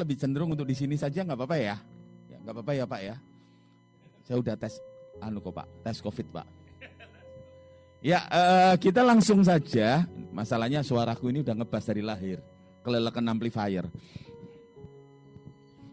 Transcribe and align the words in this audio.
lebih 0.00 0.16
cenderung 0.16 0.56
untuk 0.56 0.64
di 0.64 0.72
sini 0.72 0.96
saja 0.96 1.20
nggak 1.20 1.36
apa-apa 1.36 1.56
ya? 1.60 1.76
Ya 2.32 2.36
nggak 2.40 2.54
apa-apa 2.56 2.72
ya 2.72 2.84
Pak 2.88 3.00
ya. 3.04 3.16
Saya 4.24 4.36
udah 4.40 4.54
tes 4.56 4.80
anu 5.20 5.44
kok 5.44 5.52
Pak, 5.52 5.66
tes 5.84 6.00
COVID 6.00 6.26
Pak. 6.32 6.46
Ya 8.00 8.24
eh, 8.32 8.74
kita 8.80 9.04
langsung 9.04 9.44
saja. 9.44 10.08
Masalahnya 10.32 10.80
suaraku 10.80 11.28
ini 11.28 11.44
udah 11.44 11.52
ngebas 11.52 11.84
dari 11.84 12.00
lahir, 12.00 12.40
kelelekan 12.80 13.26
amplifier. 13.28 13.84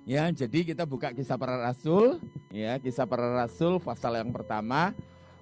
Ya, 0.08 0.32
jadi 0.32 0.64
kita 0.64 0.88
buka 0.88 1.12
kisah 1.12 1.36
para 1.36 1.60
rasul, 1.60 2.24
ya, 2.48 2.80
kisah 2.80 3.04
para 3.04 3.44
rasul 3.44 3.76
pasal 3.76 4.16
yang 4.16 4.32
pertama 4.32 4.96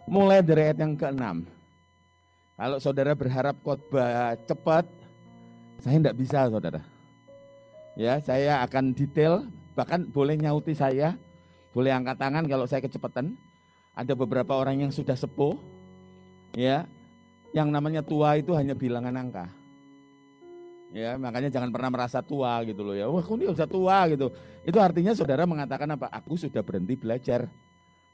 mulai 0.09 0.41
dari 0.41 0.73
ayat 0.73 0.81
yang 0.81 0.97
ke-6. 0.97 1.45
Kalau 2.55 2.77
saudara 2.81 3.13
berharap 3.13 3.53
khotbah 3.61 4.33
cepat, 4.49 4.89
saya 5.85 6.01
tidak 6.01 6.17
bisa, 6.17 6.49
saudara. 6.49 6.81
Ya, 7.95 8.19
saya 8.19 8.59
akan 8.59 8.91
detail, 8.91 9.47
bahkan 9.71 10.03
boleh 10.03 10.35
nyauti 10.35 10.75
saya, 10.75 11.15
boleh 11.71 11.95
angkat 11.95 12.19
tangan 12.19 12.43
kalau 12.43 12.67
saya 12.67 12.83
kecepatan. 12.83 13.39
Ada 13.95 14.11
beberapa 14.11 14.51
orang 14.59 14.83
yang 14.83 14.91
sudah 14.91 15.15
sepuh, 15.15 15.55
ya, 16.51 16.83
yang 17.55 17.71
namanya 17.71 18.03
tua 18.03 18.35
itu 18.35 18.51
hanya 18.51 18.75
bilangan 18.75 19.15
angka. 19.15 19.47
Ya, 20.91 21.15
makanya 21.15 21.47
jangan 21.47 21.71
pernah 21.71 21.87
merasa 21.87 22.19
tua 22.19 22.59
gitu 22.67 22.83
loh 22.83 22.95
ya. 22.95 23.07
Wah, 23.07 23.23
kok 23.23 23.39
dia 23.39 23.51
udah 23.51 23.67
tua 23.67 23.97
gitu. 24.11 24.27
Itu 24.67 24.77
artinya 24.83 25.15
saudara 25.15 25.47
mengatakan 25.47 25.87
apa? 25.95 26.11
Aku 26.11 26.35
sudah 26.35 26.59
berhenti 26.63 26.99
belajar. 26.99 27.47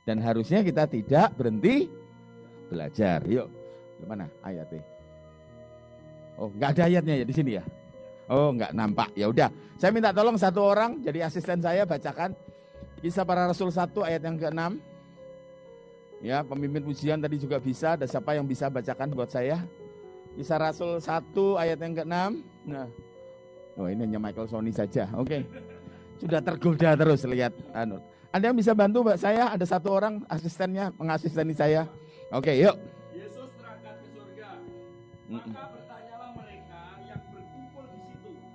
Dan 0.06 0.22
harusnya 0.22 0.62
kita 0.62 0.86
tidak 0.90 1.34
berhenti 1.38 1.90
belajar. 2.70 3.22
Yuk, 3.26 3.50
mana 4.06 4.30
ayatnya? 4.46 4.82
Oh, 6.38 6.50
nggak 6.54 6.78
ada 6.78 6.84
ayatnya 6.90 7.22
ya 7.22 7.26
di 7.26 7.34
sini 7.34 7.52
ya? 7.58 7.64
Oh, 8.32 8.56
nggak 8.56 8.72
nampak. 8.72 9.12
Ya 9.20 9.28
udah, 9.28 9.52
saya 9.76 9.92
minta 9.92 10.16
tolong 10.16 10.40
satu 10.40 10.64
orang 10.64 11.04
jadi 11.04 11.28
asisten 11.28 11.60
saya 11.60 11.84
bacakan 11.84 12.32
Kisah 13.02 13.26
para 13.26 13.50
Rasul 13.50 13.74
1 13.74 13.98
ayat 14.06 14.22
yang 14.22 14.38
ke-6. 14.38 14.62
Ya, 16.22 16.46
pemimpin 16.46 16.86
pujian 16.86 17.18
tadi 17.18 17.42
juga 17.42 17.58
bisa. 17.58 17.98
Ada 17.98 18.06
siapa 18.06 18.38
yang 18.38 18.46
bisa 18.46 18.70
bacakan 18.70 19.10
buat 19.18 19.34
saya? 19.34 19.58
Kisah 20.38 20.62
Rasul 20.62 21.02
1 21.02 21.34
ayat 21.58 21.82
yang 21.82 21.98
ke-6. 21.98 22.16
Nah, 22.70 22.86
oh 23.82 23.90
ini 23.90 24.06
hanya 24.06 24.22
Michael 24.22 24.46
Sony 24.46 24.70
saja. 24.70 25.10
Oke. 25.18 25.42
Okay. 25.42 26.22
Sudah 26.22 26.46
tergoda 26.46 26.94
terus 26.94 27.26
lihat 27.26 27.58
anu. 27.74 27.98
Ada 28.30 28.54
yang 28.54 28.58
bisa 28.62 28.78
bantu 28.78 29.02
Mbak 29.02 29.18
saya? 29.18 29.50
Ada 29.50 29.66
satu 29.66 29.90
orang 29.90 30.22
asistennya 30.30 30.94
mengasisteni 30.94 31.58
saya. 31.58 31.90
Oke, 32.30 32.54
okay, 32.54 32.56
yuk. 32.62 32.78
Yesus 33.18 33.50
terangkat 33.58 33.98
ke 33.98 34.08
surga. 34.14 34.50
Maka 35.26 35.81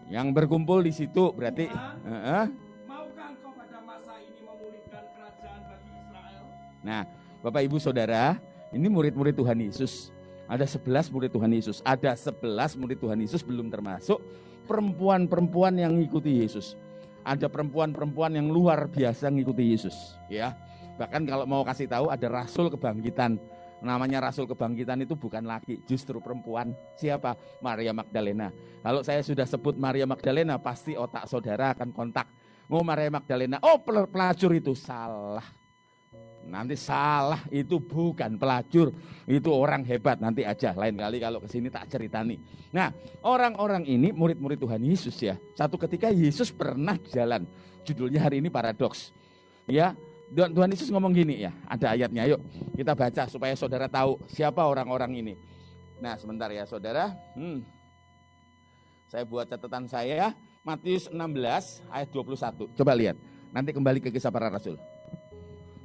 Yang 0.06 0.26
berkumpul 0.38 0.86
di 0.86 0.94
situ 0.94 1.34
berarti 1.34 1.66
Tuhan, 1.66 1.96
uh 2.06 2.14
-uh. 2.14 2.44
maukah 2.86 3.26
engkau 3.34 3.50
pada 3.58 3.78
masa 3.82 4.14
ini 4.22 4.38
memulihkan 4.38 5.02
kerajaan 5.18 5.60
bagi 5.66 5.90
Israel? 5.98 6.42
Nah, 6.86 7.02
Bapak 7.42 7.62
Ibu 7.66 7.76
Saudara, 7.82 8.38
ini 8.70 8.86
murid-murid 8.86 9.34
Tuhan 9.34 9.58
Yesus. 9.58 10.14
Ada 10.46 10.62
11 10.62 11.10
murid 11.10 11.34
Tuhan 11.34 11.50
Yesus. 11.50 11.82
Ada 11.82 12.14
11 12.14 12.78
murid 12.78 13.03
Tuhan 13.03 13.19
Yesus 13.19 13.42
belum 13.42 13.66
termasuk 13.66 14.22
perempuan-perempuan 14.70 15.75
yang 15.75 15.98
ngikuti 15.98 16.42
Yesus. 16.42 16.78
Ada 17.26 17.50
perempuan-perempuan 17.50 18.38
yang 18.38 18.54
luar 18.54 18.86
biasa 18.86 19.26
ngikuti 19.34 19.75
Yesus, 19.75 20.14
ya. 20.31 20.54
Bahkan 20.94 21.26
kalau 21.26 21.44
mau 21.50 21.66
kasih 21.66 21.91
tahu 21.91 22.06
ada 22.14 22.31
rasul 22.31 22.70
kebangkitan. 22.70 23.42
Namanya 23.84 24.25
rasul 24.25 24.48
kebangkitan 24.48 25.04
itu 25.04 25.14
bukan 25.14 25.44
laki, 25.44 25.84
justru 25.84 26.16
perempuan. 26.19 26.72
Siapa? 26.97 27.37
Maria 27.60 27.92
Magdalena. 27.92 28.48
Kalau 28.81 29.04
saya 29.04 29.20
sudah 29.20 29.44
sebut 29.44 29.76
Maria 29.76 30.09
Magdalena, 30.09 30.56
pasti 30.56 30.97
otak 30.97 31.28
saudara 31.28 31.76
akan 31.76 31.92
kontak. 31.92 32.26
Mau 32.66 32.82
Maria 32.82 33.12
Magdalena, 33.12 33.60
oh 33.62 33.78
pel- 33.78 34.09
pelacur 34.09 34.50
itu 34.56 34.72
salah. 34.75 35.44
Nanti 36.47 36.78
salah 36.78 37.42
itu 37.50 37.82
bukan 37.82 38.38
pelacur, 38.38 38.94
itu 39.26 39.50
orang 39.50 39.82
hebat 39.82 40.22
nanti 40.22 40.47
aja. 40.47 40.70
Lain 40.78 40.94
kali 40.94 41.19
kalau 41.19 41.43
ke 41.43 41.50
sini 41.50 41.69
tak 41.69 41.91
ceritani. 41.91 42.38
Nah 42.70 42.94
orang-orang 43.26 43.82
ini 43.82 44.14
murid-murid 44.14 44.62
Tuhan 44.62 44.78
Yesus 44.78 45.19
ya. 45.19 45.34
Satu 45.58 45.75
ketika 45.75 46.06
Yesus 46.10 46.54
pernah 46.54 46.94
jalan. 47.10 47.43
Judulnya 47.82 48.22
hari 48.22 48.38
ini 48.38 48.50
paradoks. 48.50 49.10
Ya 49.66 49.98
Tuhan 50.34 50.50
Tuhan 50.50 50.69
Yesus 50.75 50.88
ngomong 50.91 51.14
gini 51.14 51.47
ya. 51.47 51.53
Ada 51.70 51.94
ayatnya 51.94 52.26
yuk 52.26 52.41
kita 52.75 52.92
baca 52.98 53.22
supaya 53.31 53.54
saudara 53.54 53.87
tahu 53.87 54.19
siapa 54.26 54.62
orang-orang 54.66 55.22
ini. 55.22 55.34
Nah 56.03 56.19
sebentar 56.19 56.50
ya 56.50 56.66
saudara. 56.66 57.14
Hmm. 57.38 57.62
Saya 59.06 59.22
buat 59.22 59.47
catatan 59.47 59.87
saya 59.87 60.14
ya. 60.14 60.31
Matius 60.66 61.06
16 61.06 61.14
ayat 61.94 62.09
21. 62.10 62.75
Coba 62.75 62.92
lihat. 62.98 63.14
Nanti 63.54 63.70
kembali 63.70 64.03
ke 64.03 64.10
kisah 64.10 64.34
para 64.34 64.50
rasul. 64.50 64.75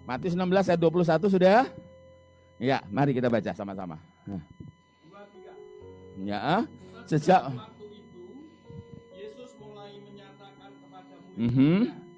Matius 0.10 0.34
16 0.34 0.74
ayat 0.74 0.82
21 0.82 1.30
sudah? 1.30 1.70
Ya, 2.58 2.82
mari 2.90 3.14
kita 3.14 3.30
baca 3.30 3.54
sama-sama. 3.54 4.02
Nah. 4.26 4.42
Ya, 6.22 6.38
ah. 6.38 6.64
sejak 7.10 7.42
waktu 7.50 7.86
itu, 7.98 8.22
Yesus 9.16 9.58
mulai 9.58 9.98
menyatakan 10.06 10.70
kepada 10.70 11.16
Mhm. 11.34 11.42
murid-muridnya 11.42 11.90
bahwa 11.90 12.11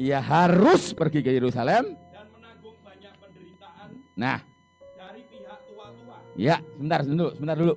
ia 0.00 0.16
harus 0.16 0.96
pergi 0.96 1.20
ke 1.20 1.28
Yerusalem. 1.28 1.92
dan 2.08 2.24
menanggung 2.32 2.76
banyak 2.80 3.12
penderitaan 3.20 3.88
Nah, 4.16 4.40
dari 4.96 5.20
pihak 5.28 5.60
tua-tua. 5.68 6.16
ya, 6.40 6.56
sebentar 6.72 7.04
dulu, 7.04 7.26
sebentar 7.36 7.56
dulu. 7.60 7.74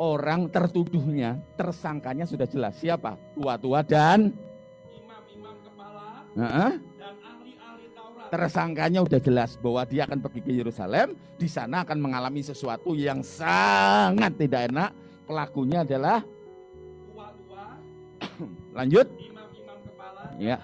Orang 0.00 0.48
tertuduhnya, 0.48 1.36
tersangkanya 1.54 2.24
sudah 2.24 2.48
jelas. 2.48 2.74
Siapa? 2.74 3.20
Tua-tua 3.36 3.84
dan 3.84 4.32
Imam-imam 4.88 5.56
kepala 5.60 6.24
dan 6.32 7.14
ahli-ahli 7.20 7.86
Taurat. 7.92 8.28
tersangkanya 8.32 9.04
udah 9.04 9.20
jelas 9.20 9.60
bahwa 9.60 9.84
dia 9.84 10.08
akan 10.08 10.24
pergi 10.24 10.40
ke 10.40 10.52
Yerusalem, 10.56 11.12
di 11.36 11.46
sana 11.46 11.84
akan 11.84 12.00
mengalami 12.00 12.40
sesuatu 12.40 12.96
yang 12.96 13.20
sangat 13.20 14.40
tidak 14.40 14.72
enak. 14.72 14.90
Pelakunya 15.28 15.84
adalah 15.84 16.24
tua-tua, 17.04 17.66
lanjut, 18.80 19.06
imam-imam 19.20 19.78
kepala 19.84 20.22
Ya. 20.40 20.56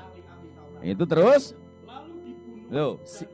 Itu 0.85 1.05
terus 1.09 1.57
Lalu 1.85 2.15
dibunuh 2.25 2.69
Loh, 2.73 2.93
si- 3.07 3.29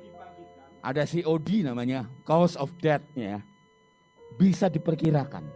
ada 0.83 1.07
COD 1.07 1.63
namanya, 1.63 2.11
cause 2.27 2.59
of 2.59 2.75
death 2.83 3.07
ya. 3.15 3.39
Bisa 4.35 4.67
diperkirakan. 4.67 5.47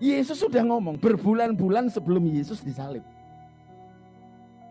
Yesus 0.00 0.40
sudah 0.40 0.64
ngomong 0.64 0.96
berbulan-bulan 0.96 1.92
sebelum 1.92 2.24
Yesus 2.28 2.64
disalib. 2.64 3.04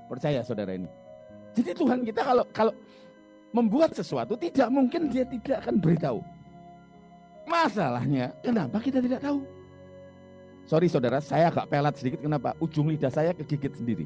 Percaya 0.09 0.41
saudara 0.41 0.73
ini. 0.73 0.89
Jadi 1.53 1.71
Tuhan 1.77 2.01
kita 2.05 2.21
kalau 2.21 2.45
kalau 2.53 2.73
membuat 3.53 3.93
sesuatu 3.93 4.37
tidak 4.37 4.69
mungkin 4.69 5.09
dia 5.09 5.25
tidak 5.25 5.65
akan 5.65 5.81
beritahu. 5.81 6.19
Masalahnya 7.45 8.33
kenapa 8.41 8.81
kita 8.81 9.01
tidak 9.01 9.21
tahu? 9.21 9.45
Sorry 10.65 10.89
saudara, 10.89 11.21
saya 11.21 11.53
agak 11.53 11.69
pelat 11.69 11.93
sedikit 11.93 12.25
kenapa? 12.25 12.57
Ujung 12.57 12.89
lidah 12.89 13.13
saya 13.13 13.33
kegigit 13.37 13.77
sendiri. 13.77 14.05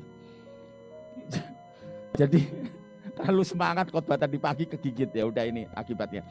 Jadi 2.19 2.43
terlalu 3.15 3.43
semangat 3.47 3.87
khotbah 3.87 4.19
tadi 4.19 4.35
pagi 4.35 4.67
kegigit 4.67 5.07
ya 5.15 5.23
udah 5.31 5.43
ini 5.47 5.63
akibatnya. 5.71 6.27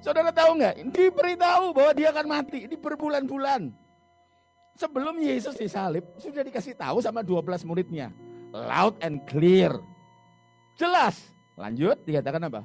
Saudara 0.00 0.32
tahu 0.32 0.56
nggak? 0.56 0.74
Diberitahu 0.96 1.76
bahwa 1.76 1.92
dia 1.92 2.08
akan 2.14 2.26
mati 2.30 2.64
ini 2.64 2.76
berbulan-bulan. 2.78 3.68
Sebelum 4.76 5.16
Yesus 5.20 5.56
disalib 5.56 6.04
sudah 6.20 6.44
dikasih 6.44 6.76
tahu 6.76 7.00
sama 7.00 7.24
12 7.24 7.64
muridnya. 7.64 8.12
Loud 8.52 8.96
and 9.04 9.24
clear. 9.28 9.72
Jelas. 10.76 11.32
Lanjut 11.56 11.96
dikatakan 12.04 12.48
apa? 12.48 12.62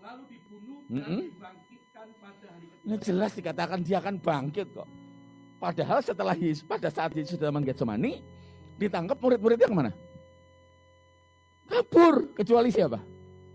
Lalu 0.00 0.22
dibunuh 0.32 0.80
dan 0.88 1.28
dibangkitkan 1.28 2.06
pada 2.16 2.46
hari 2.48 2.66
ketiga. 2.72 2.84
Ini 2.88 2.96
jelas 3.04 3.30
dikatakan 3.36 3.78
dia 3.84 3.96
akan 4.00 4.16
bangkit 4.16 4.72
kok. 4.72 4.88
Padahal 5.60 6.00
setelah 6.00 6.36
Yesus, 6.36 6.64
pada 6.64 6.88
saat 6.88 7.12
Yesus 7.12 7.36
dalam 7.36 7.60
Getsemani, 7.64 8.24
ditangkap 8.80 9.20
murid-muridnya 9.20 9.68
ke 9.68 9.76
mana? 9.76 9.92
Kabur. 11.66 12.32
Kecuali 12.34 12.70
siapa? 12.70 12.98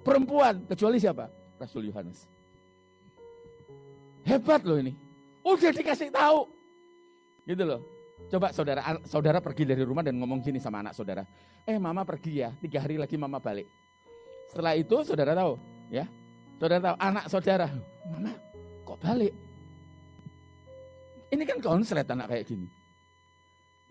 Perempuan. 0.04 0.68
Kecuali 0.68 0.98
siapa? 1.00 1.32
Rasul 1.58 1.90
Yohanes. 1.90 2.28
Hebat 4.28 4.62
loh 4.64 4.78
ini. 4.78 4.94
Udah 5.42 5.72
dikasih 5.74 6.14
tahu. 6.14 6.46
Gitu 7.46 7.64
loh. 7.66 7.82
Coba 8.32 8.56
saudara 8.56 8.80
saudara 9.04 9.44
pergi 9.44 9.68
dari 9.68 9.84
rumah 9.84 10.06
dan 10.06 10.16
ngomong 10.16 10.40
gini 10.40 10.62
sama 10.62 10.80
anak 10.80 10.96
saudara. 10.96 11.26
Eh 11.68 11.76
mama 11.76 12.08
pergi 12.08 12.40
ya, 12.46 12.56
tiga 12.64 12.80
hari 12.80 12.96
lagi 12.96 13.20
mama 13.20 13.44
balik. 13.44 13.68
Setelah 14.48 14.78
itu 14.80 14.96
saudara 15.04 15.36
tahu, 15.36 15.60
ya. 15.92 16.08
Saudara 16.56 16.80
tahu, 16.92 16.96
anak 17.02 17.26
saudara, 17.28 17.68
mama 18.08 18.32
kok 18.88 19.00
balik? 19.04 19.34
Ini 21.32 21.44
kan 21.48 21.58
konslet 21.64 22.08
anak 22.08 22.28
kayak 22.32 22.46
gini. 22.48 22.68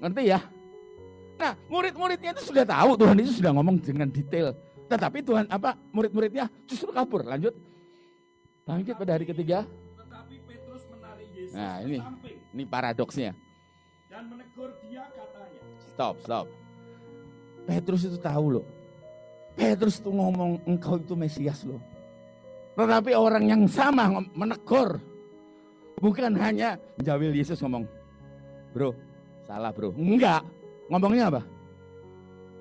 Ngerti 0.00 0.22
ya? 0.28 0.40
Nah, 1.40 1.56
murid-muridnya 1.72 2.36
itu 2.36 2.52
sudah 2.52 2.68
tahu 2.68 3.00
Tuhan 3.00 3.16
itu 3.16 3.32
sudah 3.40 3.50
ngomong 3.56 3.80
dengan 3.80 4.12
detail. 4.12 4.52
Tetapi 4.92 5.24
Tuhan 5.24 5.48
apa 5.48 5.72
murid-muridnya 5.88 6.52
justru 6.68 6.92
kabur. 6.92 7.24
Lanjut. 7.24 7.56
Bangkit 8.68 8.92
pada 8.94 9.16
hari 9.16 9.24
ketiga. 9.24 9.64
Tetapi 9.96 10.36
Petrus 10.44 10.84
menarik 10.92 11.28
Yesus 11.32 11.56
Nah, 11.56 11.80
ini. 11.80 11.96
samping 11.96 12.36
Ini 12.50 12.64
paradoksnya. 12.68 13.32
dan 14.10 14.26
menegur 14.26 14.74
dia 14.84 15.06
katanya, 15.14 15.62
Stop, 15.94 16.14
stop. 16.20 16.46
Petrus 17.64 18.02
itu 18.04 18.18
tahu 18.18 18.58
loh. 18.60 18.66
Petrus 19.54 19.96
itu 19.96 20.10
ngomong 20.10 20.60
engkau 20.66 20.98
itu 20.98 21.14
Mesias 21.14 21.64
loh. 21.64 21.80
Tetapi 22.74 23.14
orang 23.14 23.48
yang 23.48 23.62
sama 23.64 24.10
menegur. 24.34 24.98
Bukan 26.00 26.32
hanya 26.36 26.74
jawil 26.98 27.30
Yesus 27.30 27.60
ngomong. 27.60 27.84
Bro, 28.72 28.92
salah 29.46 29.70
bro. 29.70 29.94
Enggak. 29.94 30.42
Ngomongnya 30.90 31.30
apa? 31.30 31.40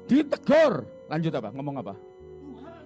Ditegur. 0.05 0.85
Lanjut 1.09 1.33
apa? 1.33 1.49
Ngomong 1.49 1.75
apa? 1.81 1.93
Tuhan, 1.97 2.83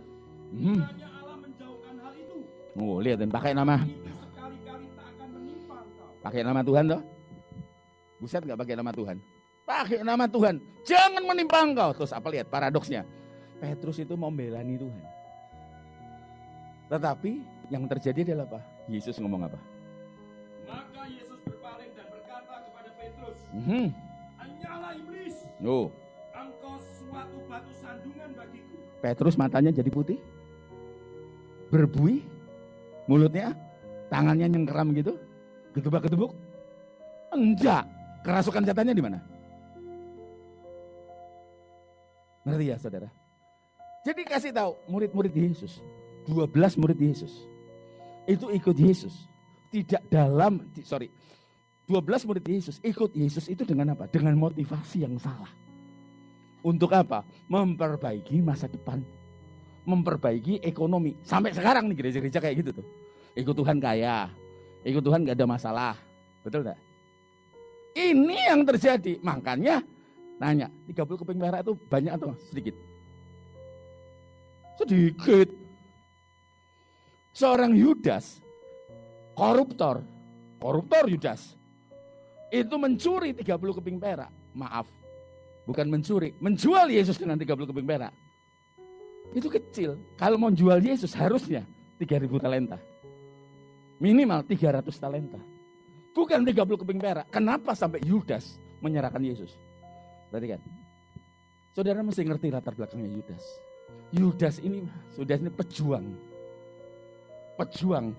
Hmm. 0.53 0.81
hanya 0.87 1.07
Allah 1.19 1.37
menjauhkan 1.43 1.95
hal 1.99 2.13
itu. 2.15 2.37
Oh, 2.79 2.97
lihatin 3.03 3.27
pakai 3.27 3.51
nama 3.51 3.83
pakai 6.23 6.39
nama 6.39 6.63
Tuhan 6.63 6.83
toh? 6.87 7.01
Buset 8.23 8.41
nggak 8.47 8.59
pakai 8.63 8.75
nama 8.79 8.91
Tuhan? 8.95 9.17
Pakai 9.67 9.99
nama 10.07 10.25
Tuhan. 10.31 10.55
Jangan 10.87 11.23
menimpa 11.27 11.59
engkau. 11.59 11.91
Terus 11.91 12.15
apa 12.15 12.27
lihat 12.31 12.47
paradoksnya? 12.47 13.03
Petrus 13.59 13.99
itu 13.99 14.15
membelani 14.15 14.79
Tuhan. 14.79 15.03
Tetapi 16.87 17.31
yang 17.67 17.83
terjadi 17.91 18.31
adalah 18.31 18.47
apa? 18.55 18.59
Yesus 18.87 19.19
ngomong 19.19 19.47
apa? 19.47 19.59
Maka 20.67 21.03
Yesus 21.07 21.39
berpaling 21.43 21.91
dan 21.95 22.07
berkata 22.11 22.55
kepada 22.63 22.89
Petrus, 22.95 23.37
iblis, 23.51 23.91
Oh, 25.63 25.87
engkau 26.35 26.75
suatu 26.75 27.37
batu 27.47 27.71
sandungan 27.79 28.29
bagiku. 28.35 28.75
Petrus 28.99 29.39
matanya 29.39 29.71
jadi 29.71 29.87
putih. 29.87 30.19
Berbuih. 31.71 32.19
Mulutnya, 33.07 33.55
tangannya 34.11 34.47
nyengkeram 34.47 34.91
gitu. 34.95 35.15
Gedebak-gedebuk. 35.75 36.31
Enggak. 37.31 37.87
Kerasukan 38.23 38.63
setannya 38.63 38.95
di 38.95 39.03
mana? 39.03 39.19
Ngerti 42.43 42.65
ya 42.71 42.77
saudara? 42.79 43.09
Jadi 44.03 44.21
kasih 44.27 44.51
tahu 44.51 44.75
murid-murid 44.91 45.31
Yesus. 45.31 45.79
12 46.27 46.79
murid 46.79 46.99
Yesus. 46.99 47.31
Itu 48.27 48.51
ikut 48.51 48.75
Yesus. 48.75 49.27
Tidak 49.71 50.11
dalam, 50.11 50.71
sorry. 50.83 51.11
12 51.93 52.25
murid 52.25 52.45
Yesus 52.49 52.81
ikut 52.81 53.13
Yesus 53.13 53.45
itu 53.45 53.61
dengan 53.61 53.93
apa? 53.93 54.09
Dengan 54.09 54.33
motivasi 54.33 55.05
yang 55.05 55.21
salah. 55.21 55.49
Untuk 56.65 56.89
apa? 56.89 57.21
Memperbaiki 57.45 58.41
masa 58.41 58.65
depan. 58.65 58.97
Memperbaiki 59.85 60.57
ekonomi. 60.65 61.13
Sampai 61.21 61.53
sekarang 61.53 61.85
nih 61.91 61.97
gereja-gereja 62.01 62.41
kayak 62.41 62.55
gitu 62.65 62.81
tuh. 62.81 62.87
Ikut 63.37 63.53
Tuhan 63.53 63.77
kaya. 63.77 64.33
Ikut 64.81 65.05
Tuhan 65.05 65.21
gak 65.21 65.37
ada 65.37 65.45
masalah. 65.45 65.93
Betul 66.41 66.65
gak? 66.65 66.79
Ini 67.93 68.49
yang 68.49 68.65
terjadi. 68.65 69.21
Makanya 69.21 69.85
nanya, 70.41 70.67
30 70.89 71.19
keping 71.21 71.37
perak 71.37 71.61
itu 71.61 71.73
banyak 71.77 72.11
atau 72.17 72.33
sedikit? 72.49 72.75
Sedikit. 74.81 75.49
Seorang 77.33 77.73
Yudas, 77.77 78.41
koruptor, 79.37 80.05
koruptor 80.57 81.05
Yudas, 81.09 81.57
itu 82.53 82.75
mencuri 82.77 83.33
30 83.33 83.77
keping 83.81 83.97
perak. 83.97 84.29
Maaf, 84.53 84.85
bukan 85.65 85.89
mencuri, 85.89 86.37
menjual 86.37 86.85
Yesus 86.93 87.17
dengan 87.17 87.33
30 87.41 87.65
keping 87.65 87.89
perak. 87.89 88.13
Itu 89.33 89.49
kecil. 89.49 89.97
Kalau 90.13 90.37
mau 90.37 90.53
jual 90.53 90.77
Yesus 90.77 91.17
harusnya 91.17 91.65
3000 91.97 92.29
talenta. 92.37 92.77
Minimal 93.97 94.45
300 94.45 94.93
talenta. 95.01 95.41
Bukan 96.13 96.45
30 96.45 96.77
keping 96.85 97.01
perak. 97.01 97.25
Kenapa 97.33 97.73
sampai 97.73 98.05
Yudas 98.05 98.61
menyerahkan 98.85 99.25
Yesus? 99.25 99.57
Berarti 100.29 100.53
kan? 100.53 100.61
Saudara 101.73 102.05
mesti 102.05 102.21
ngerti 102.21 102.53
latar 102.53 102.77
belakangnya 102.77 103.09
Yudas. 103.09 103.41
Yudas 104.13 104.61
ini, 104.61 104.85
Yudas 105.17 105.41
ini 105.41 105.49
pejuang. 105.49 106.05
Pejuang. 107.57 108.13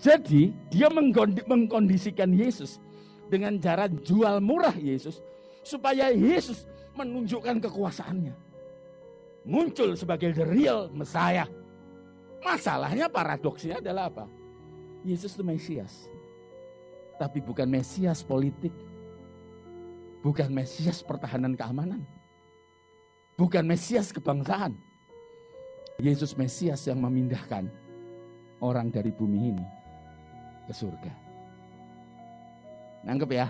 Jadi 0.00 0.56
dia 0.72 0.88
mengkondi- 0.88 1.44
mengkondisikan 1.44 2.32
Yesus 2.32 2.80
dengan 3.32 3.56
cara 3.56 3.88
jual 3.88 4.44
murah 4.44 4.76
Yesus 4.76 5.24
supaya 5.64 6.12
Yesus 6.12 6.68
menunjukkan 6.92 7.64
kekuasaannya. 7.64 8.36
Muncul 9.48 9.96
sebagai 9.96 10.36
the 10.36 10.44
real 10.44 10.92
Messiah. 10.92 11.48
Masalahnya 12.44 13.08
paradoksnya 13.08 13.80
adalah 13.80 14.12
apa? 14.12 14.28
Yesus 15.00 15.32
itu 15.32 15.40
Mesias. 15.40 16.12
Tapi 17.16 17.40
bukan 17.40 17.64
Mesias 17.64 18.20
politik. 18.20 18.74
Bukan 20.20 20.52
Mesias 20.52 21.00
pertahanan 21.00 21.56
keamanan. 21.56 22.04
Bukan 23.40 23.64
Mesias 23.64 24.12
kebangsaan. 24.12 24.76
Yesus 25.98 26.36
Mesias 26.36 26.84
yang 26.86 27.00
memindahkan 27.00 27.66
orang 28.62 28.90
dari 28.90 29.10
bumi 29.10 29.54
ini 29.54 29.66
ke 30.66 30.74
surga. 30.74 31.21
Nangkep 33.02 33.30
ya? 33.34 33.46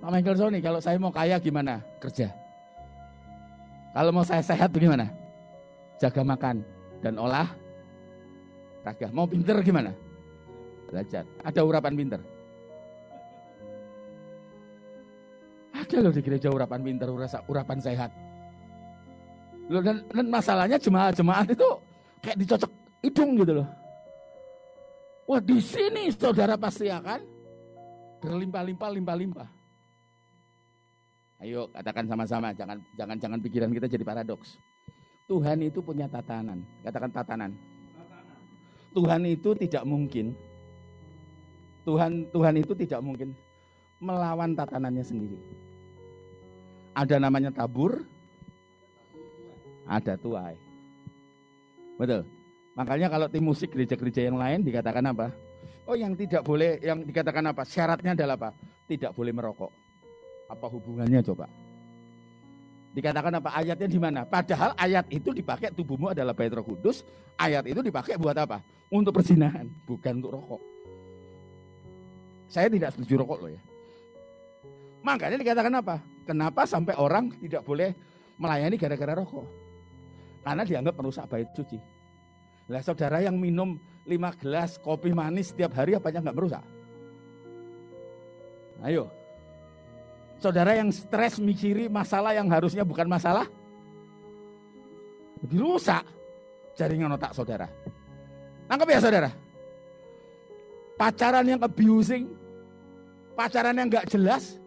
Pak 0.00 0.10
Michael 0.12 0.38
Sony, 0.38 0.58
kalau 0.62 0.78
saya 0.78 0.96
mau 1.00 1.10
kaya 1.10 1.40
gimana? 1.42 1.82
Kerja. 1.98 2.30
Kalau 3.96 4.10
mau 4.12 4.22
saya 4.22 4.44
sehat 4.44 4.70
bagaimana? 4.70 5.08
Jaga 5.96 6.20
makan 6.20 6.60
dan 7.00 7.16
olah 7.16 7.48
raga. 8.84 9.08
Mau 9.10 9.24
pinter 9.26 9.56
gimana? 9.64 9.90
Belajar. 10.86 11.24
Ada 11.42 11.60
urapan 11.64 11.96
pinter. 11.96 12.20
Ada 15.74 15.96
loh 16.02 16.12
di 16.12 16.22
gereja 16.22 16.48
urapan 16.52 16.80
pinter, 16.84 17.08
urapan 17.48 17.78
sehat. 17.80 18.10
Loh, 19.66 19.82
dan, 19.82 20.04
dan 20.06 20.26
masalahnya 20.30 20.78
jemaat-jemaat 20.78 21.50
itu 21.50 21.68
kayak 22.22 22.38
dicocok 22.38 22.70
hidung 23.02 23.30
gitu 23.42 23.52
loh. 23.62 23.68
Wah 25.26 25.42
di 25.42 25.58
sini 25.58 26.06
saudara 26.14 26.54
pasti 26.54 26.86
akan 26.86 27.35
berlimpah-limpah, 28.20 28.90
limpah-limpah. 28.96 29.48
Ayo 31.44 31.68
katakan 31.68 32.08
sama-sama, 32.08 32.56
jangan 32.56 32.80
jangan 32.96 33.16
jangan 33.20 33.38
pikiran 33.44 33.68
kita 33.68 33.86
jadi 33.92 34.04
paradoks. 34.08 34.56
Tuhan 35.28 35.60
itu 35.60 35.84
punya 35.84 36.08
tatanan, 36.08 36.64
katakan 36.80 37.12
tatanan. 37.12 37.50
Tuhan 38.96 39.22
itu 39.28 39.52
tidak 39.52 39.84
mungkin. 39.84 40.32
Tuhan 41.84 42.24
Tuhan 42.32 42.54
itu 42.56 42.72
tidak 42.72 43.04
mungkin 43.04 43.36
melawan 44.00 44.56
tatanannya 44.56 45.04
sendiri. 45.04 45.36
Ada 46.96 47.20
namanya 47.20 47.52
tabur, 47.52 48.00
ada 49.84 50.16
tuai. 50.16 50.56
Betul. 52.00 52.24
Makanya 52.76 53.08
kalau 53.08 53.28
tim 53.28 53.44
musik 53.44 53.72
gereja-gereja 53.72 54.28
yang 54.28 54.40
lain 54.40 54.64
dikatakan 54.64 55.04
apa? 55.12 55.32
Oh 55.86 55.94
yang 55.94 56.18
tidak 56.18 56.42
boleh, 56.42 56.82
yang 56.82 57.06
dikatakan 57.06 57.46
apa? 57.46 57.62
Syaratnya 57.62 58.18
adalah 58.18 58.34
apa? 58.34 58.50
Tidak 58.90 59.14
boleh 59.14 59.30
merokok. 59.30 59.70
Apa 60.50 60.66
hubungannya 60.66 61.22
coba? 61.22 61.46
Dikatakan 62.90 63.38
apa? 63.38 63.54
Ayatnya 63.54 63.86
di 63.86 64.00
mana? 64.02 64.26
Padahal 64.26 64.74
ayat 64.74 65.06
itu 65.14 65.30
dipakai 65.30 65.70
tubuhmu 65.70 66.10
adalah 66.10 66.34
bait 66.34 66.50
roh 66.50 66.66
kudus. 66.66 67.06
Ayat 67.38 67.62
itu 67.70 67.78
dipakai 67.86 68.18
buat 68.18 68.34
apa? 68.34 68.58
Untuk 68.90 69.14
perzinahan, 69.14 69.70
bukan 69.86 70.18
untuk 70.18 70.34
rokok. 70.34 70.62
Saya 72.50 72.66
tidak 72.66 72.90
setuju 72.98 73.22
rokok 73.22 73.38
loh 73.46 73.50
ya. 73.54 73.62
Makanya 75.06 75.38
dikatakan 75.38 75.74
apa? 75.78 76.02
Kenapa 76.26 76.66
sampai 76.66 76.98
orang 76.98 77.30
tidak 77.38 77.62
boleh 77.62 77.94
melayani 78.42 78.74
gara-gara 78.74 79.14
rokok? 79.14 79.46
Karena 80.42 80.66
dianggap 80.66 80.94
merusak 80.98 81.30
bait 81.30 81.46
suci. 81.54 81.78
Lah 82.66 82.82
saudara 82.82 83.22
yang 83.22 83.38
minum 83.38 83.78
5 84.06 84.42
gelas 84.42 84.78
kopi 84.82 85.14
manis 85.14 85.54
setiap 85.54 85.74
hari 85.78 85.94
apanya 85.94 86.30
nggak 86.30 86.36
merusak? 86.36 86.64
Ayo. 88.82 89.10
Saudara 90.36 90.76
yang 90.76 90.92
stres 90.92 91.40
mikiri 91.40 91.88
masalah 91.88 92.36
yang 92.36 92.50
harusnya 92.50 92.84
bukan 92.84 93.08
masalah. 93.08 93.48
Jadi 95.46 95.56
rusak 95.56 96.04
jaringan 96.76 97.14
otak 97.16 97.32
saudara. 97.32 97.70
Nangkep 98.68 98.88
ya 98.92 99.00
saudara? 99.00 99.30
Pacaran 100.96 101.46
yang 101.46 101.60
abusing, 101.62 102.28
pacaran 103.36 103.78
yang 103.78 103.88
nggak 103.88 104.08
jelas, 104.10 104.58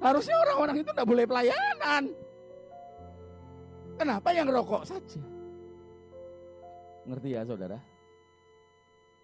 harusnya 0.00 0.36
orang-orang 0.48 0.80
itu 0.82 0.90
nggak 0.90 1.08
boleh 1.08 1.24
pelayanan. 1.28 2.04
Kenapa 4.00 4.28
yang 4.34 4.48
rokok 4.48 4.82
saja? 4.88 5.31
Ngerti 7.06 7.28
ya 7.34 7.42
saudara? 7.42 7.78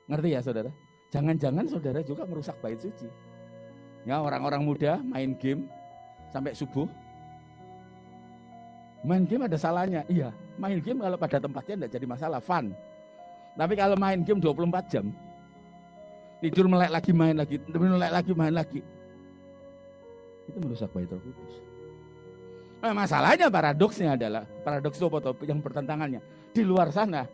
Ngerti 0.09 0.29
ya 0.35 0.41
saudara? 0.43 0.71
Jangan-jangan 1.09 1.65
saudara 1.69 2.01
juga 2.05 2.23
merusak 2.29 2.57
bait 2.61 2.77
suci. 2.81 3.09
Ya 4.05 4.21
orang-orang 4.21 4.63
muda 4.65 5.01
main 5.05 5.37
game 5.37 5.69
sampai 6.33 6.53
subuh. 6.53 6.89
Main 9.07 9.25
game 9.25 9.47
ada 9.47 9.57
salahnya. 9.57 10.03
Iya, 10.11 10.35
main 10.59 10.83
game 10.83 10.99
kalau 11.01 11.17
pada 11.17 11.39
tempatnya 11.39 11.87
tidak 11.87 11.91
jadi 11.95 12.07
masalah, 12.09 12.41
fun. 12.43 12.75
Tapi 13.55 13.75
kalau 13.79 13.95
main 13.95 14.21
game 14.27 14.43
24 14.43 14.91
jam, 14.91 15.07
tidur 16.43 16.67
melek 16.67 16.91
lagi 16.91 17.13
main 17.15 17.35
lagi, 17.39 17.57
tidur 17.63 17.81
melek 17.87 18.13
lagi 18.13 18.33
main 18.35 18.55
lagi. 18.55 18.81
Itu 20.51 20.59
merusak 20.63 20.91
bait 20.91 21.09
Roh 21.11 21.21
Kudus. 21.21 21.55
Nah, 22.79 22.95
masalahnya 22.95 23.51
paradoksnya 23.51 24.15
adalah 24.15 24.47
paradoks 24.63 24.99
itu 25.03 25.07
apa 25.11 25.35
yang 25.43 25.59
bertentangannya. 25.59 26.23
Di 26.55 26.63
luar 26.63 26.95
sana 26.95 27.27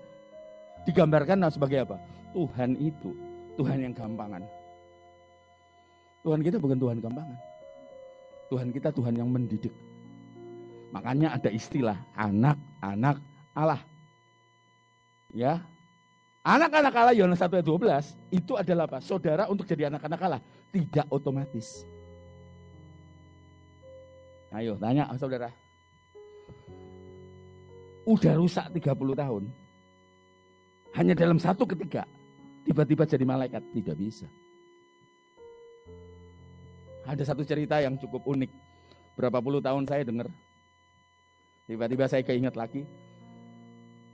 digambarkan 0.85 1.49
sebagai 1.49 1.85
apa? 1.85 1.97
Tuhan 2.33 2.77
itu 2.81 3.11
Tuhan 3.55 3.79
yang 3.81 3.95
gampangan. 3.95 4.43
Tuhan 6.25 6.41
kita 6.41 6.57
bukan 6.57 6.79
Tuhan 6.81 6.99
gampangan. 6.99 7.39
Tuhan 8.49 8.69
kita 8.73 8.89
Tuhan 8.93 9.15
yang 9.15 9.29
mendidik. 9.29 9.73
Makanya 10.95 11.35
ada 11.35 11.51
istilah 11.51 11.99
anak-anak 12.15 13.19
Allah. 13.53 13.83
Ya. 15.35 15.63
Anak-anak 16.45 16.93
Allah 16.93 17.15
Yohanes 17.17 17.41
1 17.41 17.57
ayat 17.57 17.67
12 17.67 18.37
itu 18.37 18.53
adalah 18.53 18.85
apa? 18.85 19.01
Saudara 19.01 19.49
untuk 19.49 19.65
jadi 19.65 19.89
anak-anak 19.89 20.21
Allah 20.21 20.43
tidak 20.69 21.07
otomatis. 21.09 21.89
Ayo 24.55 24.79
tanya 24.79 25.09
saudara. 25.17 25.51
Udah 28.05 28.37
rusak 28.37 28.69
30 28.71 29.17
tahun. 29.17 29.43
Hanya 30.95 31.19
dalam 31.19 31.43
satu 31.43 31.67
ketika 31.67 32.07
tiba-tiba 32.63 33.03
jadi 33.03 33.27
malaikat. 33.27 33.63
Tidak 33.75 33.97
bisa. 33.99 34.31
Ada 37.05 37.35
satu 37.35 37.43
cerita 37.43 37.83
yang 37.83 37.99
cukup 37.99 38.25
unik. 38.25 38.51
Berapa 39.19 39.43
puluh 39.43 39.59
tahun 39.61 39.85
saya 39.85 40.07
dengar. 40.07 40.31
Tiba-tiba 41.67 42.07
saya 42.07 42.23
keinget 42.23 42.55
lagi. 42.55 42.87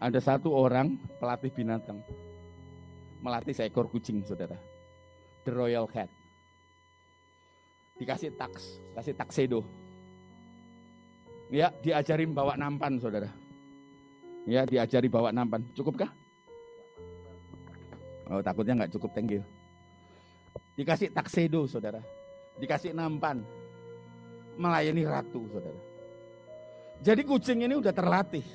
Ada 0.00 0.18
satu 0.18 0.50
orang 0.56 0.96
pelatih 1.20 1.52
binatang. 1.52 2.00
Melatih 3.20 3.52
seekor 3.52 3.84
kucing, 3.92 4.24
saudara. 4.24 4.56
The 5.44 5.52
Royal 5.52 5.84
Cat. 5.84 6.08
Dikasih 8.00 8.32
taks, 8.32 8.80
kasih 8.96 9.12
taksedo. 9.12 9.60
Ya, 11.52 11.68
diajarin 11.84 12.32
bawa 12.32 12.56
nampan, 12.56 12.96
saudara. 12.96 13.28
Ya, 14.48 14.64
diajari 14.64 15.12
bawa 15.12 15.36
nampan. 15.36 15.60
Cukupkah? 15.76 16.08
Oh 18.30 18.38
takutnya 18.38 18.78
nggak 18.78 18.94
cukup 18.94 19.10
tenggil. 19.10 19.42
Dikasih 20.78 21.10
taksedo 21.10 21.66
saudara. 21.66 21.98
Dikasih 22.62 22.94
nampan. 22.94 23.42
Melayani 24.54 25.02
ratu 25.02 25.50
saudara. 25.50 25.80
Jadi 27.02 27.26
kucing 27.26 27.66
ini 27.66 27.74
udah 27.74 27.90
terlatih. 27.90 28.46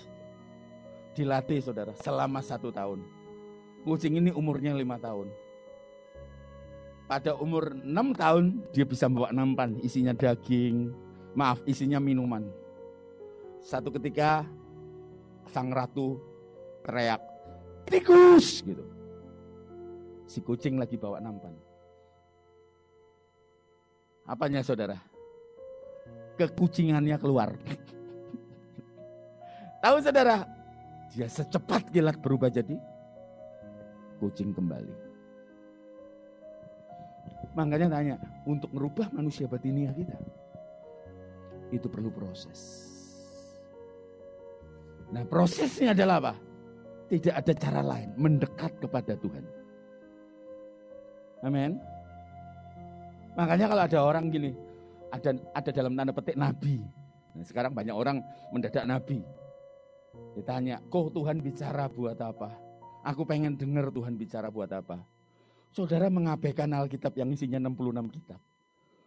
Dilatih 1.11 1.59
saudara 1.59 1.91
selama 1.99 2.39
satu 2.39 2.71
tahun. 2.71 3.03
Kucing 3.83 4.15
ini 4.23 4.31
umurnya 4.31 4.71
lima 4.71 4.95
tahun. 4.95 5.27
Pada 7.05 7.37
umur 7.37 7.75
enam 7.75 8.15
tahun 8.15 8.63
dia 8.71 8.87
bisa 8.87 9.11
bawa 9.11 9.35
nampan. 9.35 9.75
Isinya 9.83 10.15
daging. 10.15 10.95
Maaf 11.35 11.59
isinya 11.67 11.99
minuman. 11.99 12.47
Satu 13.59 13.91
ketika 13.91 14.47
sang 15.51 15.67
ratu 15.75 16.15
teriak. 16.87 17.19
Tikus 17.85 18.63
gitu 18.63 18.94
Si 20.25 20.41
kucing 20.41 20.81
lagi 20.81 20.97
bawa 20.97 21.21
nampan. 21.21 21.53
Apanya 24.25 24.65
saudara? 24.65 24.97
Kekucingannya 26.35 27.17
keluar. 27.21 27.53
Tahu 29.85 29.97
saudara? 30.01 30.49
Dia 31.13 31.29
secepat 31.29 31.93
kilat 31.93 32.17
berubah 32.19 32.49
jadi 32.49 32.75
kucing 34.17 34.51
kembali. 34.51 35.05
Makanya 37.55 37.87
tanya, 37.87 38.15
untuk 38.43 38.67
merubah 38.75 39.07
manusia 39.15 39.47
batiniah 39.47 39.95
kita, 39.95 40.17
itu 41.71 41.87
perlu 41.87 42.11
proses. 42.11 42.91
Nah 45.13 45.23
prosesnya 45.23 45.95
adalah 45.95 46.19
apa? 46.19 46.33
Tidak 47.07 47.31
ada 47.31 47.53
cara 47.55 47.81
lain, 47.85 48.11
mendekat 48.17 48.75
kepada 48.81 49.15
Tuhan. 49.15 49.45
Amin. 51.45 51.77
Makanya 53.37 53.69
kalau 53.69 53.83
ada 53.85 53.99
orang 54.01 54.33
gini, 54.33 54.51
ada 55.13 55.37
ada 55.53 55.69
dalam 55.69 55.93
tanda 55.93 56.09
petik 56.09 56.33
nabi. 56.33 56.81
Nah, 57.37 57.45
sekarang 57.45 57.77
banyak 57.77 57.93
orang 57.93 58.17
mendadak 58.49 58.87
nabi. 58.89 59.21
Ditanya, 60.33 60.81
kok 60.89 61.13
Tuhan 61.13 61.43
bicara 61.43 61.85
buat 61.85 62.17
apa? 62.17 62.49
Aku 63.05 63.27
pengen 63.27 63.53
dengar 63.53 63.93
Tuhan 63.93 64.17
bicara 64.17 64.49
buat 64.49 64.71
apa. 64.73 65.03
Saudara 65.69 66.07
mengabaikan 66.09 66.71
Alkitab 66.71 67.13
yang 67.19 67.29
isinya 67.29 67.59
66 67.59 68.15
kitab. 68.15 68.39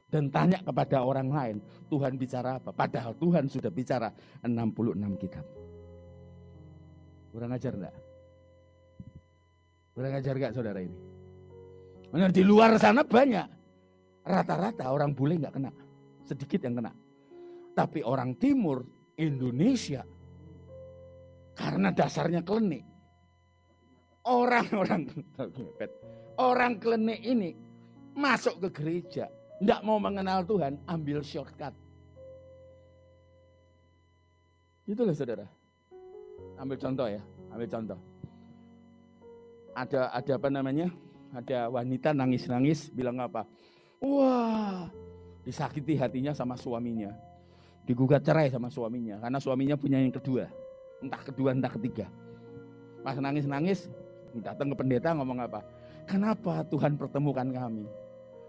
Dan 0.08 0.28
tanya 0.32 0.60
kepada 0.60 1.04
orang 1.04 1.28
lain, 1.28 1.56
Tuhan 1.88 2.16
bicara 2.16 2.60
apa? 2.60 2.72
Padahal 2.72 3.16
Tuhan 3.16 3.48
sudah 3.48 3.72
bicara 3.72 4.12
66 4.44 5.20
kitab. 5.20 5.44
Kurang 7.32 7.52
ajar 7.56 7.72
enggak? 7.76 7.96
Kurang 9.92 10.12
ajar 10.16 10.34
enggak 10.36 10.52
saudara 10.56 10.80
ini? 10.80 11.07
Nah, 12.08 12.32
di 12.32 12.40
luar 12.40 12.80
sana 12.80 13.04
banyak. 13.04 13.46
Rata-rata 14.24 14.88
orang 14.92 15.12
bule 15.12 15.36
nggak 15.36 15.54
kena. 15.56 15.72
Sedikit 16.24 16.64
yang 16.64 16.80
kena. 16.80 16.92
Tapi 17.76 18.00
orang 18.04 18.36
timur, 18.36 18.84
Indonesia, 19.16 20.04
karena 21.58 21.90
dasarnya 21.90 22.42
klenik. 22.46 22.86
Orang-orang 24.28 25.08
orang 26.50 26.72
klenik 26.76 27.20
ini 27.24 27.56
masuk 28.18 28.62
ke 28.66 28.68
gereja, 28.82 29.30
tidak 29.62 29.80
mau 29.82 29.96
mengenal 29.98 30.44
Tuhan, 30.44 30.78
ambil 30.86 31.22
shortcut. 31.22 31.72
Itulah 34.88 35.14
saudara. 35.14 35.46
Ambil 36.58 36.76
contoh 36.78 37.06
ya, 37.06 37.22
ambil 37.54 37.68
contoh. 37.70 37.98
Ada 39.74 40.10
ada 40.10 40.32
apa 40.34 40.48
namanya? 40.50 40.90
Ada 41.34 41.68
wanita 41.68 42.16
nangis-nangis 42.16 42.88
bilang 42.92 43.20
apa? 43.20 43.44
Wah, 44.00 44.88
disakiti 45.44 45.98
hatinya 45.98 46.32
sama 46.32 46.54
suaminya. 46.56 47.12
Digugat 47.88 48.20
cerai 48.20 48.52
sama 48.52 48.68
suaminya 48.68 49.16
karena 49.20 49.38
suaminya 49.40 49.76
punya 49.80 49.98
yang 50.00 50.12
kedua. 50.12 50.44
Entah 51.00 51.22
kedua 51.24 51.56
entah 51.56 51.72
ketiga. 51.72 52.06
Pas 53.00 53.16
nangis-nangis 53.16 53.88
datang 54.44 54.72
ke 54.72 54.76
pendeta 54.76 55.16
ngomong 55.16 55.40
apa? 55.40 55.64
Kenapa 56.04 56.64
Tuhan 56.68 56.96
pertemukan 56.96 57.48
kami? 57.48 57.84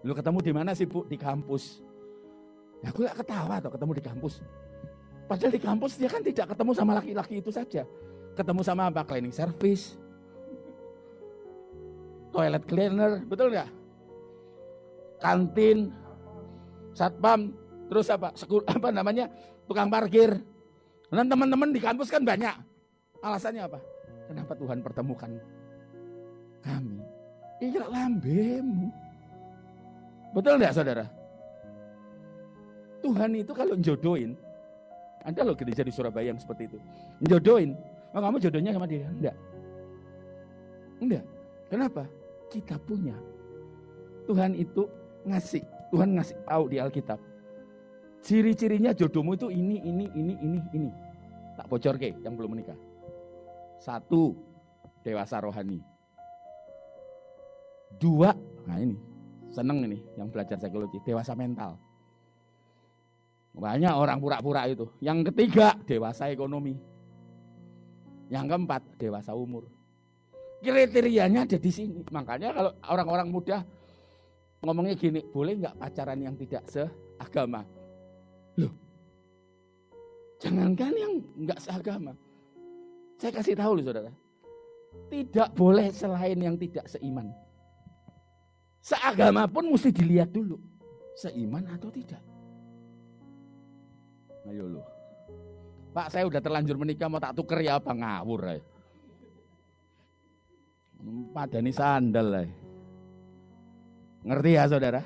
Lu 0.04 0.16
ketemu 0.16 0.40
di 0.40 0.52
mana 0.56 0.72
sih 0.76 0.88
Bu? 0.88 1.04
Di 1.08 1.20
kampus. 1.20 1.84
Ya 2.80 2.96
aku 2.96 3.04
gak 3.04 3.20
ketawa 3.20 3.60
tuh 3.60 3.72
ketemu 3.76 3.92
di 4.00 4.04
kampus. 4.04 4.34
Padahal 5.28 5.52
di 5.52 5.62
kampus 5.62 5.92
dia 6.00 6.10
kan 6.10 6.24
tidak 6.24 6.56
ketemu 6.56 6.72
sama 6.74 6.92
laki-laki 6.98 7.44
itu 7.44 7.52
saja. 7.52 7.84
Ketemu 8.34 8.62
sama 8.64 8.88
apa? 8.88 9.04
Cleaning 9.04 9.36
service, 9.36 10.00
toilet 12.30 12.64
cleaner, 12.66 13.22
betul 13.26 13.54
nggak? 13.54 13.70
Kantin, 15.20 15.92
satpam, 16.96 17.52
terus 17.92 18.08
apa? 18.08 18.32
Sekul, 18.38 18.64
apa 18.70 18.90
namanya? 18.94 19.28
Tukang 19.68 19.92
parkir. 19.92 20.40
Dan 21.10 21.26
teman-teman 21.26 21.74
di 21.74 21.82
kampus 21.82 22.14
kan 22.14 22.22
banyak. 22.22 22.54
Alasannya 23.20 23.66
apa? 23.66 23.80
Kenapa 24.30 24.54
Tuhan 24.54 24.80
pertemukan 24.86 25.32
kami? 26.62 27.02
Iya 27.60 27.84
lambemu. 27.90 28.88
Betul 30.32 30.62
nggak 30.62 30.74
saudara? 30.78 31.06
Tuhan 33.02 33.32
itu 33.34 33.52
kalau 33.56 33.76
jodohin, 33.80 34.38
ada 35.24 35.42
loh 35.42 35.56
gereja 35.58 35.82
di 35.82 35.92
Surabaya 35.92 36.30
yang 36.30 36.40
seperti 36.40 36.70
itu. 36.70 36.78
Jodohin, 37.26 37.74
oh, 38.14 38.22
kamu 38.22 38.38
jodohnya 38.38 38.72
sama 38.76 38.86
dia? 38.86 39.08
Enggak. 39.08 39.36
Enggak. 41.00 41.24
Kenapa? 41.72 42.04
Kita 42.50 42.76
punya. 42.82 43.16
Tuhan 44.26 44.58
itu 44.58 44.86
ngasih, 45.26 45.64
Tuhan 45.94 46.18
ngasih 46.18 46.38
tahu 46.46 46.64
di 46.70 46.78
Alkitab. 46.82 47.18
Ciri-cirinya 48.20 48.92
jodohmu 48.92 49.40
itu 49.40 49.48
ini, 49.50 49.80
ini, 49.82 50.06
ini, 50.14 50.34
ini, 50.44 50.60
ini. 50.76 50.90
Tak 51.56 51.66
bocor 51.72 51.96
ke 51.96 52.14
yang 52.22 52.36
belum 52.36 52.58
menikah. 52.58 52.78
Satu, 53.80 54.36
dewasa 55.02 55.40
rohani. 55.40 55.80
Dua, 57.98 58.36
nah 58.68 58.78
ini, 58.78 59.00
seneng 59.50 59.88
ini 59.88 59.98
yang 60.20 60.30
belajar 60.30 60.60
psikologi, 60.60 61.02
dewasa 61.02 61.34
mental. 61.34 61.80
Banyak 63.56 63.92
orang 63.92 64.22
pura-pura 64.22 64.70
itu. 64.70 64.86
Yang 65.02 65.34
ketiga, 65.34 65.74
dewasa 65.90 66.30
ekonomi. 66.30 66.78
Yang 68.30 68.46
keempat, 68.46 68.82
dewasa 69.02 69.34
umur. 69.34 69.66
Kriterianya 70.60 71.48
ada 71.48 71.58
di 71.58 71.72
sini. 71.72 72.04
Makanya 72.12 72.52
kalau 72.52 72.72
orang-orang 72.92 73.28
muda 73.32 73.58
ngomongnya 74.60 74.96
gini, 75.00 75.24
boleh 75.24 75.56
nggak 75.56 75.76
pacaran 75.80 76.20
yang 76.20 76.36
tidak 76.36 76.68
seagama? 76.68 77.64
Loh, 78.60 78.74
jangankan 80.44 80.92
yang 81.00 81.14
nggak 81.48 81.60
seagama. 81.64 82.12
Saya 83.16 83.32
kasih 83.36 83.56
tahu 83.56 83.80
loh 83.80 83.84
saudara, 83.88 84.12
tidak 85.08 85.50
boleh 85.56 85.88
selain 85.96 86.40
yang 86.40 86.56
tidak 86.60 86.92
seiman. 86.92 87.32
Seagama 88.84 89.48
pun 89.48 89.68
mesti 89.72 89.92
dilihat 89.96 90.32
dulu, 90.32 90.60
seiman 91.16 91.64
atau 91.72 91.88
tidak. 91.88 92.20
Ayo 94.48 94.68
lu. 94.68 94.82
Pak, 95.96 96.16
saya 96.16 96.28
udah 96.28 96.40
terlanjur 96.40 96.76
menikah 96.80 97.08
mau 97.12 97.20
tak 97.20 97.36
tuker 97.36 97.60
ya 97.60 97.80
apa 97.80 97.92
ngawur 97.92 98.42
ya. 98.44 98.60
Padani 101.32 101.72
sandal 101.72 102.28
lah. 102.28 102.48
Ngerti 104.28 104.52
ya 104.52 104.64
saudara? 104.68 105.02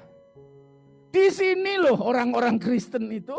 Di 1.13 1.29
sini 1.29 1.77
loh 1.77 2.01
orang-orang 2.01 2.57
Kristen 2.57 3.05
itu. 3.13 3.37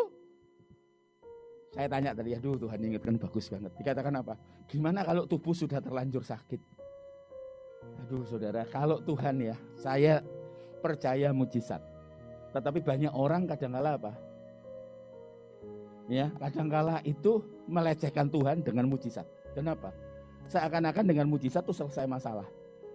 Saya 1.74 1.90
tanya 1.90 2.14
tadi, 2.14 2.30
aduh 2.38 2.54
Tuhan 2.54 2.78
ingatkan 2.78 3.18
bagus 3.18 3.50
banget. 3.50 3.74
Dikatakan 3.74 4.14
apa? 4.22 4.38
Gimana 4.70 5.02
kalau 5.02 5.26
tubuh 5.26 5.50
sudah 5.50 5.82
terlanjur 5.82 6.22
sakit? 6.22 6.62
Aduh 8.06 8.22
saudara, 8.22 8.62
kalau 8.70 9.02
Tuhan 9.02 9.42
ya, 9.42 9.58
saya 9.74 10.22
percaya 10.78 11.34
mujizat. 11.34 11.82
Tetapi 12.54 12.78
banyak 12.78 13.10
orang 13.10 13.50
kadang-kala 13.50 13.98
apa? 13.98 14.14
Ya, 16.06 16.30
kadang-kala 16.38 17.02
itu 17.02 17.42
melecehkan 17.66 18.30
Tuhan 18.30 18.62
dengan 18.62 18.86
mujizat. 18.86 19.26
Kenapa? 19.58 19.90
Seakan-akan 20.48 21.04
dengan 21.08 21.26
mujizat 21.28 21.64
itu 21.64 21.72
selesai 21.72 22.04
masalah. 22.08 22.46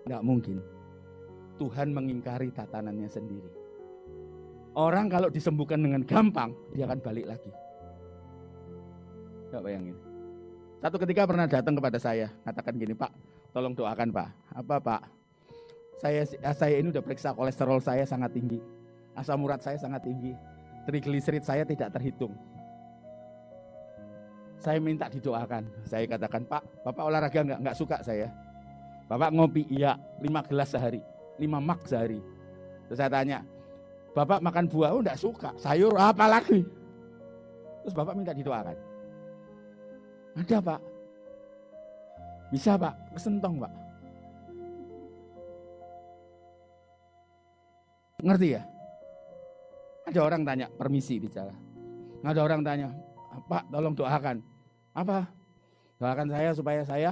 Nggak 0.05 0.23
mungkin. 0.25 0.57
Tuhan 1.59 1.91
mengingkari 1.91 2.55
tatanannya 2.55 3.09
sendiri. 3.11 3.51
Orang 4.77 5.11
kalau 5.11 5.27
disembuhkan 5.27 5.81
dengan 5.81 6.05
gampang, 6.07 6.55
dia 6.71 6.87
akan 6.87 6.99
balik 7.03 7.25
lagi. 7.27 7.51
Gak 9.49 9.65
bayangin. 9.65 9.97
Satu 10.79 10.95
ketika 11.01 11.27
pernah 11.27 11.49
datang 11.49 11.75
kepada 11.75 11.99
saya, 11.99 12.31
katakan 12.47 12.79
gini, 12.79 12.95
Pak, 12.95 13.11
tolong 13.51 13.75
doakan 13.75 14.13
Pak. 14.13 14.29
Apa 14.55 14.75
Pak? 14.79 15.01
Saya 15.99 16.23
saya 16.55 16.79
ini 16.79 16.95
udah 16.95 17.03
periksa 17.03 17.35
kolesterol 17.35 17.83
saya 17.83 18.07
sangat 18.07 18.31
tinggi. 18.31 18.63
Asam 19.19 19.43
urat 19.43 19.59
saya 19.59 19.75
sangat 19.75 20.07
tinggi. 20.07 20.31
Trigliserid 20.87 21.43
saya 21.43 21.67
tidak 21.67 21.91
terhitung. 21.91 22.31
Saya 24.59 24.77
minta 24.83 25.07
didoakan. 25.07 25.63
Saya 25.87 26.03
katakan, 26.03 26.43
Pak, 26.43 26.83
Bapak 26.83 27.03
olahraga 27.07 27.39
nggak? 27.47 27.59
Nggak 27.63 27.77
suka 27.79 27.97
saya. 28.03 28.27
Bapak 29.07 29.31
ngopi? 29.31 29.63
Iya, 29.71 29.95
lima 30.19 30.43
gelas 30.45 30.69
sehari. 30.75 31.01
lima 31.39 31.63
mak 31.63 31.87
sehari. 31.87 32.19
Terus 32.91 32.99
saya 32.99 33.07
tanya, 33.07 33.39
Bapak 34.11 34.43
makan 34.43 34.67
buah? 34.67 34.91
Oh, 34.91 34.99
enggak 34.99 35.15
suka. 35.15 35.55
Sayur 35.55 35.95
apa 35.95 36.27
lagi? 36.27 36.67
Terus 37.81 37.95
Bapak 37.95 38.13
minta 38.19 38.35
didoakan. 38.35 38.75
Ada 40.35 40.59
Pak. 40.59 40.79
Bisa 42.51 42.75
Pak, 42.75 43.15
kesentong 43.15 43.63
Pak. 43.63 43.73
Ngerti 48.19 48.47
ya? 48.59 48.63
Ada 50.11 50.19
orang 50.25 50.43
tanya, 50.43 50.67
permisi 50.75 51.21
bicara. 51.21 51.55
Ada 52.25 52.41
orang 52.43 52.61
tanya, 52.67 52.91
Pak 53.45 53.69
tolong 53.71 53.95
doakan. 53.95 54.43
Apa? 54.91 55.29
Doakan 55.99 56.27
saya 56.31 56.51
supaya 56.55 56.81
saya 56.83 57.11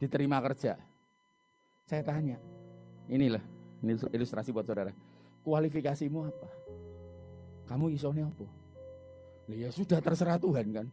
diterima 0.00 0.40
kerja. 0.40 0.76
Saya 1.88 2.04
tanya, 2.04 2.36
inilah 3.08 3.40
ini 3.80 3.94
ilustrasi 3.94 4.52
buat 4.52 4.66
saudara. 4.66 4.92
Kualifikasimu 5.46 6.18
apa? 6.28 6.48
Kamu 7.68 7.92
isone 7.92 8.24
apa? 8.26 8.46
Ya 9.48 9.72
sudah 9.72 10.00
terserah 10.04 10.36
Tuhan 10.36 10.66
kan. 10.74 10.86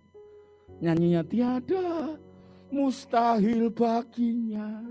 Nyanyinya 0.80 1.22
tiada 1.28 2.16
mustahil 2.72 3.68
baginya. 3.72 4.84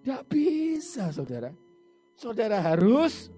Tidak 0.00 0.22
bisa 0.30 1.12
saudara. 1.12 1.52
Saudara 2.16 2.58
harus 2.64 3.28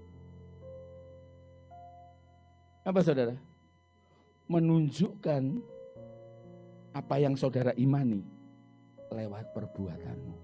apa 2.86 3.00
saudara? 3.02 3.34
Menunjukkan 4.50 5.42
apa 6.90 7.14
yang 7.22 7.38
saudara 7.38 7.70
imani 7.78 8.26
lewat 9.14 9.54
perbuatanmu. 9.54 10.34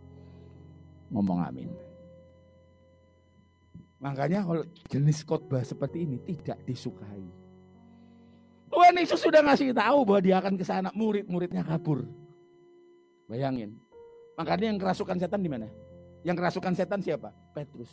Ngomong 1.11 1.41
amin. 1.43 1.71
Makanya 3.99 4.47
kalau 4.47 4.63
jenis 4.87 5.27
khotbah 5.27 5.67
seperti 5.67 6.07
ini 6.07 6.23
tidak 6.23 6.63
disukai. 6.69 7.27
Tuhan 8.71 8.99
Yesus 8.99 9.23
sudah 9.23 9.41
ngasih 9.41 9.73
tahu 9.73 10.05
bahwa 10.05 10.21
dia 10.21 10.37
akan 10.39 10.55
ke 10.59 10.65
sana, 10.67 10.91
murid-muridnya 10.93 11.65
kabur. 11.65 12.05
Bayangin. 13.27 13.75
Makanya 14.37 14.75
yang 14.75 14.79
kerasukan 14.79 15.17
setan 15.17 15.41
di 15.41 15.49
mana? 15.49 15.67
Yang 16.27 16.37
kerasukan 16.45 16.75
setan 16.77 17.01
siapa? 17.01 17.33
Petrus. 17.57 17.89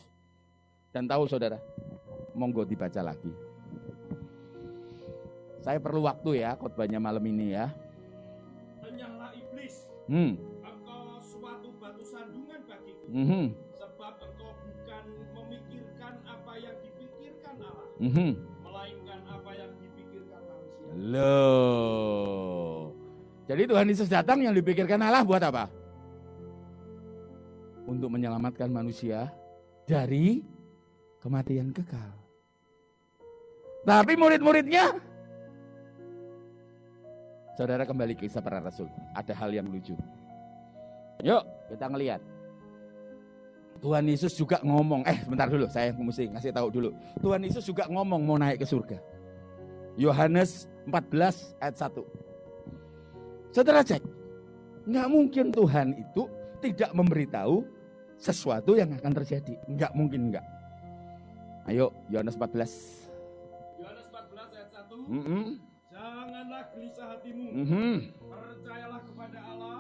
Dan 0.92 1.08
tahu 1.08 1.26
saudara, 1.26 1.58
monggo 2.36 2.68
dibaca 2.68 3.02
lagi. 3.02 3.53
Saya 5.64 5.80
perlu 5.80 6.04
waktu 6.04 6.44
ya 6.44 6.60
khotbahnya 6.60 7.00
malam 7.00 7.24
ini 7.24 7.56
ya. 7.56 7.72
Renyahlah 8.84 9.32
iblis. 9.32 9.88
Hmm. 10.12 10.36
Engkau 10.60 11.24
suatu 11.24 11.72
batu 11.80 12.04
sandungan 12.04 12.68
bagiku. 12.68 13.08
Mhm. 13.08 13.56
Sebab 13.72 14.14
engkau 14.20 14.52
bukan 14.60 15.04
memikirkan 15.32 16.20
apa 16.28 16.54
yang 16.60 16.76
dipikirkan 16.84 17.56
Allah. 17.64 17.88
Mhm. 17.96 18.30
Melainkan 18.60 19.20
apa 19.24 19.52
yang 19.56 19.72
dipikirkan 19.80 20.42
manusia. 20.52 20.92
Loh. 21.00 22.92
Jadi 23.48 23.64
Tuhan 23.64 23.88
Yesus 23.88 24.12
datang 24.12 24.44
yang 24.44 24.52
dipikirkan 24.52 25.00
Allah 25.00 25.24
buat 25.24 25.40
apa? 25.48 25.72
Untuk 27.88 28.12
menyelamatkan 28.12 28.68
manusia 28.68 29.32
dari 29.88 30.44
kematian 31.24 31.72
kekal. 31.72 32.20
Tapi 33.88 34.16
murid-muridnya 34.20 35.13
Saudara 37.54 37.86
kembali 37.86 38.18
ke 38.18 38.26
kisah 38.26 38.42
para 38.42 38.58
rasul. 38.58 38.90
Ada 39.14 39.34
hal 39.38 39.54
yang 39.54 39.70
lucu. 39.70 39.94
Yuk, 41.22 41.44
kita 41.70 41.86
ngelihat. 41.86 42.22
Tuhan 43.84 44.08
Yesus 44.08 44.34
juga 44.40 44.64
ngomong, 44.64 45.04
eh 45.04 45.20
sebentar 45.28 45.52
dulu, 45.52 45.68
saya 45.68 45.92
mesti 45.92 46.32
ngasih 46.32 46.56
tahu 46.56 46.72
dulu. 46.72 46.90
Tuhan 47.20 47.44
Yesus 47.44 47.68
juga 47.68 47.84
ngomong 47.92 48.22
mau 48.24 48.40
naik 48.40 48.64
ke 48.64 48.68
surga. 48.68 48.96
Yohanes 50.00 50.72
14 50.88 51.60
ayat 51.60 51.76
1. 51.78 52.02
Saudara 53.54 53.84
cek, 53.84 54.02
nggak 54.88 55.08
mungkin 55.12 55.52
Tuhan 55.52 56.00
itu 56.00 56.32
tidak 56.64 56.96
memberitahu 56.96 57.68
sesuatu 58.18 58.80
yang 58.80 58.96
akan 58.96 59.12
terjadi. 59.20 59.54
Nggak 59.68 59.92
mungkin 59.94 60.32
nggak. 60.32 60.46
Ayo, 61.68 61.92
Yohanes 62.08 62.40
14. 62.40 63.84
Yohanes 63.84 64.06
14 64.10 64.58
ayat 64.58 64.70
1. 64.80 65.12
Mm-mm, 65.12 65.60
Janganlah 66.64 66.80
gelisah 66.80 67.08
hatimu. 67.20 67.48
mhm. 67.52 67.94
Percayalah 68.24 69.02
kepada 69.04 69.40
Allah. 69.44 69.80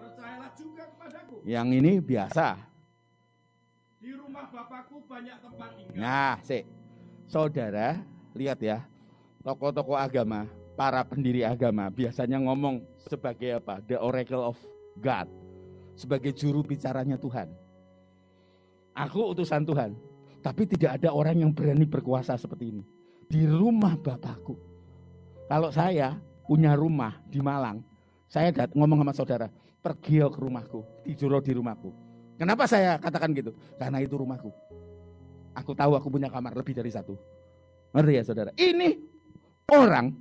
Percayalah 0.00 0.50
juga 0.56 0.82
kepadaku. 0.96 1.34
Yang 1.44 1.68
ini 1.76 1.92
biasa. 2.00 2.46
Di 4.00 4.10
rumah 4.16 4.44
Bapakku 4.48 4.96
banyak 5.04 5.36
tempat 5.44 5.68
tinggal. 5.76 6.00
Nah, 6.00 6.34
sih. 6.40 6.64
Saudara, 7.28 8.00
lihat 8.32 8.58
ya. 8.64 8.80
Tokoh-tokoh 9.44 9.96
agama, 9.96 10.48
para 10.76 11.00
pendiri 11.04 11.44
agama 11.44 11.88
biasanya 11.88 12.36
ngomong 12.40 12.84
sebagai 13.08 13.60
apa? 13.60 13.80
The 13.84 14.00
oracle 14.00 14.52
of 14.52 14.56
God. 15.00 15.28
Sebagai 15.96 16.32
juru 16.32 16.64
bicaranya 16.64 17.20
Tuhan. 17.20 17.52
Aku 18.96 19.36
utusan 19.36 19.68
Tuhan. 19.68 19.92
Tapi 20.40 20.64
tidak 20.64 20.96
ada 20.96 21.12
orang 21.12 21.36
yang 21.44 21.52
berani 21.52 21.84
berkuasa 21.84 22.40
seperti 22.40 22.72
ini. 22.72 22.82
Di 23.28 23.44
rumah 23.44 24.00
Bapakku. 24.00 24.69
Kalau 25.50 25.74
saya 25.74 26.14
punya 26.46 26.78
rumah 26.78 27.18
di 27.26 27.42
Malang, 27.42 27.82
saya 28.30 28.54
dat 28.54 28.70
ngomong 28.70 29.02
sama 29.02 29.10
saudara, 29.10 29.46
pergi 29.82 30.22
ke 30.22 30.38
rumahku, 30.38 30.86
tidur 31.02 31.42
di 31.42 31.50
rumahku. 31.50 31.90
Kenapa 32.38 32.70
saya 32.70 32.94
katakan 33.02 33.34
gitu? 33.34 33.50
Karena 33.74 33.98
itu 33.98 34.14
rumahku. 34.14 34.54
Aku 35.58 35.74
tahu 35.74 35.98
aku 35.98 36.06
punya 36.06 36.30
kamar 36.30 36.54
lebih 36.54 36.78
dari 36.78 36.94
satu. 36.94 37.18
Ngerti 37.90 38.12
ya 38.14 38.22
saudara? 38.22 38.54
Ini 38.54 38.94
orang 39.74 40.14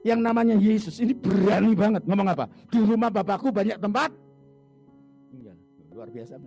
yang 0.00 0.24
namanya 0.24 0.56
Yesus 0.56 1.04
ini 1.04 1.12
berani 1.12 1.76
banget 1.76 2.08
ngomong 2.08 2.32
apa? 2.32 2.48
Di 2.72 2.80
rumah 2.80 3.12
Bapakku 3.12 3.52
banyak 3.52 3.76
tempat. 3.76 4.08
Iya, 5.36 5.52
luar 5.92 6.08
biasa. 6.08 6.40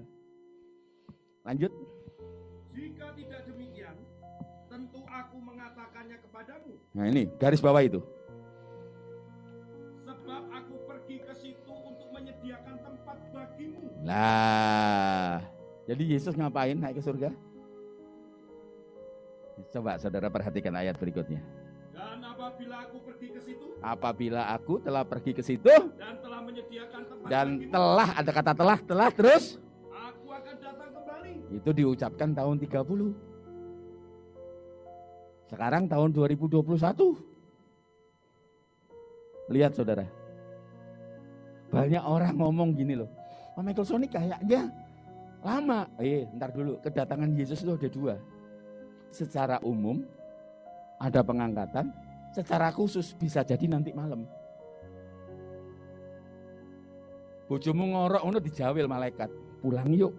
Lanjut. 1.45 1.71
Jika 2.73 3.08
kepadamu. 6.17 6.73
Nah 6.97 7.05
ini 7.05 7.29
garis 7.37 7.61
bawah 7.61 7.83
itu. 7.85 8.01
Sebab 10.07 10.43
aku 10.49 10.75
pergi 10.89 11.17
ke 11.21 11.33
situ 11.37 11.73
untuk 11.73 12.09
menyediakan 12.09 12.75
tempat 12.81 13.17
bagimu. 13.29 13.85
Lah, 14.01 15.45
jadi 15.85 16.03
Yesus 16.17 16.33
ngapain 16.33 16.79
naik 16.79 16.97
ke 16.97 17.03
surga? 17.05 17.29
Coba 19.69 19.99
saudara 20.01 20.31
perhatikan 20.31 20.73
ayat 20.73 20.97
berikutnya. 20.97 21.43
Dan 21.93 22.23
apabila 22.23 22.87
aku 22.87 22.97
pergi 23.03 23.27
ke 23.35 23.41
situ 23.43 23.65
Apabila 23.83 24.41
aku 24.55 24.79
telah 24.79 25.03
pergi 25.03 25.31
ke 25.35 25.43
situ 25.43 25.67
dan 25.99 26.15
telah 26.23 26.39
menyediakan 26.43 27.01
tempat 27.07 27.27
dan 27.27 27.47
bagimu, 27.59 27.71
telah 27.75 28.09
ada 28.15 28.31
kata 28.31 28.51
telah 28.55 28.77
telah 28.79 29.09
terus 29.11 29.59
aku 29.91 30.27
akan 30.31 30.55
datang 30.63 30.89
kembali. 30.95 31.33
itu 31.59 31.69
diucapkan 31.75 32.29
tahun 32.31 32.55
30. 32.59 33.28
Sekarang 35.49 35.89
tahun 35.89 36.13
2021. 36.13 36.69
Lihat 39.49 39.73
saudara. 39.73 40.05
Banyak 41.73 42.03
orang 42.05 42.38
ngomong 42.38 42.77
gini 42.77 42.93
loh. 42.93 43.09
Pak 43.57 43.65
Michael 43.65 43.85
Sony 43.89 44.05
kayaknya 44.05 44.69
lama. 45.41 45.89
Eh, 45.97 46.29
ntar 46.38 46.53
dulu. 46.53 46.77
Kedatangan 46.85 47.33
Yesus 47.33 47.65
itu 47.65 47.73
ada 47.73 47.89
dua. 47.89 48.15
Secara 49.09 49.57
umum, 49.65 50.05
ada 51.01 51.25
pengangkatan. 51.25 51.89
Secara 52.29 52.69
khusus, 52.69 53.17
bisa 53.17 53.41
jadi 53.41 53.65
nanti 53.65 53.89
malam. 53.89 54.21
Bojomu 57.49 57.89
ngorok, 57.89 58.21
ono 58.21 58.38
dijawil 58.38 58.85
malaikat. 58.85 59.33
Pulang 59.65 59.89
yuk. 59.97 60.13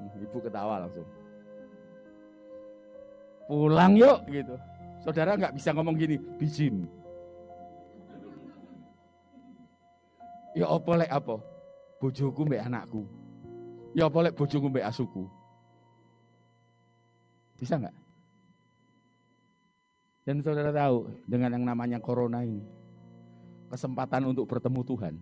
Hmm, 0.00 0.16
Ibu 0.16 0.38
ketawa 0.40 0.80
langsung. 0.80 1.04
Pulang 3.46 3.94
yuk 3.94 4.26
gitu. 4.26 4.54
Saudara 5.06 5.38
nggak 5.38 5.54
bisa 5.54 5.70
ngomong 5.70 5.94
gini, 5.94 6.18
bijim. 6.38 6.90
Ya 10.56 10.66
apa 10.66 10.90
lek 10.98 11.10
apa? 11.12 11.36
Bojoku 12.02 12.42
mbek 12.48 12.64
anakku. 12.66 13.06
Ya 13.94 14.10
apa 14.10 14.18
lek 14.26 14.34
bojoku 14.34 14.66
mbek 14.66 14.88
asuku. 14.88 15.30
Bisa 17.54 17.78
nggak? 17.78 17.94
Dan 20.26 20.42
saudara 20.42 20.74
tahu 20.74 21.06
dengan 21.22 21.54
yang 21.54 21.64
namanya 21.70 22.02
corona 22.02 22.42
ini, 22.42 22.58
kesempatan 23.70 24.26
untuk 24.26 24.50
bertemu 24.50 24.80
Tuhan 24.82 25.14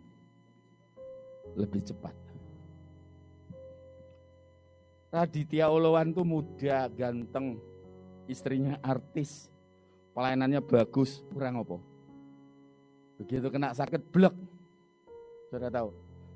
lebih 1.61 1.85
cepat. 1.85 2.17
Raditya 5.13 5.69
Olowan 5.71 6.11
tuh 6.11 6.27
muda, 6.27 6.89
ganteng, 6.91 7.61
istrinya 8.27 8.81
artis, 8.81 9.53
pelayanannya 10.17 10.61
bagus, 10.65 11.25
kurang 11.33 11.61
apa? 11.61 11.77
Begitu 13.21 13.47
kena 13.51 13.71
sakit, 13.73 14.11
blek. 14.11 14.35
Saudara 15.49 15.71
tahu, 15.71 15.89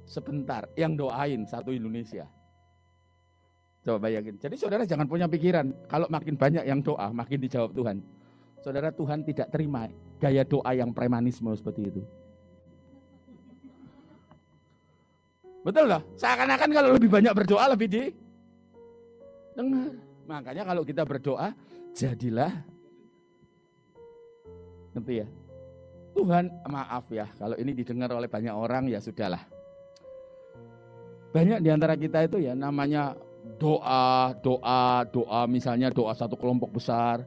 sebentar 0.07 0.63
yang 0.79 0.95
doain 0.95 1.43
satu 1.45 1.75
Indonesia. 1.75 2.25
Coba 3.83 4.11
bayangin. 4.11 4.37
Jadi 4.39 4.55
saudara 4.59 4.85
jangan 4.85 5.09
punya 5.09 5.27
pikiran, 5.27 5.73
kalau 5.89 6.07
makin 6.13 6.35
banyak 6.37 6.65
yang 6.67 6.85
doa, 6.85 7.11
makin 7.11 7.39
dijawab 7.41 7.73
Tuhan. 7.73 7.99
Saudara 8.59 8.91
Tuhan 8.91 9.23
tidak 9.23 9.49
terima 9.55 9.87
gaya 10.19 10.43
doa 10.43 10.71
yang 10.75 10.91
premanisme 10.91 11.51
seperti 11.55 11.89
itu. 11.89 12.03
Betul 15.63 15.91
loh, 15.91 16.03
seakan-akan 16.17 16.71
kalau 16.71 16.91
lebih 16.95 17.11
banyak 17.11 17.33
berdoa 17.35 17.65
lebih 17.75 17.89
di 17.91 18.03
dengar. 19.59 19.93
Makanya 20.29 20.63
kalau 20.69 20.83
kita 20.85 21.03
berdoa, 21.03 21.51
jadilah 21.95 22.53
ngerti 24.97 25.25
ya? 25.25 25.29
Tuhan 26.19 26.51
maaf 26.67 27.07
ya, 27.15 27.31
kalau 27.39 27.55
ini 27.55 27.71
didengar 27.79 28.11
oleh 28.11 28.27
banyak 28.27 28.51
orang 28.51 28.91
ya 28.91 28.99
sudahlah. 28.99 29.47
Banyak 31.31 31.63
di 31.63 31.69
antara 31.71 31.95
kita 31.95 32.27
itu 32.27 32.43
ya 32.43 32.59
namanya 32.59 33.15
doa, 33.61 34.35
doa, 34.43 35.07
doa 35.07 35.47
misalnya 35.47 35.95
doa 35.95 36.11
satu 36.19 36.35
kelompok 36.35 36.75
besar. 36.75 37.23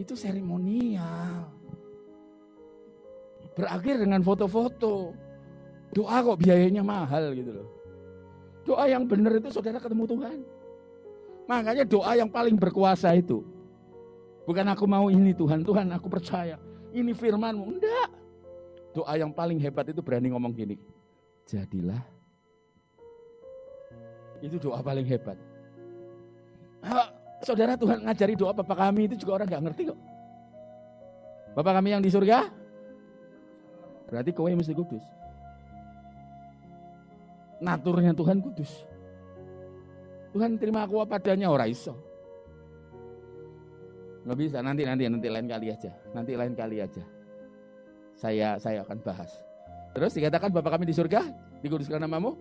Itu 0.00 0.16
seremonial. 0.16 1.44
Berakhir 3.52 4.00
dengan 4.00 4.24
foto-foto. 4.24 5.12
Doa 5.92 6.22
kok 6.24 6.40
biayanya 6.40 6.80
mahal 6.80 7.34
gitu 7.36 7.50
loh. 7.60 7.68
Doa 8.64 8.88
yang 8.88 9.04
benar 9.04 9.36
itu 9.36 9.52
saudara 9.52 9.76
ketemu 9.76 10.08
Tuhan. 10.08 10.38
Makanya 11.50 11.84
doa 11.84 12.14
yang 12.16 12.30
paling 12.30 12.56
berkuasa 12.56 13.12
itu. 13.18 13.42
Bukan 14.50 14.66
aku 14.66 14.82
mau 14.82 15.06
ini 15.06 15.30
Tuhan, 15.30 15.62
Tuhan 15.62 15.86
aku 15.94 16.10
percaya. 16.10 16.58
Ini 16.90 17.14
firmanmu. 17.14 17.70
Enggak. 17.70 18.10
Doa 18.90 19.14
yang 19.14 19.30
paling 19.30 19.62
hebat 19.62 19.86
itu 19.94 20.02
berani 20.02 20.34
ngomong 20.34 20.50
gini. 20.50 20.74
Jadilah. 21.46 22.02
Itu 24.42 24.58
doa 24.58 24.82
paling 24.82 25.06
hebat. 25.06 25.38
Ah, 26.82 27.14
saudara 27.46 27.78
Tuhan 27.78 28.02
ngajari 28.02 28.34
doa 28.34 28.50
Bapak 28.50 28.74
kami 28.74 29.06
itu 29.06 29.22
juga 29.22 29.38
orang 29.38 29.54
nggak 29.54 29.62
ngerti 29.70 29.82
kok. 29.94 30.00
Bapak 31.54 31.72
kami 31.78 31.94
yang 31.94 32.02
di 32.02 32.10
surga, 32.10 32.50
berarti 34.10 34.34
kowe 34.34 34.50
mesti 34.50 34.74
kudus. 34.74 35.06
Naturnya 37.62 38.18
Tuhan 38.18 38.42
kudus. 38.42 38.82
Tuhan 40.34 40.58
terima 40.58 40.82
aku 40.82 40.98
apa 40.98 41.22
adanya 41.22 41.54
ora 41.54 41.70
iso. 41.70 42.09
Nggak 44.24 44.38
bisa, 44.38 44.58
nanti 44.60 44.82
nanti 44.84 45.08
nanti 45.08 45.28
lain 45.32 45.48
kali 45.48 45.66
aja. 45.72 45.90
Nanti 46.12 46.32
lain 46.36 46.52
kali 46.52 46.76
aja. 46.84 47.04
Saya 48.12 48.60
saya 48.60 48.84
akan 48.84 48.98
bahas. 49.00 49.32
Terus 49.96 50.12
dikatakan 50.14 50.52
Bapak 50.52 50.76
kami 50.76 50.84
di 50.86 50.94
surga, 50.94 51.24
dikuduskan 51.64 52.04
namamu. 52.04 52.36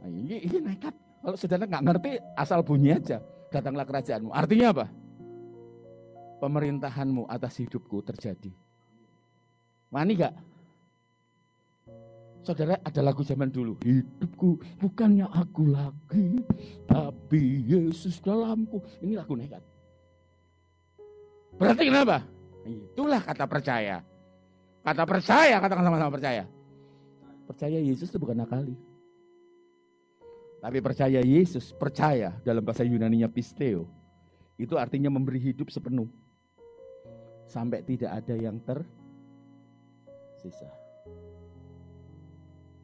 Nah, 0.00 0.08
ini, 0.08 0.44
ini 0.46 0.58
nekat. 0.62 0.94
Kalau 1.24 1.36
saudara 1.40 1.64
nggak 1.66 1.84
ngerti, 1.88 2.12
asal 2.36 2.60
bunyi 2.62 2.94
aja. 2.94 3.18
Datanglah 3.48 3.88
kerajaanmu. 3.88 4.30
Artinya 4.30 4.66
apa? 4.76 4.86
Pemerintahanmu 6.42 7.24
atas 7.30 7.56
hidupku 7.62 8.04
terjadi. 8.04 8.52
Wani 9.88 10.12
gak? 10.18 10.34
Saudara 12.44 12.76
ada 12.84 13.00
lagu 13.00 13.24
zaman 13.24 13.48
dulu. 13.48 13.80
Hidupku 13.80 14.60
bukannya 14.76 15.24
aku 15.24 15.72
lagi, 15.72 16.44
tapi 16.84 17.64
Yesus 17.64 18.20
dalamku. 18.20 18.84
Ini 19.00 19.16
lagu 19.16 19.32
nekat. 19.32 19.64
Berarti 21.58 21.82
kenapa? 21.86 22.26
Itulah 22.64 23.20
kata 23.22 23.44
percaya. 23.46 24.02
Kata 24.84 25.02
percaya, 25.08 25.56
katakan 25.60 25.84
sama-sama 25.84 26.12
percaya. 26.12 26.44
Percaya 27.48 27.78
Yesus 27.80 28.08
itu 28.12 28.18
bukan 28.20 28.40
akali. 28.44 28.76
Tapi 30.64 30.80
percaya 30.80 31.20
Yesus, 31.20 31.76
percaya 31.76 32.40
dalam 32.40 32.64
bahasa 32.64 32.84
Yunaninya 32.84 33.28
pisteo. 33.28 33.84
Itu 34.56 34.80
artinya 34.80 35.12
memberi 35.12 35.36
hidup 35.40 35.68
sepenuh. 35.68 36.08
Sampai 37.44 37.84
tidak 37.84 38.16
ada 38.24 38.32
yang 38.32 38.56
tersisa. 38.64 38.88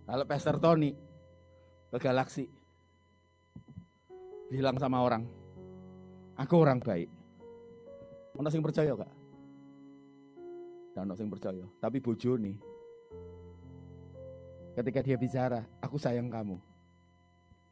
Kalau 0.05 0.25
Pastor 0.29 0.61
Tony 0.61 0.93
ke 1.89 1.97
Galaksi 1.97 2.45
bilang 4.53 4.77
sama 4.77 5.01
orang, 5.01 5.25
aku 6.37 6.55
orang 6.61 6.85
baik. 6.85 7.20
Ono 8.39 8.49
sing 8.51 8.63
percaya 8.63 8.95
kak? 8.95 9.13
Dan 10.95 11.11
ono 11.11 11.15
sing 11.19 11.27
percaya. 11.27 11.67
Tapi 11.83 11.99
bojo 11.99 12.39
nih, 12.39 12.57
ketika 14.79 15.01
dia 15.03 15.17
bicara, 15.19 15.61
aku 15.83 15.99
sayang 15.99 16.31
kamu. 16.31 16.59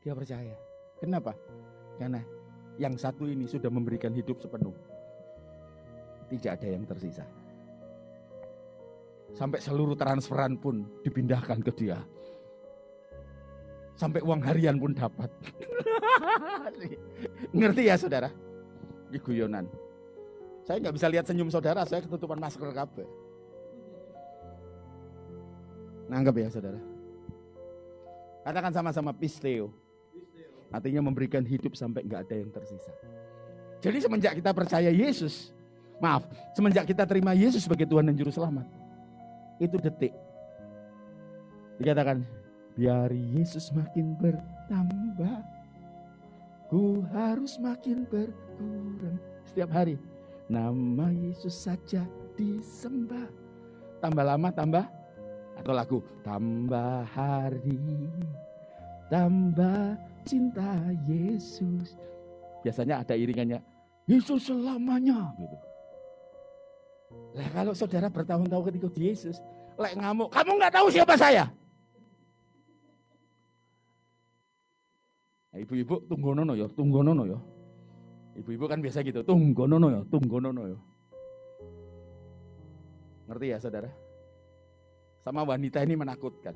Dia 0.03 0.15
percaya. 0.15 0.55
Kenapa? 0.99 1.35
Karena 1.99 2.23
yang 2.79 2.95
satu 2.95 3.27
ini 3.27 3.47
sudah 3.47 3.71
memberikan 3.71 4.15
hidup 4.15 4.39
sepenuh. 4.39 4.75
Tidak 6.31 6.51
ada 6.55 6.69
yang 6.69 6.87
tersisa. 6.87 7.27
Sampai 9.35 9.61
seluruh 9.61 9.99
transferan 9.99 10.57
pun 10.59 10.87
dipindahkan 11.03 11.63
ke 11.63 11.73
dia. 11.75 11.99
Sampai 13.99 14.23
uang 14.23 14.43
harian 14.47 14.79
pun 14.79 14.95
dapat. 14.95 15.27
Ngerti 17.59 17.83
ya 17.91 17.99
saudara? 17.99 18.31
Ini 19.11 19.19
guyonan. 19.19 19.67
Saya 20.69 20.85
nggak 20.85 21.01
bisa 21.01 21.09
lihat 21.09 21.25
senyum 21.25 21.49
saudara, 21.49 21.81
saya 21.89 22.05
ketutupan 22.05 22.37
masker 22.37 22.69
kabeh. 22.77 23.09
Nanggap 26.13 26.37
ya 26.37 26.53
saudara. 26.53 26.77
Katakan 28.45 28.77
sama-sama 28.77 29.17
pisteo. 29.17 29.73
Artinya 30.69 31.09
memberikan 31.09 31.41
hidup 31.41 31.73
sampai 31.73 32.05
nggak 32.05 32.29
ada 32.29 32.37
yang 32.37 32.53
tersisa. 32.53 32.93
Jadi 33.81 33.97
semenjak 34.05 34.37
kita 34.37 34.53
percaya 34.53 34.93
Yesus, 34.93 35.57
maaf, 36.05 36.29
semenjak 36.53 36.85
kita 36.85 37.09
terima 37.09 37.33
Yesus 37.33 37.65
sebagai 37.65 37.89
Tuhan 37.89 38.05
dan 38.05 38.13
Juru 38.13 38.29
Selamat, 38.29 38.69
itu 39.57 39.81
detik. 39.81 40.13
Dikatakan, 41.81 42.29
biar 42.77 43.09
Yesus 43.09 43.73
makin 43.73 44.21
bertambah, 44.21 45.41
ku 46.69 47.01
harus 47.09 47.57
makin 47.57 48.05
berkurang. 48.05 49.17
Setiap 49.49 49.73
hari, 49.73 49.97
nama 50.49 51.13
Yesus 51.13 51.55
saja 51.55 52.03
disembah. 52.35 53.29
Tambah 54.01 54.25
lama, 54.25 54.49
tambah? 54.51 54.85
Atau 55.59 55.75
lagu 55.75 55.99
tambah 56.23 57.03
hari 57.11 58.07
tambah 59.09 59.97
cinta 60.23 60.93
Yesus. 61.09 61.97
Biasanya 62.63 63.03
ada 63.03 63.17
iringannya 63.17 63.59
Yesus 64.09 64.49
selamanya. 64.49 65.33
Gitu. 65.37 65.57
Lah 67.37 67.49
kalau 67.53 67.73
saudara 67.73 68.09
bertahun-tahun 68.13 68.65
ketika 68.73 68.89
di 68.93 69.03
Yesus 69.13 69.37
lek 69.79 69.95
ngamuk 69.97 70.29
kamu 70.33 70.51
nggak 70.61 70.75
tahu 70.75 70.87
siapa 70.93 71.15
saya? 71.17 71.49
Nah, 75.49 75.59
ibu-ibu 75.65 76.05
tunggu 76.05 76.37
nono 76.37 76.53
ya 76.53 76.69
tunggu 76.69 77.01
nono 77.01 77.25
ya 77.25 77.39
Ibu-ibu 78.39 78.71
kan 78.71 78.79
biasa 78.79 79.03
gitu, 79.03 79.27
tunggonono 79.27 79.91
ya, 79.91 80.01
tunggonono 80.07 80.63
ya. 80.71 80.79
Ngerti 83.27 83.47
ya 83.51 83.59
saudara? 83.59 83.91
Sama 85.27 85.43
wanita 85.43 85.83
ini 85.83 85.99
menakutkan. 85.99 86.55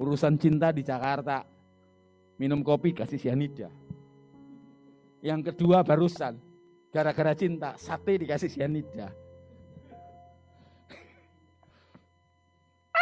Urusan 0.00 0.40
cinta 0.40 0.72
di 0.72 0.80
Jakarta, 0.80 1.44
minum 2.40 2.64
kopi 2.64 2.96
kasih 2.96 3.20
sianida. 3.20 3.68
Yang 5.20 5.52
kedua 5.52 5.84
barusan, 5.84 6.40
gara-gara 6.88 7.36
cinta, 7.36 7.76
sate 7.76 8.16
dikasih 8.16 8.48
sianida. 8.48 9.12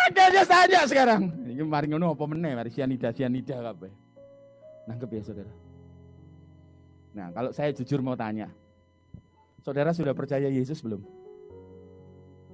Ada 0.06 0.42
saja 0.46 0.80
sekarang. 0.86 1.30
Ini 1.46 1.62
mari 1.66 1.90
ngono 1.90 2.14
apa 2.14 2.24
meneh, 2.26 2.58
mari 2.58 2.70
sianida 2.74 3.14
sianida 3.14 3.58
kabeh. 3.58 3.92
Nangkep 4.86 5.10
ya 5.14 5.22
saudara. 5.22 5.65
Nah, 7.16 7.32
kalau 7.32 7.48
saya 7.48 7.72
jujur 7.72 8.04
mau 8.04 8.12
tanya, 8.12 8.52
saudara 9.64 9.96
sudah 9.96 10.12
percaya 10.12 10.52
Yesus 10.52 10.84
belum? 10.84 11.00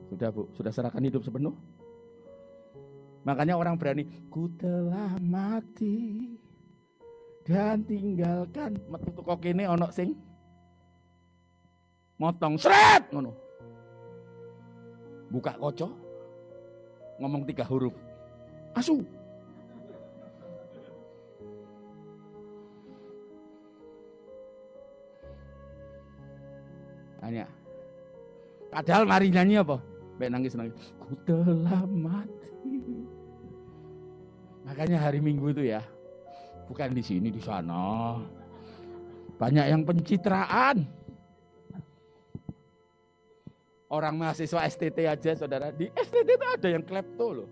Sudah 0.06 0.30
bu, 0.30 0.46
sudah 0.54 0.70
serahkan 0.70 1.02
hidup 1.02 1.26
sepenuh? 1.26 1.50
Makanya 3.26 3.58
orang 3.58 3.74
berani, 3.74 4.06
ku 4.30 4.46
telah 4.54 5.18
mati 5.18 6.30
dan 7.42 7.82
tinggalkan 7.82 8.78
metu 8.86 9.10
kok 9.18 9.42
ini 9.42 9.66
onok 9.66 9.90
sing 9.90 10.14
motong 12.22 12.54
seret 12.54 13.10
ngono. 13.10 13.34
Buka 15.26 15.58
koco, 15.58 15.90
ngomong 17.18 17.42
tiga 17.50 17.66
huruf. 17.66 17.98
Asu. 18.78 19.02
Tanya. 27.22 27.46
Padahal 28.74 29.06
mari 29.06 29.30
nyanyi 29.30 29.62
apa? 29.62 29.78
Baik 30.18 30.30
nangis 30.34 30.58
nangis. 30.58 30.74
Ku 30.98 31.14
telah 31.22 31.86
mati. 31.86 32.82
Makanya 34.66 34.98
hari 35.06 35.22
Minggu 35.22 35.54
itu 35.54 35.70
ya, 35.70 35.86
bukan 36.66 36.90
di 36.90 37.02
sini 37.02 37.30
di 37.30 37.38
sana. 37.38 38.18
Banyak 39.38 39.66
yang 39.70 39.82
pencitraan. 39.86 40.82
Orang 43.92 44.16
mahasiswa 44.16 44.64
STT 44.66 45.04
aja 45.04 45.36
saudara, 45.36 45.68
di 45.68 45.86
STT 45.92 46.24
itu 46.24 46.46
ada 46.48 46.68
yang 46.72 46.82
klepto 46.82 47.44
loh. 47.44 47.48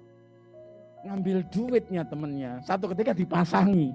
Ngambil 1.04 1.44
duitnya 1.52 2.02
temennya, 2.08 2.64
satu 2.64 2.88
ketika 2.96 3.12
dipasangi. 3.12 3.92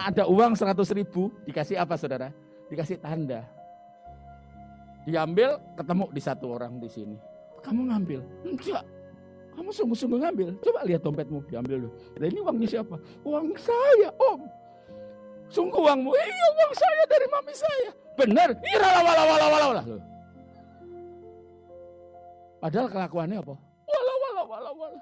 Ada 0.00 0.24
uang 0.24 0.56
100 0.56 0.96
ribu, 0.96 1.28
dikasih 1.44 1.76
apa 1.76 2.00
saudara? 2.00 2.32
Dikasih 2.72 2.96
tanda. 2.96 3.44
Diambil, 5.02 5.58
ketemu 5.74 6.04
di 6.14 6.20
satu 6.22 6.46
orang 6.54 6.78
di 6.78 6.86
sini. 6.86 7.16
Kamu 7.62 7.90
ngambil? 7.90 8.20
Enggak. 8.46 8.84
Kamu 9.52 9.68
sungguh-sungguh 9.68 10.18
ngambil. 10.22 10.48
Coba 10.62 10.80
lihat 10.88 11.02
dompetmu, 11.04 11.44
diambil 11.50 11.84
dulu. 11.84 11.90
Nah, 12.16 12.26
ini 12.26 12.40
uangnya 12.40 12.68
siapa? 12.68 12.96
Uang 13.26 13.52
saya, 13.58 14.08
Om. 14.16 14.40
Sungguh 15.52 15.80
uangmu? 15.84 16.10
Iya, 16.16 16.46
uang 16.56 16.72
saya 16.72 17.02
dari 17.10 17.26
mami 17.28 17.54
saya. 17.54 17.90
Benar? 18.16 18.48
Iya, 18.64 18.80
wala 18.80 19.22
wala 19.28 19.46
wala 19.52 19.66
wala. 19.68 19.82
Padahal 22.62 22.88
kelakuannya 22.88 23.36
apa? 23.42 23.54
Wala 23.90 24.12
wala 24.22 24.42
wala 24.48 24.70
wala. 24.72 25.00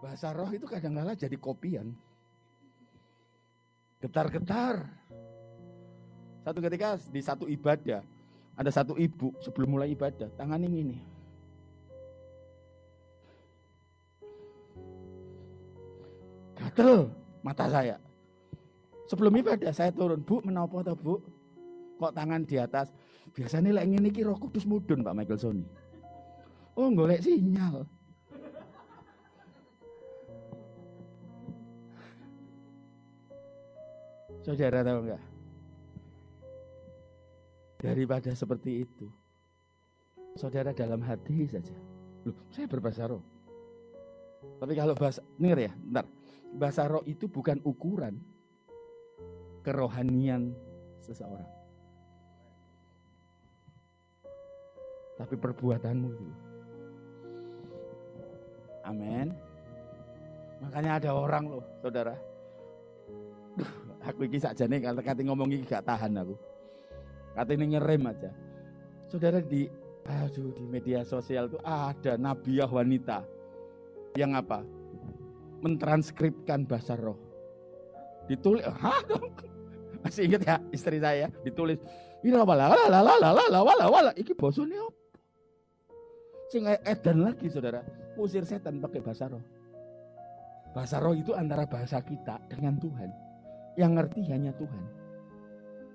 Bahasa 0.00 0.32
roh 0.34 0.50
itu 0.50 0.66
kadang-kala 0.66 1.12
jadi 1.14 1.36
kopian. 1.38 1.94
Getar-getar. 4.00 4.84
Satu 6.46 6.58
ketika 6.62 6.94
di 7.10 7.20
satu 7.24 7.44
ibadah, 7.50 8.04
ada 8.54 8.70
satu 8.70 8.94
ibu 8.94 9.34
sebelum 9.42 9.76
mulai 9.76 9.92
ibadah, 9.92 10.30
tangan 10.38 10.62
ini 10.62 10.94
nih. 10.94 11.00
Gatel 16.56 17.10
mata 17.44 17.66
saya. 17.68 17.96
Sebelum 19.06 19.34
ibadah 19.38 19.70
saya 19.70 19.90
turun, 19.94 20.22
Bu, 20.22 20.42
menapa 20.42 20.82
atau 20.82 20.96
Bu? 20.98 21.14
Kok 21.96 22.12
tangan 22.14 22.42
di 22.42 22.56
atas? 22.58 22.90
Biasanya 23.32 23.76
lek 23.76 23.86
ngene 23.90 24.08
iki 24.10 24.22
Roh 24.24 24.38
Kudus 24.38 24.64
mudun, 24.68 25.02
Pak 25.04 25.14
Michael 25.14 25.40
Sony. 25.40 25.66
Oh, 26.76 26.92
golek 26.92 27.24
sinyal. 27.24 27.88
Saudara 34.46 34.86
tahu 34.86 35.10
enggak? 35.10 35.22
Daripada 37.82 38.30
seperti 38.30 38.86
itu. 38.86 39.10
Saudara 40.38 40.70
dalam 40.70 41.02
hati 41.02 41.50
saja. 41.50 41.74
Loh, 42.22 42.36
saya 42.54 42.70
berbahasa 42.70 43.10
roh. 43.10 43.26
Tapi 44.62 44.78
kalau 44.78 44.94
bahasa, 44.94 45.18
denger 45.34 45.66
ya, 45.66 45.72
bentar. 45.74 46.06
Bahasa 46.54 46.86
roh 46.86 47.02
itu 47.10 47.26
bukan 47.26 47.58
ukuran 47.66 48.22
kerohanian 49.66 50.54
seseorang. 51.02 51.50
Tapi 55.18 55.34
perbuatanmu 55.34 56.08
itu. 56.14 56.26
Amin. 58.86 59.34
Makanya 60.62 61.02
ada 61.02 61.10
orang 61.18 61.50
loh, 61.50 61.66
saudara. 61.82 62.35
Aku 64.06 64.22
iki 64.26 64.38
sakjane 64.38 64.78
kate 64.78 65.22
ngomong 65.26 65.50
iki 65.50 65.66
gak 65.66 65.82
tahan 65.82 66.14
aku. 66.22 66.38
Katanya 67.34 67.76
ngerem 67.76 68.06
aja. 68.06 68.30
Saudara 69.10 69.42
di 69.42 69.66
aduh 70.06 70.54
di 70.54 70.64
media 70.64 71.02
sosial 71.02 71.50
tuh 71.50 71.58
ada 71.66 72.14
nabiah 72.14 72.70
wanita 72.70 73.26
yang 74.14 74.38
apa? 74.38 74.62
Mentranskripkan 75.60 76.64
bahasa 76.64 76.94
roh. 76.94 77.18
Ditulis, 78.30 78.62
hah? 78.62 79.02
Masih 80.06 80.30
ingat 80.30 80.42
ya 80.46 80.56
istri 80.70 81.02
saya 81.02 81.26
ditulis, 81.42 81.82
Ila 82.22 82.46
wala 82.46 82.70
wala 82.70 83.00
wala 83.02 83.28
wala 83.34 83.58
wala 83.62 83.84
wala 83.90 84.10
iki 84.14 84.34
bosone 84.34 84.74
apa? 84.78 84.94
Sing 86.46 86.62
edan 86.62 87.26
lagi 87.26 87.50
saudara, 87.50 87.82
usir 88.14 88.46
setan 88.46 88.78
pakai 88.78 89.02
bahasa 89.02 89.26
roh. 89.26 89.42
Bahasa 90.70 91.02
roh 91.02 91.14
itu 91.14 91.34
antara 91.34 91.66
bahasa 91.66 91.98
kita 91.98 92.38
dengan 92.46 92.78
Tuhan. 92.78 93.25
Yang 93.76 93.92
ngerti 94.00 94.20
hanya 94.32 94.52
Tuhan. 94.56 94.84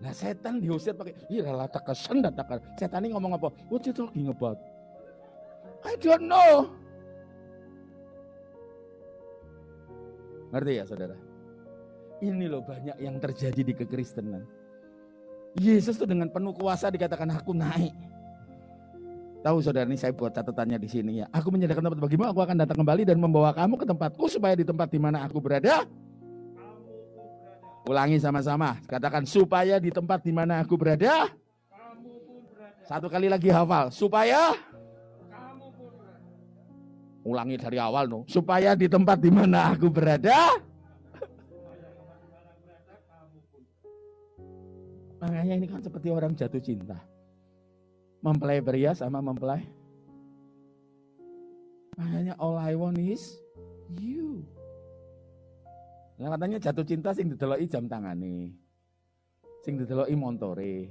Nah 0.02 0.14
setan 0.14 0.58
diusir 0.58 0.98
pakai 0.98 1.14
ira 1.30 1.54
lataka 1.54 1.94
sendataka. 1.94 2.58
Setan 2.78 3.06
ini 3.06 3.14
ngomong 3.14 3.38
apa? 3.38 3.54
What 3.70 3.86
you 3.86 3.94
talking 3.94 4.30
about? 4.30 4.58
I 5.86 5.94
don't 5.98 6.26
know. 6.26 6.70
Ngerti 10.54 10.72
ya 10.78 10.84
saudara? 10.86 11.18
Ini 12.22 12.46
loh 12.50 12.62
banyak 12.62 12.98
yang 13.02 13.18
terjadi 13.18 13.62
di 13.62 13.74
kekristenan. 13.74 14.46
Yesus 15.58 15.98
tuh 15.98 16.06
dengan 16.06 16.30
penuh 16.30 16.54
kuasa 16.54 16.94
dikatakan 16.94 17.30
aku 17.34 17.54
naik. 17.58 17.94
Tahu 19.42 19.58
saudara 19.58 19.90
ini 19.90 19.98
saya 19.98 20.14
buat 20.14 20.30
catatannya 20.30 20.78
di 20.78 20.86
sini 20.86 21.12
ya. 21.22 21.26
Aku 21.34 21.50
menyediakan 21.50 21.90
tempat 21.90 21.98
bagimu, 21.98 22.30
aku 22.30 22.46
akan 22.46 22.62
datang 22.62 22.78
kembali 22.86 23.10
dan 23.10 23.18
membawa 23.18 23.50
kamu 23.58 23.74
ke 23.74 23.86
tempatku 23.90 24.30
supaya 24.30 24.54
di 24.54 24.62
tempat 24.62 24.86
di 24.94 25.02
mana 25.02 25.26
aku 25.26 25.42
berada, 25.42 25.90
Ulangi 27.90 28.22
sama-sama. 28.22 28.78
Katakan 28.86 29.26
supaya 29.26 29.82
di 29.82 29.90
tempat 29.90 30.22
di 30.22 30.34
mana 30.34 30.62
aku 30.62 30.78
berada. 30.78 31.30
Satu 32.86 33.10
kali 33.10 33.32
lagi 33.32 33.50
hafal. 33.50 33.90
Supaya 33.90 34.54
Ulangi 37.22 37.54
dari 37.58 37.78
awal 37.78 38.10
no. 38.10 38.26
Supaya 38.26 38.74
di 38.74 38.90
tempat 38.90 39.22
di 39.22 39.30
mana 39.30 39.74
aku 39.74 39.94
berada. 39.94 40.58
Makanya 45.22 45.54
ini 45.54 45.70
kan 45.70 45.86
seperti 45.86 46.10
orang 46.10 46.34
jatuh 46.34 46.58
cinta. 46.58 46.98
Mempelai 48.26 48.58
pria 48.58 48.98
sama 48.98 49.22
mempelai. 49.22 49.62
Makanya 51.94 52.34
all 52.42 52.58
I 52.58 52.74
want 52.74 52.98
is 52.98 53.38
you. 54.02 54.42
Nah 56.22 56.38
katanya 56.38 56.62
jatuh 56.62 56.86
cinta 56.86 57.10
sing 57.18 57.34
dideloki 57.34 57.66
jam 57.66 57.90
tangane. 57.90 58.54
Sing 59.66 59.74
dideloki 59.74 60.14
montore. 60.14 60.86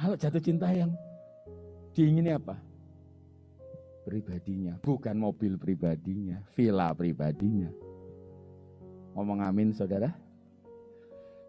Kalau 0.00 0.16
jatuh 0.16 0.40
cinta 0.40 0.72
yang 0.72 0.96
diingini 1.92 2.32
apa? 2.32 2.56
Pribadinya, 4.08 4.80
bukan 4.80 5.16
mobil 5.20 5.60
pribadinya, 5.60 6.40
villa 6.56 6.94
pribadinya. 6.96 7.68
Ngomong 9.12 9.44
amin 9.44 9.76
saudara. 9.76 10.08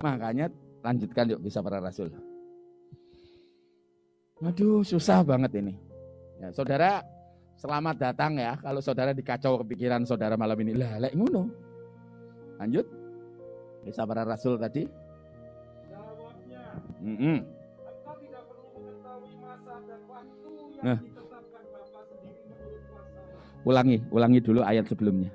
Makanya 0.03 0.51
lanjutkan 0.83 1.31
yuk 1.31 1.47
bisa 1.47 1.63
para 1.63 1.79
rasul. 1.79 2.11
Aduh 4.43 4.83
susah 4.83 5.23
banget 5.23 5.63
ini. 5.63 5.79
Ya, 6.43 6.51
saudara 6.51 7.07
selamat 7.55 7.95
datang 8.11 8.35
ya. 8.35 8.59
Kalau 8.59 8.83
saudara 8.83 9.15
dikacau 9.15 9.63
kepikiran 9.63 10.03
saudara 10.03 10.35
malam 10.35 10.59
ini. 10.59 10.75
Lah 10.75 10.99
lek 10.99 11.15
ngono. 11.15 11.66
Lanjut. 12.57 12.85
Kisah 13.85 14.03
para 14.03 14.27
rasul 14.27 14.59
tadi. 14.59 14.83
Jawabnya, 15.87 16.63
Mm-mm. 16.99 17.37
engkau 17.39 18.15
tidak 18.19 18.43
perlu 18.51 18.65
mengetahui 18.75 19.31
masa 19.39 19.73
dan 19.87 20.01
waktu 20.11 20.49
yang 20.75 20.83
Nah. 20.83 20.99
ditetapkan 20.99 21.63
Bapa 21.71 21.99
sendiri 22.11 22.41
menurut 22.51 22.81
kuasa. 22.91 23.21
Ulangi, 23.63 23.97
ulangi 24.11 24.39
dulu 24.43 24.59
ayat 24.65 24.85
sebelumnya. 24.91 25.31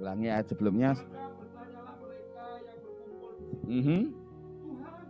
Ulangi 0.00 0.26
ayat 0.30 0.46
sebelumnya. 0.48 0.90
Maka 0.96 1.28
bertanyalah 1.36 1.94
mereka 2.00 2.44
yang 2.64 2.78
berkumpul 2.80 3.30
di 3.36 3.44
situ. 3.50 3.66
Tuhan, 4.60 5.04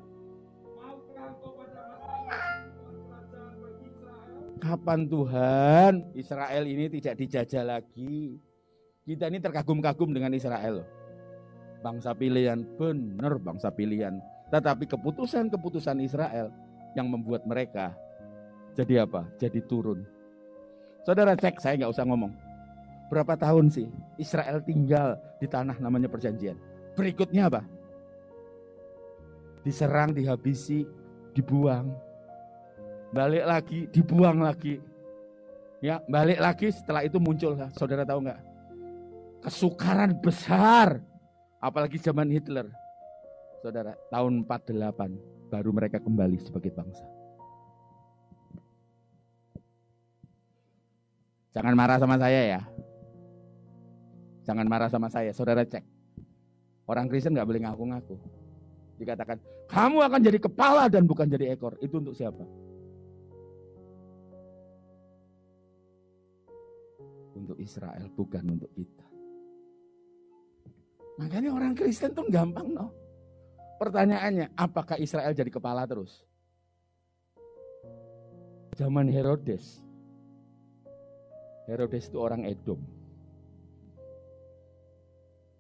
maukah 0.75 1.25
engkau 1.31 1.51
pada 1.55 1.83
masa 2.01 2.41
ini 2.59 2.71
membuat 2.73 3.25
kerajaan 3.31 3.55
bagi 3.61 3.85
Israel? 3.87 4.41
Kapan 4.61 5.01
Tuhan 5.07 5.93
Israel 6.17 6.65
ini 6.65 6.85
tidak 6.89 7.15
dijajah 7.21 7.65
lagi? 7.69 8.41
Kita 9.11 9.27
ini 9.27 9.43
terkagum-kagum 9.43 10.15
dengan 10.15 10.31
Israel. 10.31 10.87
Bangsa 11.83 12.15
pilihan, 12.15 12.63
benar 12.79 13.43
bangsa 13.43 13.67
pilihan. 13.75 14.23
Tetapi 14.55 14.87
keputusan-keputusan 14.87 15.99
Israel 15.99 16.55
yang 16.95 17.11
membuat 17.11 17.43
mereka 17.43 17.91
jadi 18.79 19.03
apa? 19.03 19.27
Jadi 19.43 19.67
turun. 19.67 20.07
Saudara 21.03 21.35
cek, 21.35 21.59
saya 21.59 21.75
nggak 21.75 21.91
usah 21.91 22.07
ngomong. 22.07 22.31
Berapa 23.11 23.35
tahun 23.35 23.67
sih 23.75 23.91
Israel 24.15 24.63
tinggal 24.63 25.19
di 25.43 25.51
tanah 25.51 25.75
namanya 25.83 26.07
perjanjian? 26.07 26.55
Berikutnya 26.95 27.51
apa? 27.51 27.67
Diserang, 29.67 30.15
dihabisi, 30.15 30.87
dibuang. 31.35 31.91
Balik 33.11 33.43
lagi, 33.43 33.81
dibuang 33.91 34.39
lagi. 34.39 34.79
Ya, 35.83 35.99
balik 36.07 36.39
lagi 36.39 36.71
setelah 36.71 37.03
itu 37.03 37.19
muncul, 37.19 37.59
saudara 37.75 38.07
tahu 38.07 38.31
nggak? 38.31 38.50
Kesukaran 39.41 40.21
besar, 40.21 41.01
apalagi 41.65 41.97
zaman 41.97 42.29
Hitler. 42.29 42.69
Saudara, 43.65 43.97
tahun 44.13 44.45
48 44.45 45.53
baru 45.53 45.71
mereka 45.73 45.99
kembali 46.01 46.37
sebagai 46.41 46.73
bangsa. 46.73 47.05
Jangan 51.51 51.75
marah 51.75 51.99
sama 51.99 52.17
saya 52.17 52.41
ya. 52.47 52.63
Jangan 54.47 54.67
marah 54.71 54.89
sama 54.89 55.09
saya, 55.11 55.35
saudara 55.35 55.67
cek. 55.67 55.83
Orang 56.87 57.11
Kristen 57.11 57.35
nggak 57.35 57.49
boleh 57.49 57.61
ngaku-ngaku. 57.67 58.17
Dikatakan, 59.03 59.39
kamu 59.67 59.99
akan 60.05 60.21
jadi 60.21 60.39
kepala 60.39 60.87
dan 60.87 61.07
bukan 61.07 61.27
jadi 61.27 61.55
ekor. 61.55 61.75
Itu 61.83 61.99
untuk 61.99 62.15
siapa? 62.15 62.43
Untuk 67.35 67.57
Israel, 67.59 68.07
bukan 68.15 68.45
untuk 68.59 68.71
kita. 68.75 69.10
Makanya 71.21 71.53
orang 71.53 71.77
Kristen 71.77 72.17
tuh 72.17 72.25
gampang 72.33 72.73
no. 72.73 72.89
Pertanyaannya, 73.77 74.57
apakah 74.57 74.97
Israel 74.97 75.37
jadi 75.37 75.53
kepala 75.53 75.85
terus? 75.85 76.25
Zaman 78.77 79.09
Herodes. 79.13 79.85
Herodes 81.69 82.09
itu 82.09 82.17
orang 82.17 82.49
Edom. 82.49 82.81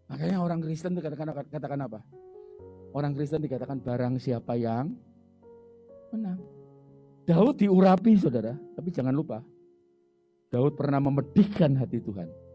Makanya 0.08 0.40
orang 0.40 0.64
Kristen 0.64 0.96
dikatakan 0.96 1.28
katakan 1.52 1.80
apa? 1.84 2.00
Orang 2.96 3.12
Kristen 3.12 3.44
dikatakan 3.44 3.84
barang 3.84 4.16
siapa 4.16 4.56
yang 4.56 4.90
menang. 6.10 6.40
Daud 7.28 7.60
diurapi 7.60 8.16
saudara, 8.16 8.56
tapi 8.74 8.90
jangan 8.90 9.14
lupa. 9.14 9.44
Daud 10.50 10.74
pernah 10.74 10.98
memedihkan 10.98 11.78
hati 11.78 12.02
Tuhan. 12.02 12.49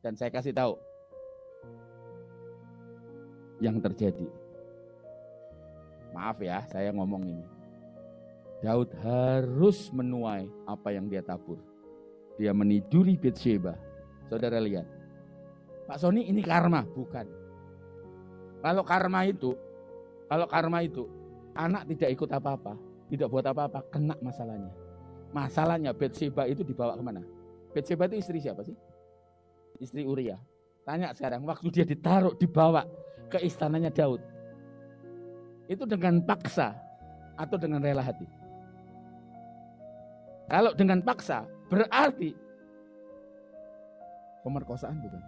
Dan 0.00 0.16
saya 0.16 0.32
kasih 0.32 0.56
tahu 0.56 0.80
yang 3.60 3.76
terjadi. 3.84 4.24
Maaf 6.16 6.40
ya, 6.40 6.64
saya 6.72 6.90
ngomong 6.90 7.22
ini. 7.28 7.44
Daud 8.60 8.92
harus 9.00 9.88
menuai 9.92 10.48
apa 10.68 10.92
yang 10.92 11.08
dia 11.08 11.24
tabur. 11.24 11.60
Dia 12.40 12.56
meniduri 12.56 13.16
Bathsheba. 13.16 13.76
Saudara 14.28 14.60
lihat. 14.60 14.88
Pak 15.84 16.00
Sony 16.00 16.28
ini 16.28 16.40
karma, 16.40 16.84
bukan. 16.84 17.28
Kalau 18.60 18.84
karma 18.84 19.24
itu, 19.28 19.56
kalau 20.28 20.46
karma 20.48 20.84
itu 20.84 21.08
anak 21.56 21.88
tidak 21.88 22.10
ikut 22.16 22.30
apa-apa, 22.32 22.76
tidak 23.08 23.28
buat 23.32 23.44
apa-apa, 23.48 23.80
kena 23.88 24.16
masalahnya. 24.20 24.72
Masalahnya 25.32 25.92
Bathsheba 25.96 26.44
itu 26.48 26.64
dibawa 26.64 26.96
ke 26.96 27.02
mana? 27.04 27.22
Bathsheba 27.72 28.08
itu 28.12 28.20
istri 28.20 28.38
siapa 28.44 28.64
sih? 28.64 28.76
Istri 29.80 30.04
Uria. 30.04 30.36
Tanya 30.84 31.16
sekarang, 31.16 31.48
waktu 31.48 31.72
dia 31.72 31.84
ditaruh, 31.88 32.36
dibawa 32.36 32.84
ke 33.32 33.40
istananya 33.40 33.88
Daud. 33.88 34.20
Itu 35.70 35.88
dengan 35.88 36.20
paksa 36.20 36.76
atau 37.40 37.56
dengan 37.56 37.80
rela 37.80 38.04
hati? 38.04 38.28
Kalau 40.50 40.74
dengan 40.74 40.98
paksa, 41.00 41.46
berarti 41.70 42.34
pemerkosaan 44.42 44.98
bukan? 44.98 45.22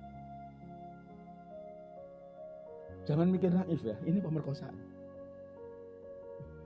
Jangan 3.07 3.29
mikir 3.31 3.51
naif 3.51 3.83
ya, 3.83 3.97
ini 4.03 4.19
pemerkosaan. 4.19 4.75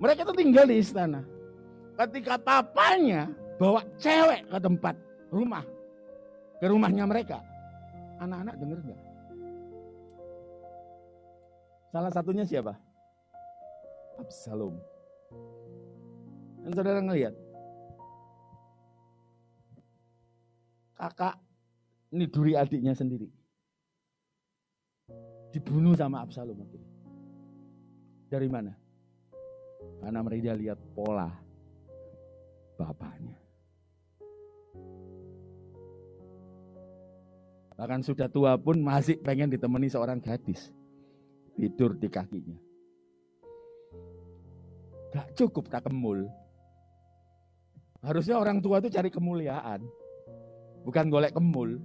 Mereka 0.01 0.29
itu 0.29 0.35
tinggal 0.37 0.65
di 0.69 0.77
istana. 0.81 1.25
Ketika 1.97 2.37
papanya 2.37 3.29
bawa 3.57 3.85
cewek 3.97 4.45
ke 4.49 4.59
tempat 4.61 4.95
rumah, 5.33 5.65
ke 6.61 6.67
rumahnya 6.69 7.09
mereka, 7.09 7.41
anak-anak 8.21 8.55
dengar 8.61 8.79
nggak? 8.83 9.03
Salah 11.93 12.13
satunya 12.13 12.45
siapa? 12.45 12.77
Absalom. 14.21 14.77
Dan 16.65 16.73
saudara 16.75 17.01
ngelihat, 17.01 17.35
kakak 20.99 21.39
niduri 22.11 22.59
adiknya 22.59 22.97
sendiri. 22.97 23.31
Dibunuh 25.55 25.95
sama 25.95 26.21
Absalom. 26.27 26.59
Dari 28.29 28.49
mana? 28.51 28.75
Karena 30.03 30.21
mereka 30.21 30.59
lihat 30.59 30.81
pola 30.93 31.31
bapaknya. 32.77 33.46
Bahkan 37.77 38.01
sudah 38.01 38.33
tua 38.33 38.57
pun 38.57 38.81
masih 38.81 39.21
pengen 39.21 39.53
ditemani 39.53 39.93
seorang 39.93 40.17
gadis. 40.17 40.73
Tidur 41.57 41.93
di 41.97 42.09
kakinya. 42.09 42.57
Gak 45.13 45.37
cukup 45.37 45.69
tak 45.69 45.85
kemul. 45.89 46.29
Harusnya 48.01 48.41
orang 48.41 48.65
tua 48.65 48.81
itu 48.81 48.89
cari 48.89 49.13
kemuliaan. 49.13 49.85
Bukan 50.89 51.09
golek 51.13 51.37
kemul. 51.37 51.81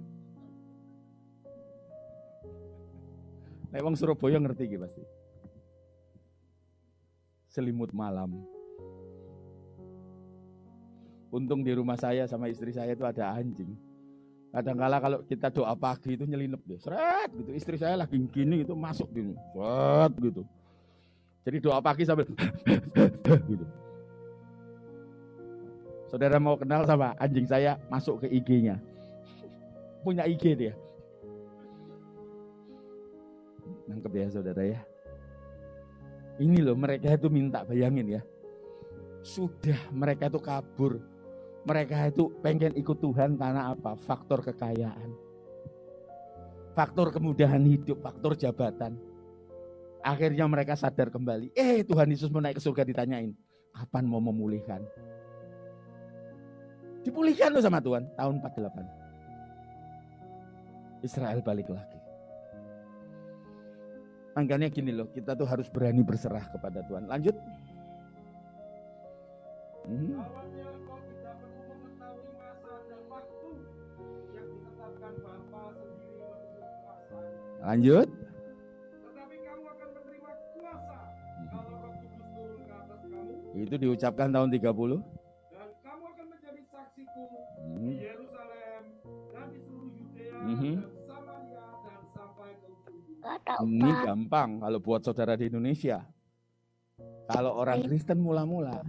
Nek 3.72 3.80
wong 3.84 3.96
Surabaya 3.96 4.36
ngerti 4.36 4.68
iki 4.68 4.76
pasti. 4.80 5.04
Selimut 7.48 7.92
malam. 7.92 8.44
Untung 11.32 11.64
di 11.64 11.72
rumah 11.72 11.96
saya 11.96 12.28
sama 12.28 12.52
istri 12.52 12.76
saya 12.76 12.92
itu 12.92 13.04
ada 13.08 13.32
anjing. 13.32 13.91
Kadang-kala 14.52 15.00
kalau 15.00 15.18
kita 15.24 15.48
doa 15.48 15.72
pagi 15.72 16.12
itu 16.12 16.28
nyelinep 16.28 16.60
deh, 16.68 16.76
seret 16.76 17.32
gitu. 17.32 17.56
Istri 17.56 17.80
saya 17.80 17.96
lagi 17.96 18.20
gini 18.28 18.60
itu 18.60 18.76
masuk 18.76 19.08
gini, 19.08 19.32
seret 19.56 20.12
gitu. 20.20 20.44
Jadi 21.42 21.56
doa 21.58 21.80
pagi 21.80 22.04
sambil 22.04 22.28
gitu. 23.50 23.66
Saudara 26.12 26.36
mau 26.36 26.60
kenal 26.60 26.84
sama 26.84 27.16
anjing 27.16 27.48
saya 27.48 27.80
masuk 27.88 28.20
ke 28.20 28.26
IG-nya. 28.28 28.76
Punya 30.04 30.28
IG 30.28 30.52
dia. 30.52 30.76
Nangkep 33.88 34.12
ya 34.20 34.28
saudara 34.28 34.62
ya. 34.68 34.80
Ini 36.36 36.60
loh 36.60 36.76
mereka 36.76 37.16
itu 37.16 37.32
minta 37.32 37.64
bayangin 37.64 38.20
ya. 38.20 38.22
Sudah 39.24 39.80
mereka 39.88 40.28
itu 40.28 40.36
kabur. 40.36 41.00
Mereka 41.62 42.10
itu 42.10 42.26
pengen 42.42 42.74
ikut 42.74 42.98
Tuhan 42.98 43.38
karena 43.38 43.70
apa? 43.70 43.94
Faktor 43.94 44.42
kekayaan. 44.42 45.14
Faktor 46.74 47.12
kemudahan 47.14 47.62
hidup, 47.62 48.02
faktor 48.02 48.34
jabatan. 48.34 48.98
Akhirnya 50.02 50.50
mereka 50.50 50.74
sadar 50.74 51.14
kembali. 51.14 51.54
Eh 51.54 51.86
Tuhan 51.86 52.10
Yesus 52.10 52.34
mau 52.34 52.42
naik 52.42 52.58
ke 52.58 52.62
surga 52.62 52.82
ditanyain. 52.82 53.30
Kapan 53.70 54.04
mau 54.10 54.18
memulihkan? 54.18 54.82
Dipulihkan 57.06 57.54
loh 57.54 57.62
sama 57.62 57.78
Tuhan 57.78 58.10
tahun 58.18 58.42
48. 58.42 59.02
Israel 61.06 61.38
balik 61.42 61.70
lagi. 61.70 61.98
Makanya 64.32 64.72
gini 64.72 64.96
loh, 64.96 65.10
kita 65.12 65.36
tuh 65.36 65.44
harus 65.44 65.68
berani 65.68 66.00
berserah 66.00 66.48
kepada 66.48 66.80
Tuhan. 66.88 67.04
Lanjut. 67.04 67.36
Hmm. 69.82 70.24
Kamu 77.62 78.02
Itu 83.52 83.74
diucapkan 83.78 84.32
tahun 84.32 84.48
30. 84.50 84.98
dan 85.52 85.68
kamu 85.84 86.04
akan 86.08 86.26
menjadi 86.26 86.62
saksiku 86.66 87.22
Hmm. 87.62 87.84
di 87.84 87.94
Yerusalem 88.00 88.82
dan 89.30 89.46
di 89.52 89.58
seluruh 89.62 89.92
Yudea 89.92 90.36
Mhm. 90.42 90.74
dan 90.74 90.90
Samaria 91.06 91.64
dan 91.84 92.00
sampai 92.10 92.50
ke 92.58 92.66
ujung 92.66 92.90
bumi. 92.90 93.22
Gak 93.22 93.38
tahu 93.46 93.64
Ini 93.68 93.90
gampang 94.02 94.50
kalau 94.58 94.78
buat 94.80 95.00
saudara 95.04 95.36
di 95.36 95.44
Indonesia. 95.46 95.98
Kalau 97.28 97.52
orang 97.54 97.86
Kristen 97.86 98.18
mula-mula 98.18 98.82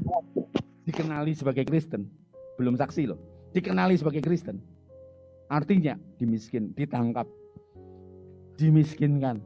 dikenali 0.83 1.37
sebagai 1.37 1.63
Kristen, 1.63 2.09
belum 2.57 2.73
saksi 2.73 3.03
loh, 3.05 3.19
dikenali 3.53 3.93
sebagai 3.93 4.25
Kristen. 4.25 4.57
Artinya 5.47 5.99
dimiskin, 6.17 6.73
ditangkap, 6.73 7.29
dimiskinkan, 8.57 9.41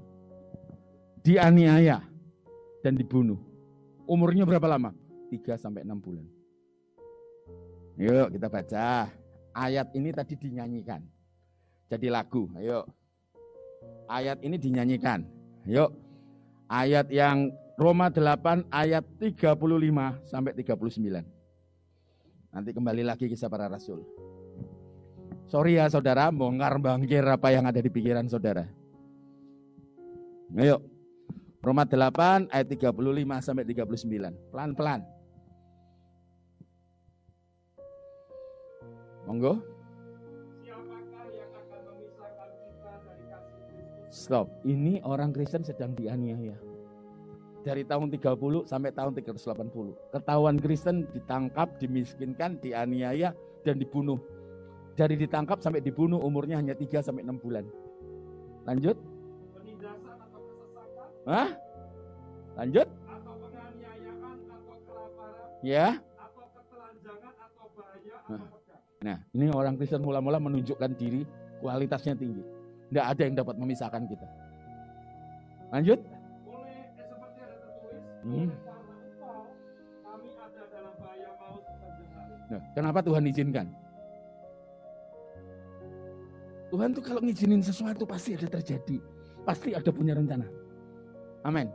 dianiaya, 1.24 2.03
dan 2.84 2.93
dibunuh. 2.95 3.39
Umurnya 4.08 4.47
berapa 4.47 4.68
lama? 4.68 4.95
3 5.28 5.60
sampai 5.60 5.84
6 5.84 5.99
bulan. 5.99 6.26
Yuk 7.97 8.30
kita 8.32 8.47
baca. 8.47 9.10
Ayat 9.58 9.89
ini 9.97 10.14
tadi 10.14 10.38
dinyanyikan. 10.38 11.01
Jadi 11.89 12.08
lagu, 12.14 12.45
ayo. 12.62 12.86
Ayat 14.05 14.39
ini 14.45 14.55
dinyanyikan. 14.55 15.26
Yuk. 15.66 15.91
Ayat 16.70 17.10
yang 17.10 17.51
Roma 17.80 18.14
8 18.14 18.70
ayat 18.70 19.03
35 19.18 19.58
sampai 20.30 20.51
39. 20.53 21.26
Nanti 22.53 22.70
kembali 22.72 23.03
lagi 23.03 23.26
kisah 23.28 23.49
para 23.49 23.68
rasul. 23.68 24.05
Sorry 25.47 25.80
ya 25.80 25.88
saudara, 25.88 26.28
bongkar 26.28 26.76
bangkir 26.78 27.24
apa 27.24 27.55
yang 27.55 27.66
ada 27.66 27.80
di 27.80 27.88
pikiran 27.88 28.28
saudara. 28.28 28.76
Ayo. 30.55 30.79
Roma 31.59 31.83
8 31.83 32.47
ayat 32.47 32.67
35 32.71 32.95
sampai 33.43 33.67
39. 33.67 34.31
Pelan-pelan. 34.55 35.03
Monggo. 39.27 39.59
Stop. 44.07 44.47
Ini 44.63 45.03
orang 45.03 45.35
Kristen 45.35 45.67
sedang 45.67 45.91
dianiaya. 45.91 46.55
Dari 47.67 47.83
tahun 47.83 48.07
30 48.07 48.63
sampai 48.63 48.95
tahun 48.95 49.11
380. 49.19 50.15
Ketahuan 50.15 50.55
Kristen 50.55 51.03
ditangkap, 51.11 51.75
dimiskinkan, 51.83 52.55
dianiaya, 52.63 53.35
dan 53.67 53.75
dibunuh. 53.75 54.15
Dari 54.95 55.19
ditangkap 55.19 55.59
sampai 55.59 55.83
dibunuh 55.83 56.23
umurnya 56.23 56.55
hanya 56.55 56.71
3 56.71 57.03
sampai 57.03 57.27
6 57.27 57.43
bulan. 57.43 57.67
Lanjut. 58.63 58.95
Hah? 61.28 61.49
Lanjut. 62.55 62.88
atau 62.88 63.34
penganiayaan 63.38 64.38
atau 64.47 64.75
kelaparan 64.88 65.59
Ya. 65.61 65.99
atau 66.15 66.45
ketelanjangan 66.55 67.34
atau 67.38 67.65
bahaya 67.75 68.15
Nah. 68.32 68.39
atau 68.39 68.57
pedang. 68.63 68.82
Nah, 69.03 69.17
ini 69.36 69.45
orang 69.51 69.75
Kristen 69.75 70.01
mula-mula 70.01 70.39
menunjukkan 70.39 70.91
diri, 70.95 71.28
kualitasnya 71.59 72.15
tinggi. 72.15 72.41
Tidak 72.88 73.05
ada 73.05 73.21
yang 73.28 73.36
dapat 73.36 73.59
memisahkan 73.59 74.07
kita. 74.07 74.28
Lanjut. 75.69 75.99
Oleh 75.99 76.80
eh, 76.80 76.86
seperti 76.95 77.39
ada 77.43 77.55
tertulis, 77.59 78.01
Hmm. 78.23 78.49
kami 80.01 80.30
ada 80.32 80.61
dalam 80.71 80.93
bahaya 80.95 81.30
maut. 81.36 81.63
Nah, 82.47 82.61
kenapa 82.71 82.99
Tuhan 83.03 83.23
izinkan? 83.28 83.67
Tuhan 86.67 86.89
tuh 86.91 87.03
kalau 87.03 87.19
ngizinin 87.19 87.59
sesuatu 87.59 88.07
pasti 88.07 88.36
ada 88.36 88.47
terjadi. 88.47 88.99
Pasti 89.43 89.71
ada 89.71 89.91
punya 89.91 90.15
rencana. 90.15 90.47
Amin. 91.45 91.69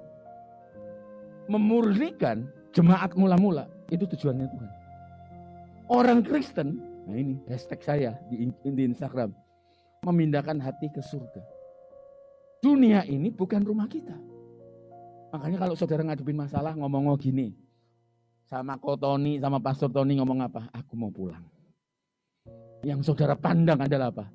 Memurnikan 1.46 2.48
jemaat 2.72 3.14
mula-mula 3.14 3.68
itu 3.92 4.08
tujuannya 4.08 4.48
Tuhan. 4.48 4.72
Orang 5.92 6.24
Kristen, 6.24 6.80
nah 7.04 7.16
ini 7.18 7.36
hashtag 7.50 7.84
saya 7.84 8.10
di, 8.32 8.48
Instagram, 8.64 9.36
memindahkan 10.08 10.56
hati 10.56 10.88
ke 10.88 11.04
surga. 11.04 11.42
Dunia 12.64 13.04
ini 13.04 13.28
bukan 13.28 13.60
rumah 13.60 13.90
kita. 13.90 14.16
Makanya 15.34 15.66
kalau 15.66 15.74
saudara 15.76 16.06
ngadepin 16.06 16.38
masalah 16.38 16.72
ngomong 16.72 17.12
ngomong 17.12 17.20
gini, 17.20 17.52
sama 18.48 18.76
Ko 18.80 18.96
Tony, 18.96 19.40
sama 19.40 19.58
Pastor 19.60 19.92
Tony 19.92 20.16
ngomong 20.16 20.44
apa? 20.44 20.68
Aku 20.72 20.96
mau 20.96 21.12
pulang. 21.12 21.44
Yang 22.82 23.12
saudara 23.12 23.36
pandang 23.36 23.80
adalah 23.80 24.12
apa? 24.12 24.26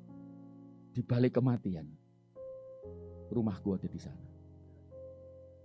Di 0.94 1.02
balik 1.04 1.38
kematian. 1.38 1.86
Rumahku 3.28 3.76
ada 3.76 3.86
di 3.86 4.00
sana. 4.00 4.37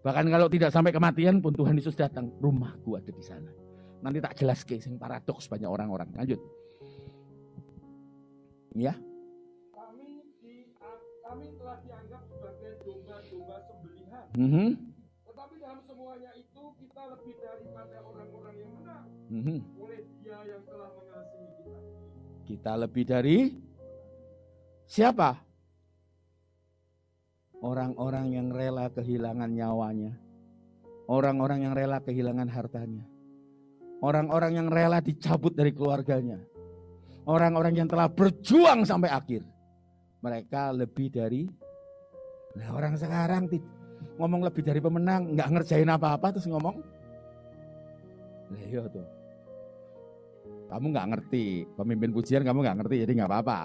Bahkan 0.04 0.28
kalau 0.28 0.52
tidak 0.52 0.76
sampai 0.76 0.92
kematian 0.92 1.40
pun 1.40 1.56
Tuhan 1.56 1.80
Yesus 1.80 1.96
datang, 1.96 2.28
rumahku 2.44 3.00
ada 3.00 3.08
di 3.08 3.24
sana. 3.24 3.48
Nanti 4.04 4.20
tak 4.20 4.36
jelas 4.36 4.68
ke 4.68 4.76
sing 4.84 5.00
paradoks 5.00 5.48
banyak 5.48 5.64
orang-orang. 5.64 6.12
Lanjut. 6.12 6.44
Ya, 8.76 8.98
Kami 9.72 10.28
di, 10.44 10.74
kami 11.24 11.46
telah 11.56 11.78
dianggap 11.86 12.26
sebagai 12.26 12.72
domba-domba 12.84 13.58
sembelihan. 13.70 14.26
mhm, 14.34 14.70
Tetapi 15.30 15.56
dalam 15.62 15.80
semuanya 15.86 16.32
itu 16.36 16.64
kita 16.82 17.02
lebih 17.14 17.34
daripada 17.38 17.98
orang-orang 18.02 18.56
yang 18.60 18.72
menang 18.82 19.06
mhm. 19.30 19.58
oleh 19.78 20.02
Dia 20.26 20.42
yang 20.42 20.66
telah 20.66 20.90
mengasihi 20.90 21.50
kita. 21.62 21.80
Kita 22.44 22.72
lebih 22.82 23.04
dari 23.08 23.38
siapa? 24.90 25.53
Orang-orang 27.64 28.36
yang 28.36 28.48
rela 28.52 28.92
kehilangan 28.92 29.48
nyawanya. 29.56 30.20
Orang-orang 31.08 31.64
yang 31.64 31.74
rela 31.74 32.04
kehilangan 32.04 32.52
hartanya. 32.52 33.08
Orang-orang 34.04 34.52
yang 34.60 34.68
rela 34.68 35.00
dicabut 35.00 35.56
dari 35.56 35.72
keluarganya. 35.72 36.44
Orang-orang 37.24 37.80
yang 37.80 37.88
telah 37.88 38.12
berjuang 38.12 38.84
sampai 38.84 39.08
akhir. 39.08 39.48
Mereka 40.20 40.76
lebih 40.76 41.08
dari 41.08 41.48
Nah, 42.54 42.70
orang 42.70 42.94
sekarang 42.94 43.50
ngomong 44.22 44.46
lebih 44.46 44.62
dari 44.62 44.78
pemenang, 44.78 45.34
nggak 45.34 45.50
ngerjain 45.58 45.90
apa-apa 45.90 46.38
terus 46.38 46.46
ngomong. 46.46 46.78
Lah 48.54 48.62
iya 48.70 48.86
tuh. 48.86 49.08
Kamu 50.70 50.86
nggak 50.94 51.08
ngerti, 51.18 51.66
pemimpin 51.74 52.14
pujian 52.14 52.46
kamu 52.46 52.62
nggak 52.62 52.78
ngerti, 52.86 52.96
jadi 53.06 53.12
nggak 53.18 53.30
apa-apa. 53.30 53.60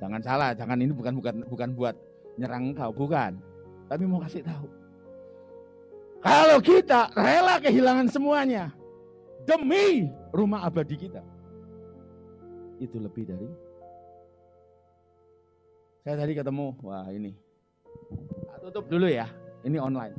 Jangan 0.00 0.20
salah, 0.24 0.50
jangan 0.56 0.80
ini 0.80 0.92
bukan 0.96 1.12
bukan 1.20 1.34
bukan 1.52 1.68
buat 1.76 1.96
nyerang 2.36 2.72
kau, 2.72 2.92
bukan. 2.94 3.36
Tapi 3.88 4.02
mau 4.08 4.22
kasih 4.24 4.44
tahu. 4.44 4.66
Kalau 6.22 6.58
kita 6.62 7.10
rela 7.18 7.58
kehilangan 7.58 8.06
semuanya 8.06 8.70
demi 9.42 10.06
rumah 10.30 10.62
abadi 10.62 10.94
kita, 10.94 11.20
itu 12.78 12.96
lebih 13.02 13.26
dari. 13.26 13.50
Saya 16.06 16.14
tadi 16.18 16.32
ketemu, 16.34 16.78
wah 16.82 17.06
ini. 17.10 17.34
Tutup 18.62 18.86
dulu 18.86 19.10
ya, 19.10 19.26
ini 19.66 19.82
online. 19.82 20.14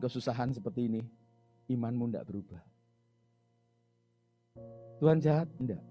Kesusahan 0.00 0.54
seperti 0.54 0.90
ini, 0.90 1.02
imanmu 1.68 2.10
tidak 2.10 2.26
berubah. 2.26 2.62
Tuhan 4.98 5.22
jahat? 5.22 5.46
Tidak. 5.58 5.82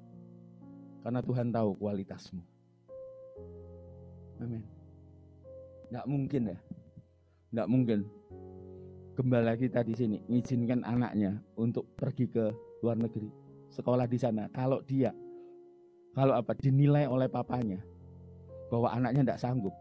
Karena 1.03 1.23
Tuhan 1.23 1.47
tahu 1.55 1.69
kualitasmu. 1.79 2.43
Amin. 4.43 4.63
Tidak 5.87 6.05
mungkin 6.05 6.41
ya. 6.51 6.57
Tidak 7.47 7.67
mungkin. 7.71 7.99
Gembala 9.15 9.57
kita 9.57 9.81
di 9.81 9.97
sini 9.97 10.17
mengizinkan 10.29 10.85
anaknya 10.85 11.41
untuk 11.57 11.89
pergi 11.97 12.29
ke 12.29 12.53
luar 12.85 13.01
negeri, 13.01 13.31
sekolah 13.73 14.05
di 14.05 14.19
sana. 14.19 14.45
Kalau 14.53 14.83
dia, 14.85 15.09
kalau 16.13 16.37
apa 16.37 16.53
dinilai 16.53 17.09
oleh 17.09 17.25
papanya 17.25 17.81
bahwa 18.69 18.93
anaknya 18.93 19.25
tidak 19.25 19.41
sanggup, 19.41 19.73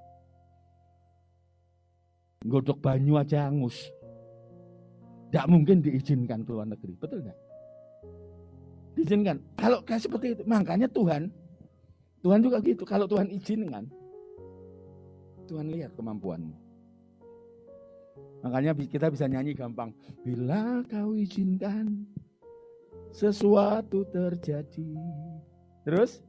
godok 2.49 2.81
banyu 2.81 3.20
aja 3.20 3.45
angus. 3.45 3.93
Tidak 5.31 5.47
mungkin 5.51 5.83
diizinkan 5.83 6.47
ke 6.47 6.51
luar 6.55 6.70
negeri, 6.70 6.95
betul 6.97 7.27
nggak? 7.27 7.39
Diizinkan. 8.97 9.37
Kalau 9.59 9.83
kayak 9.85 10.03
seperti 10.07 10.39
itu, 10.39 10.43
makanya 10.47 10.89
Tuhan, 10.89 11.29
Tuhan 12.24 12.41
juga 12.41 12.62
gitu. 12.64 12.87
Kalau 12.89 13.05
Tuhan 13.05 13.29
izinkan, 13.29 13.91
Tuhan 15.47 15.66
lihat 15.70 15.93
kemampuanmu. 15.99 16.55
Makanya 18.47 18.72
kita 18.79 19.11
bisa 19.11 19.27
nyanyi 19.27 19.53
gampang. 19.53 19.91
Bila 20.22 20.81
kau 20.87 21.12
izinkan, 21.18 22.07
sesuatu 23.11 24.07
terjadi. 24.09 24.95
Terus, 25.83 26.22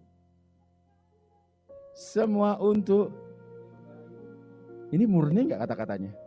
semua 1.97 2.57
untuk 2.61 3.09
ini 4.93 5.03
murni 5.05 5.49
nggak 5.49 5.67
kata-katanya? 5.67 6.26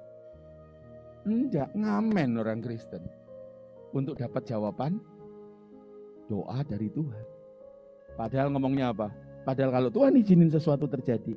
Enggak, 1.28 1.68
ngamen 1.76 2.40
orang 2.40 2.60
Kristen. 2.64 3.04
Untuk 3.90 4.16
dapat 4.16 4.46
jawaban 4.46 5.02
doa 6.30 6.62
dari 6.62 6.86
Tuhan. 6.94 7.24
Padahal 8.14 8.54
ngomongnya 8.54 8.94
apa? 8.94 9.10
Padahal 9.42 9.70
kalau 9.74 9.90
Tuhan 9.90 10.14
izinin 10.14 10.50
sesuatu 10.52 10.86
terjadi. 10.86 11.34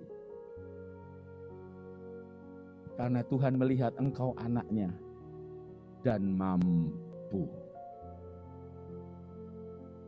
Karena 2.94 3.26
Tuhan 3.26 3.58
melihat 3.58 3.98
engkau 3.98 4.38
anaknya 4.38 4.94
dan 6.06 6.22
mampu. 6.38 7.50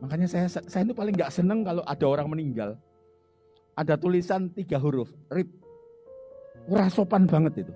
Makanya 0.05 0.29
saya 0.29 0.45
saya 0.45 0.85
itu 0.85 0.93
paling 0.93 1.17
nggak 1.17 1.33
seneng 1.33 1.65
kalau 1.65 1.81
ada 1.81 2.05
orang 2.05 2.29
meninggal. 2.29 2.77
Ada 3.73 3.97
tulisan 3.97 4.53
tiga 4.53 4.77
huruf, 4.77 5.09
rip. 5.33 5.49
Ora 6.69 6.87
sopan 6.93 7.25
banget 7.25 7.65
itu. 7.65 7.73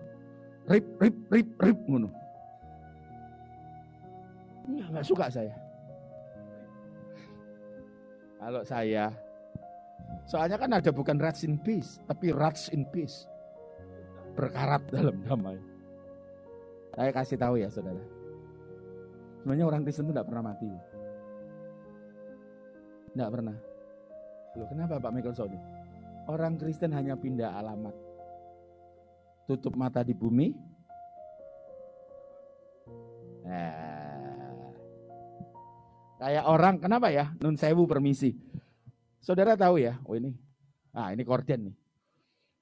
Rip, 0.69 0.85
rip, 1.01 1.17
rip, 1.33 1.49
rip, 1.57 1.79
ngono. 1.89 2.13
Enggak, 4.69 4.87
enggak 4.93 5.07
suka 5.09 5.25
saya. 5.33 5.55
Kalau 8.37 8.61
saya, 8.61 9.09
soalnya 10.29 10.61
kan 10.61 10.71
ada 10.77 10.93
bukan 10.93 11.17
rats 11.17 11.41
in 11.41 11.57
peace, 11.57 11.97
tapi 12.05 12.29
rats 12.29 12.69
in 12.69 12.85
peace. 12.93 13.25
Berkarat 14.37 14.85
dalam 14.93 15.17
damai. 15.25 15.57
Saya 16.93 17.11
kasih 17.17 17.37
tahu 17.41 17.57
ya 17.57 17.67
saudara. 17.73 17.99
Sebenarnya 19.41 19.65
orang 19.65 19.81
Kristen 19.81 20.05
itu 20.05 20.13
tidak 20.13 20.29
pernah 20.29 20.53
mati. 20.53 20.69
Tidak 23.09 23.29
pernah. 23.33 23.57
Loh, 24.53 24.67
kenapa 24.69 25.01
Pak 25.01 25.11
Michael 25.17 25.33
Sony? 25.33 25.59
Orang 26.29 26.61
Kristen 26.61 26.93
hanya 26.93 27.17
pindah 27.17 27.57
alamat 27.57 28.08
tutup 29.49 29.73
mata 29.73 30.05
di 30.05 30.13
bumi. 30.13 30.53
Nah, 33.49 34.61
kayak 36.21 36.45
orang, 36.45 36.77
kenapa 36.77 37.09
ya? 37.09 37.33
Nun 37.41 37.57
sewu 37.57 37.89
permisi. 37.89 38.37
Saudara 39.17 39.57
tahu 39.57 39.81
ya, 39.81 39.97
oh 40.05 40.13
ini, 40.13 40.37
ah 40.93 41.09
ini 41.09 41.25
korden 41.25 41.73
nih. 41.73 41.75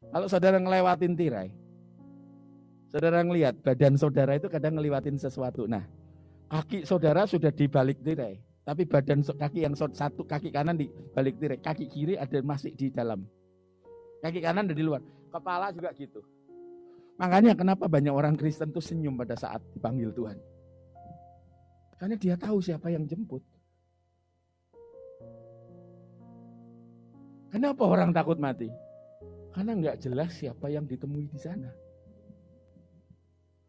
Kalau 0.08 0.28
saudara 0.32 0.56
ngelewatin 0.64 1.14
tirai, 1.20 1.52
saudara 2.88 3.20
ngelihat 3.20 3.60
badan 3.60 4.00
saudara 4.00 4.40
itu 4.40 4.48
kadang 4.48 4.80
ngelewatin 4.80 5.20
sesuatu. 5.20 5.68
Nah, 5.68 5.84
kaki 6.48 6.88
saudara 6.88 7.28
sudah 7.28 7.52
di 7.52 7.68
balik 7.68 8.00
tirai, 8.00 8.40
tapi 8.64 8.88
badan 8.88 9.22
kaki 9.22 9.68
yang 9.68 9.76
satu 9.76 10.24
kaki 10.24 10.50
kanan 10.50 10.80
di 10.80 10.88
balik 11.12 11.36
tirai, 11.38 11.60
kaki 11.60 11.86
kiri 11.92 12.16
ada 12.16 12.40
masih 12.42 12.72
di 12.74 12.90
dalam. 12.90 13.28
Kaki 14.24 14.40
kanan 14.42 14.66
ada 14.72 14.74
di 14.74 14.82
luar, 14.82 15.04
kepala 15.30 15.70
juga 15.76 15.92
gitu. 15.94 16.24
Makanya 17.18 17.58
kenapa 17.58 17.90
banyak 17.90 18.14
orang 18.14 18.38
Kristen 18.38 18.70
tuh 18.70 18.82
senyum 18.82 19.18
pada 19.18 19.34
saat 19.34 19.58
dipanggil 19.74 20.14
Tuhan. 20.14 20.38
Karena 21.98 22.14
dia 22.14 22.38
tahu 22.38 22.62
siapa 22.62 22.94
yang 22.94 23.10
jemput. 23.10 23.42
Kenapa 27.50 27.84
orang 27.90 28.14
takut 28.14 28.38
mati? 28.38 28.70
Karena 29.50 29.74
nggak 29.74 29.98
jelas 29.98 30.30
siapa 30.38 30.70
yang 30.70 30.86
ditemui 30.86 31.26
di 31.26 31.42
sana. 31.42 31.74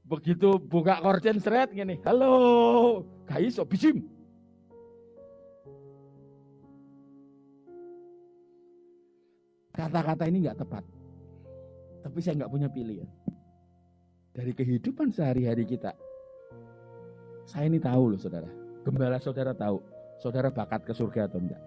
Begitu 0.04 0.60
buka 0.60 1.00
korden 1.00 1.40
seret 1.40 1.72
gini, 1.72 1.96
halo, 2.04 3.04
guys, 3.24 3.56
bijim. 3.64 4.04
Kata-kata 9.72 10.28
ini 10.28 10.44
nggak 10.44 10.60
tepat. 10.60 10.84
Tapi 12.04 12.18
saya 12.20 12.44
nggak 12.44 12.52
punya 12.52 12.68
pilihan 12.68 13.08
dari 14.38 14.54
kehidupan 14.54 15.10
sehari-hari 15.10 15.66
kita. 15.66 15.90
Saya 17.42 17.66
ini 17.66 17.82
tahu 17.82 18.14
loh 18.14 18.20
saudara. 18.22 18.46
Gembala 18.86 19.18
saudara 19.18 19.50
tahu. 19.50 19.82
Saudara 20.22 20.46
bakat 20.46 20.86
ke 20.86 20.94
surga 20.94 21.26
atau 21.26 21.42
enggak. 21.42 21.58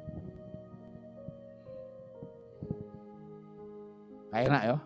Kayak 4.32 4.48
enak 4.48 4.62
ya. 4.64 4.78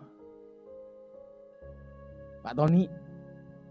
Pak 2.42 2.54
Tony, 2.58 2.90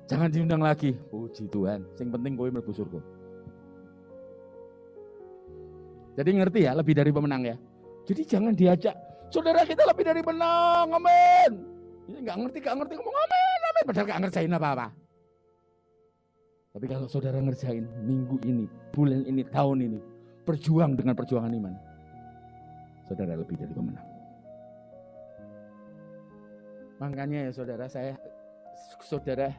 jangan 0.07 0.32
diundang 0.32 0.63
lagi. 0.63 0.95
Puji 1.11 1.51
Tuhan. 1.51 1.84
Yang 1.99 2.09
penting 2.16 2.34
kowe 2.39 2.47
mlebu 2.47 2.72
surga. 2.72 2.99
Jadi 6.16 6.30
ngerti 6.39 6.59
ya, 6.63 6.72
lebih 6.72 6.95
dari 6.95 7.11
pemenang 7.11 7.43
ya. 7.43 7.55
Jadi 8.07 8.22
jangan 8.24 8.55
diajak, 8.55 8.95
saudara 9.28 9.68
kita 9.68 9.84
lebih 9.84 10.07
dari 10.07 10.24
pemenang, 10.24 10.88
amin. 10.88 11.51
Ini 12.07 12.24
nggak 12.24 12.38
ngerti, 12.39 12.57
nggak 12.63 12.76
ngerti 12.80 12.93
ngomong 12.95 13.18
amin 13.20 13.54
amin 13.76 13.84
padahal 13.91 14.07
gak 14.07 14.21
ngerjain 14.23 14.55
apa-apa. 14.55 14.88
Tapi 16.76 16.86
kalau 16.88 17.07
saudara 17.11 17.39
ngerjain 17.39 17.84
minggu 18.03 18.39
ini, 18.47 18.67
bulan 18.95 19.28
ini, 19.28 19.43
tahun 19.47 19.84
ini, 19.84 19.99
berjuang 20.47 20.95
dengan 20.95 21.15
perjuangan 21.15 21.51
iman, 21.51 21.76
saudara 23.07 23.36
lebih 23.36 23.55
dari 23.59 23.71
pemenang. 23.71 24.07
Makanya 26.99 27.47
ya 27.47 27.51
saudara, 27.51 27.88
saya, 27.88 28.15
saudara, 29.03 29.51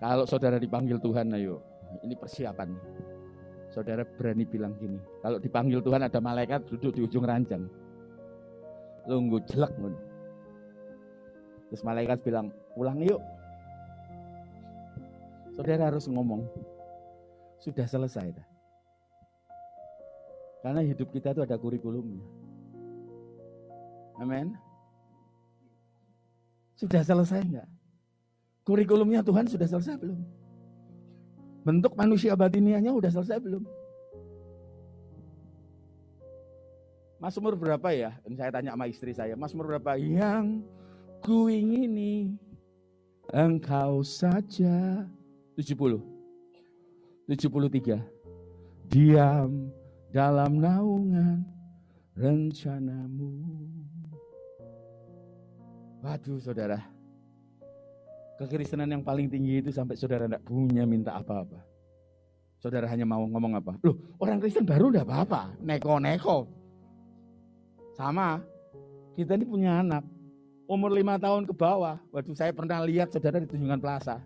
kalau 0.00 0.24
saudara 0.24 0.56
dipanggil 0.56 1.00
Tuhan, 1.00 1.32
ayo, 1.36 1.60
ini 2.04 2.16
persiapan. 2.16 2.76
Saudara 3.72 4.04
berani 4.04 4.44
bilang 4.44 4.76
gini, 4.76 5.00
kalau 5.24 5.40
dipanggil 5.40 5.80
Tuhan 5.80 6.04
ada 6.04 6.20
malaikat 6.20 6.68
duduk 6.68 6.92
di 6.96 7.08
ujung 7.08 7.24
ranjang. 7.24 7.64
Lunggu 9.08 9.40
jelek. 9.48 9.72
Terus 11.72 11.88
malaikat 11.88 12.20
bilang, 12.20 12.52
pulang 12.76 13.00
yuk. 13.00 13.16
Saudara 15.56 15.88
harus 15.88 16.04
ngomong, 16.04 16.44
sudah 17.64 17.88
selesai. 17.88 18.28
Dah. 18.36 18.46
Karena 20.60 20.84
hidup 20.84 21.08
kita 21.08 21.32
itu 21.32 21.40
ada 21.40 21.56
kurikulumnya. 21.56 22.20
Amin. 24.20 24.52
Sudah 26.76 27.00
selesai 27.00 27.40
enggak? 27.40 27.68
Kurikulumnya 28.68 29.24
Tuhan 29.24 29.48
sudah 29.48 29.64
selesai 29.64 29.96
belum? 29.96 30.20
Bentuk 31.64 31.96
manusia 31.96 32.36
batinianya 32.36 32.92
sudah 32.92 33.10
selesai 33.16 33.40
belum? 33.40 33.64
Mas 37.16 37.38
umur 37.40 37.56
berapa 37.56 37.88
ya? 37.96 38.12
Saya 38.36 38.50
tanya 38.52 38.76
sama 38.76 38.86
istri 38.92 39.16
saya, 39.16 39.38
Mas 39.40 39.56
umur 39.56 39.72
berapa? 39.72 39.94
Yang 39.96 40.68
ku 41.22 41.46
ingini 41.46 42.34
engkau 43.30 44.02
saja. 44.02 45.06
70. 45.54 46.02
73. 47.30 48.02
Diam 48.90 49.70
dalam 50.10 50.58
naungan 50.58 51.46
rencanamu. 52.18 53.30
Waduh 56.02 56.42
saudara. 56.42 56.82
Kekristenan 58.42 58.90
yang 58.90 59.06
paling 59.06 59.30
tinggi 59.30 59.62
itu 59.62 59.70
sampai 59.70 59.94
saudara 59.94 60.26
tidak 60.26 60.42
punya 60.42 60.82
minta 60.82 61.14
apa-apa. 61.14 61.62
Saudara 62.58 62.90
hanya 62.90 63.06
mau 63.06 63.22
ngomong 63.22 63.54
apa? 63.58 63.78
Loh 63.86 63.94
orang 64.18 64.42
Kristen 64.42 64.66
baru 64.66 64.90
udah 64.90 65.06
apa-apa. 65.06 65.54
Neko-neko. 65.62 66.50
Sama. 67.94 68.42
Kita 69.12 69.36
ini 69.36 69.44
punya 69.44 69.84
anak 69.84 70.02
umur 70.72 70.88
lima 70.88 71.20
tahun 71.20 71.44
ke 71.44 71.52
bawah. 71.52 72.00
Waduh, 72.08 72.32
saya 72.32 72.56
pernah 72.56 72.80
lihat 72.88 73.12
saudara 73.12 73.36
di 73.36 73.44
Tunjungan 73.44 73.76
Plaza. 73.76 74.24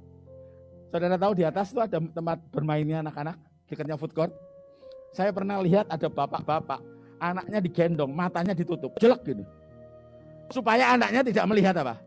Saudara 0.94 1.18
tahu 1.18 1.34
di 1.34 1.42
atas 1.42 1.74
itu 1.74 1.82
ada 1.82 1.98
tempat 1.98 2.38
bermainnya 2.54 3.02
anak-anak, 3.02 3.34
dekatnya 3.66 3.98
food 3.98 4.14
court. 4.14 4.30
Saya 5.10 5.34
pernah 5.34 5.58
lihat 5.58 5.90
ada 5.90 6.06
bapak-bapak, 6.06 6.78
anaknya 7.18 7.58
digendong, 7.58 8.14
matanya 8.14 8.54
ditutup, 8.54 8.94
jelek 9.02 9.26
gini. 9.26 9.44
Supaya 10.54 10.94
anaknya 10.94 11.26
tidak 11.26 11.44
melihat 11.50 11.74
apa? 11.82 11.98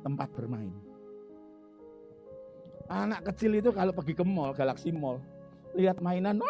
Tempat 0.00 0.28
bermain. 0.32 0.72
Anak 2.88 3.28
kecil 3.28 3.60
itu 3.60 3.68
kalau 3.68 3.92
pergi 3.92 4.16
ke 4.16 4.24
mall, 4.24 4.56
Galaxy 4.56 4.92
Mall, 4.92 5.20
lihat 5.76 6.00
mainan, 6.00 6.40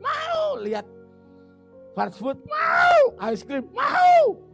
mau 0.00 0.48
lihat 0.60 0.84
fast 1.92 2.16
food, 2.16 2.40
mau, 2.48 3.00
ice 3.28 3.44
cream, 3.44 3.68
mau. 3.72 4.53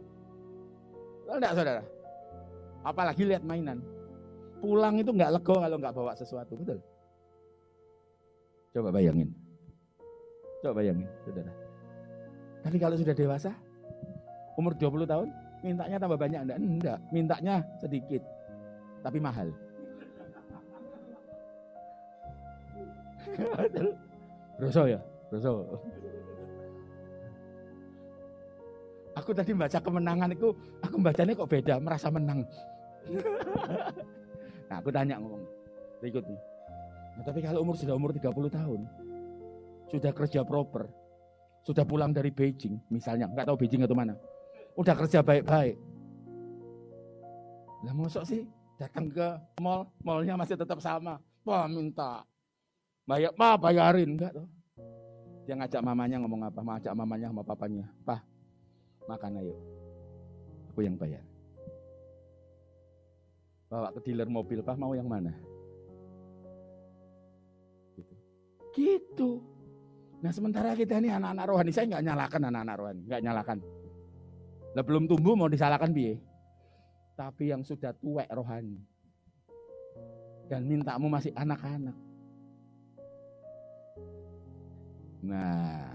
Enggak 1.31 1.55
saudara? 1.55 1.81
Apalagi 2.83 3.23
lihat 3.23 3.43
mainan. 3.47 3.79
Pulang 4.59 4.99
itu 4.99 5.09
nggak 5.09 5.31
lego 5.39 5.55
kalau 5.57 5.77
nggak 5.79 5.95
bawa 5.95 6.13
sesuatu, 6.13 6.53
betul? 6.59 6.77
Coba 8.75 8.91
bayangin. 8.93 9.31
Coba 10.61 10.83
bayangin, 10.83 11.07
saudara. 11.25 11.51
Tapi 12.61 12.77
kalau 12.77 12.93
sudah 12.93 13.15
dewasa, 13.17 13.51
umur 14.59 14.77
20 14.77 15.09
tahun, 15.09 15.27
mintanya 15.65 15.97
tambah 15.97 16.19
banyak 16.19 16.41
enggak? 16.45 16.59
Enggak, 16.61 16.99
mintanya 17.09 17.65
sedikit, 17.81 18.21
tapi 19.01 19.17
mahal. 19.17 19.49
Broso 24.61 24.85
ya, 24.85 25.01
broso. 25.33 25.65
Aku 29.11 29.35
tadi 29.35 29.51
baca 29.51 29.75
kemenangan 29.75 30.31
itu, 30.31 30.55
aku 30.79 30.95
bacanya 31.03 31.35
kok 31.35 31.51
beda, 31.51 31.75
merasa 31.83 32.07
menang. 32.07 32.47
nah, 34.71 34.79
aku 34.79 34.87
tanya 34.87 35.19
ngomong 35.19 35.43
berikutnya. 35.99 36.39
Nah, 37.19 37.23
tapi 37.27 37.43
kalau 37.43 37.59
umur 37.59 37.75
sudah 37.75 37.95
umur 37.99 38.15
30 38.15 38.31
tahun, 38.31 38.81
sudah 39.91 40.11
kerja 40.15 40.47
proper, 40.47 40.87
sudah 41.67 41.83
pulang 41.83 42.15
dari 42.15 42.31
Beijing, 42.31 42.79
misalnya, 42.87 43.27
nggak 43.27 43.51
tahu 43.51 43.57
Beijing 43.59 43.83
atau 43.83 43.99
mana, 43.99 44.15
udah 44.79 44.95
kerja 44.95 45.19
baik-baik. 45.19 45.75
Lah 47.83 47.93
mosok 47.97 48.23
sih 48.23 48.47
datang 48.79 49.11
ke 49.11 49.27
mall, 49.59 49.91
mallnya 50.05 50.39
masih 50.39 50.55
tetap 50.55 50.79
sama. 50.79 51.19
Wah 51.43 51.67
minta, 51.67 52.23
bayar, 53.03 53.35
pa 53.35 53.59
bayarin 53.59 54.15
enggak 54.15 54.31
tuh. 54.39 54.47
Dia 55.49 55.57
ngajak 55.57 55.81
mamanya 55.83 56.21
ngomong 56.21 56.47
apa? 56.47 56.61
Ngajak 56.63 56.93
mamanya 56.95 57.27
sama 57.33 57.43
papanya, 57.43 57.89
pah 58.05 58.21
makan 59.09 59.41
ayo, 59.41 59.55
aku 60.73 60.85
yang 60.85 60.97
bayar. 60.97 61.23
Bawa 63.71 63.87
ke 63.95 63.99
dealer 64.03 64.27
mobil, 64.27 64.59
pah 64.59 64.75
mau 64.75 64.91
yang 64.91 65.07
mana? 65.07 65.31
Gitu. 67.95 68.15
Gitu. 68.75 69.29
Nah 70.21 70.29
sementara 70.29 70.75
kita 70.75 70.99
ini 70.99 71.09
anak-anak 71.09 71.45
rohani, 71.49 71.71
saya 71.71 71.87
nggak 71.87 72.05
nyalakan 72.05 72.41
anak-anak 72.51 72.75
rohani, 72.77 73.01
nggak 73.07 73.23
nyalakan. 73.23 73.57
Lah 74.71 74.83
belum 74.83 75.07
tumbuh 75.07 75.35
mau 75.35 75.51
disalahkan 75.51 75.91
biye. 75.91 76.19
Tapi 77.15 77.51
yang 77.51 77.63
sudah 77.63 77.91
tuwek 77.95 78.27
rohani. 78.31 78.79
Dan 80.47 80.67
mintamu 80.67 81.07
masih 81.07 81.31
anak-anak. 81.35 81.95
Nah. 85.21 85.90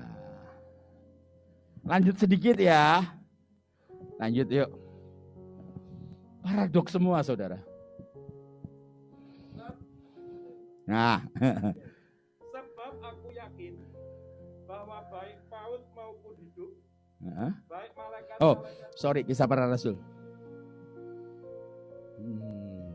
Lanjut 1.86 2.18
sedikit 2.18 2.58
ya. 2.58 3.06
Lanjut 4.18 4.50
yuk. 4.50 4.70
Paradoks 6.42 6.90
semua 6.90 7.22
saudara. 7.22 7.62
Nah. 10.86 11.22
Sebab 12.54 12.92
aku 13.02 13.34
yakin 13.34 13.74
bahwa 14.66 15.02
baik 15.10 15.38
paut 15.50 15.82
maupun 15.94 16.34
hidup, 16.38 16.74
Nah. 17.16 17.54
baik 17.66 17.90
malaikat 17.96 18.36
Oh, 18.38 18.62
malaikat 18.62 18.90
sorry, 18.94 19.20
kisah 19.26 19.50
para 19.50 19.66
rasul. 19.66 19.98
Hmm. 22.22 22.94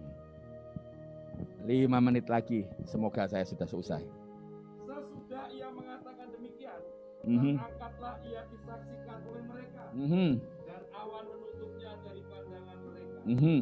Lima 1.68 2.00
menit 2.00 2.32
lagi, 2.32 2.64
semoga 2.88 3.28
saya 3.28 3.44
sudah 3.44 3.68
selesai. 3.68 4.21
Mhm. 7.22 7.54
angkatlah 7.62 8.16
ia 8.26 8.42
disaksikan 8.50 9.20
oleh 9.30 9.44
mereka 9.46 9.82
Mhm. 9.94 10.30
dan 10.66 10.82
awan 10.90 11.26
menutupnya 11.30 11.92
dari 12.02 12.22
pandangan 12.26 12.78
mereka. 12.82 13.18
Mhm. 13.30 13.58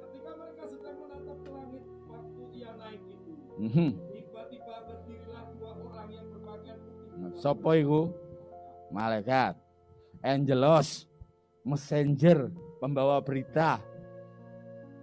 Ketika 0.00 0.30
mereka 0.38 0.62
sedang 0.70 0.96
menatap 1.02 1.38
ke 1.42 1.50
langit 1.50 1.82
waktu 2.06 2.40
ia 2.54 2.70
naik 2.78 3.02
itu, 3.02 3.32
Mhm. 3.58 3.88
tiba-tiba 4.14 4.74
berdirilah 4.86 5.44
dua 5.58 5.72
orang 5.74 6.08
yang 6.14 6.26
berpakaian 6.30 6.78
putih. 6.78 7.40
Sopo 7.42 7.70
iku? 7.74 8.02
Malaikat. 8.90 9.54
Angelos. 10.22 11.10
Messenger. 11.60 12.48
Pembawa 12.78 13.20
berita. 13.20 13.82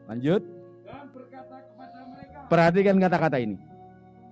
Lanjut. 0.07 0.39
dan 0.87 1.11
berkata 1.11 1.55
kepada 1.67 1.99
mereka, 2.07 2.37
Perhatikan 2.47 2.95
kata-kata 2.95 3.37
ini. 3.43 3.59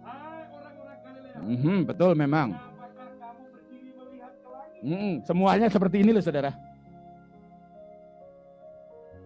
Hai 0.02 0.48
orang-orang 0.48 0.98
Galilea, 1.04 1.40
Mhm, 1.44 1.78
betul 1.84 2.12
memang. 2.16 2.56
Mhm, 4.86 5.26
semuanya 5.26 5.66
seperti 5.66 6.06
ini 6.06 6.14
loh 6.14 6.22
saudara. 6.22 6.54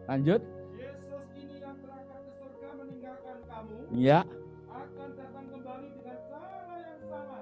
Lanjut. 0.07 0.39
Yesus 0.73 1.25
ini 1.35 1.59
yang 1.59 1.75
berangkat 1.83 2.19
ke 2.23 2.31
surga 2.39 2.69
meninggalkan 2.79 3.37
kamu 3.43 3.75
Ya. 3.93 4.23
akan 4.71 5.09
datang 5.19 5.45
kembali 5.51 5.87
dengan 5.99 6.17
cara 6.31 6.47
yang 6.79 7.01
sama 7.03 7.37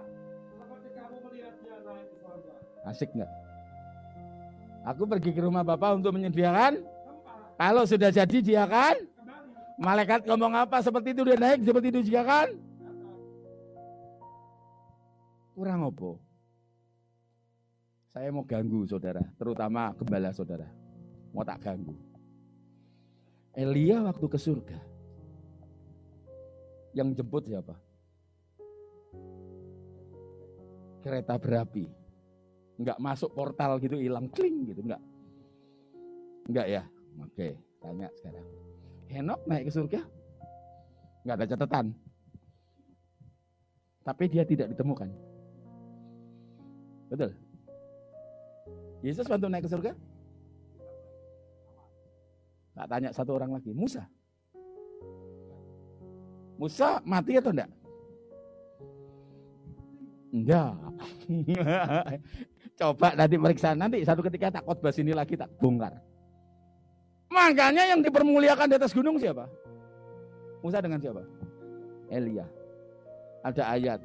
seperti 0.50 0.88
kamu 0.92 1.16
melihat 1.30 1.54
dia 1.62 1.76
naik 1.80 2.08
ke 2.10 2.18
surga. 2.18 2.54
Asik 2.90 3.10
nggak? 3.14 3.32
Aku 4.88 5.04
pergi 5.06 5.32
ke 5.32 5.42
rumah 5.44 5.62
Bapak 5.62 6.02
untuk 6.02 6.12
menyediakan. 6.18 6.82
Tempat 6.82 7.54
Kalau 7.56 7.84
sudah 7.86 8.10
jadi 8.10 8.38
dia 8.42 8.66
kan. 8.66 8.98
kembali 8.98 9.78
Malaikat 9.78 10.26
ngomong 10.26 10.58
apa 10.58 10.82
seperti 10.82 11.14
itu 11.14 11.22
dia 11.22 11.38
naik 11.38 11.62
seperti 11.62 11.88
itu 11.94 12.02
juga 12.10 12.22
kan. 12.26 12.48
datang. 12.50 13.14
Kurang 15.54 15.80
apa? 15.86 16.12
Saya 18.12 18.32
mau 18.32 18.48
ganggu 18.48 18.88
saudara, 18.88 19.22
terutama 19.36 19.92
gembala 20.00 20.32
saudara. 20.32 20.68
Mau 21.36 21.44
tak 21.44 21.62
ganggu. 21.62 21.94
Elia 23.58 24.06
waktu 24.06 24.26
ke 24.30 24.38
surga. 24.38 24.80
Yang 26.94 27.22
jemput 27.22 27.44
siapa? 27.46 27.76
Kereta 31.02 31.38
berapi. 31.38 31.86
Enggak 32.78 33.02
masuk 33.02 33.34
portal 33.34 33.82
gitu 33.82 33.98
hilang 33.98 34.30
kling 34.30 34.70
gitu 34.70 34.86
enggak. 34.86 35.02
Enggak 36.46 36.68
ya? 36.70 36.84
Oke, 37.22 37.58
tanya 37.82 38.08
sekarang. 38.18 38.46
Henok 39.10 39.42
naik 39.50 39.66
ke 39.68 39.72
surga? 39.74 40.02
Enggak 41.26 41.36
ada 41.42 41.46
catatan. 41.54 41.86
Tapi 44.06 44.24
dia 44.32 44.46
tidak 44.48 44.72
ditemukan. 44.72 45.10
Betul? 47.12 47.32
Yesus 49.06 49.30
waktu 49.30 49.48
naik 49.50 49.66
ke 49.66 49.72
surga? 49.72 49.92
Tak 52.78 52.88
tanya 52.90 53.10
satu 53.10 53.34
orang 53.34 53.58
lagi, 53.58 53.74
Musa. 53.74 54.06
Musa 56.58 57.02
mati 57.06 57.38
atau 57.38 57.54
enggak? 57.54 57.70
Enggak. 60.34 60.74
Coba 62.80 63.10
nanti 63.18 63.36
periksa 63.42 63.74
nanti 63.74 64.06
satu 64.06 64.22
ketika 64.26 64.62
tak 64.62 64.64
khotbah 64.66 64.94
sini 64.94 65.14
lagi 65.14 65.34
tak 65.34 65.50
bongkar. 65.58 65.98
Makanya 67.34 67.94
yang 67.94 68.02
dipermuliakan 68.06 68.70
di 68.70 68.76
atas 68.78 68.94
gunung 68.94 69.18
siapa? 69.18 69.50
Musa 70.62 70.82
dengan 70.82 71.02
siapa? 71.02 71.22
Elia. 72.10 72.46
Ada 73.46 73.64
ayat. 73.78 74.00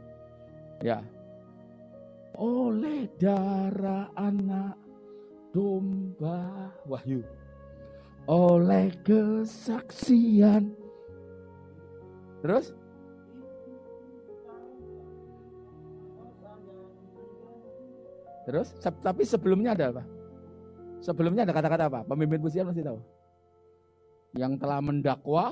Ya. 0.81 1.01
Oleh 2.37 3.09
darah 3.21 4.09
anak 4.17 4.82
domba 5.53 6.73
wahyu. 6.89 7.21
Oleh 8.27 8.91
kesaksian. 9.05 10.73
Terus? 12.43 12.75
Terus? 18.43 18.69
Tapi 18.83 19.23
sebelumnya 19.23 19.79
ada 19.79 19.95
apa? 19.95 20.03
Sebelumnya 21.03 21.47
ada 21.47 21.55
kata-kata 21.55 21.85
apa? 21.87 22.01
Pemimpin 22.07 22.43
pujian 22.43 22.67
masih 22.67 22.83
tahu? 22.83 22.99
Yang 24.35 24.53
telah 24.59 24.81
mendakwa 24.83 25.45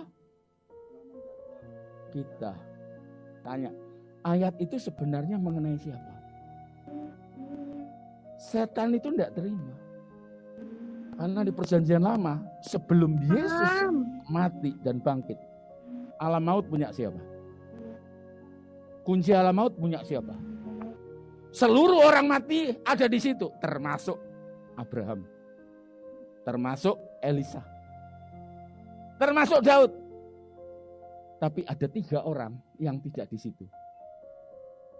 kita. 2.11 2.55
Tanya, 3.47 3.71
ayat 4.27 4.55
itu 4.59 4.79
sebenarnya 4.79 5.39
mengenai 5.39 5.79
siapa? 5.79 6.15
Setan 8.41 8.97
itu 8.97 9.13
tidak 9.15 9.37
terima. 9.37 9.90
Karena 11.21 11.45
di 11.45 11.53
perjanjian 11.53 12.01
lama, 12.01 12.41
sebelum 12.65 13.21
Yesus 13.29 13.93
mati 14.33 14.73
dan 14.81 15.05
bangkit, 15.05 15.37
alam 16.17 16.41
maut 16.41 16.65
punya 16.65 16.89
siapa? 16.97 17.21
Kunci 19.05 19.37
alam 19.37 19.53
maut 19.53 19.77
punya 19.77 20.01
siapa? 20.01 20.33
Seluruh 21.53 22.09
orang 22.09 22.25
mati 22.25 22.73
ada 22.89 23.05
di 23.05 23.21
situ, 23.21 23.53
termasuk 23.61 24.17
Abraham, 24.81 25.29
termasuk 26.41 26.97
Elisa, 27.21 27.61
termasuk 29.21 29.61
Daud. 29.61 29.93
Tapi 31.37 31.69
ada 31.69 31.85
tiga 31.85 32.25
orang 32.25 32.57
yang 32.81 32.97
tidak 32.97 33.29
di 33.29 33.37
situ. 33.37 33.69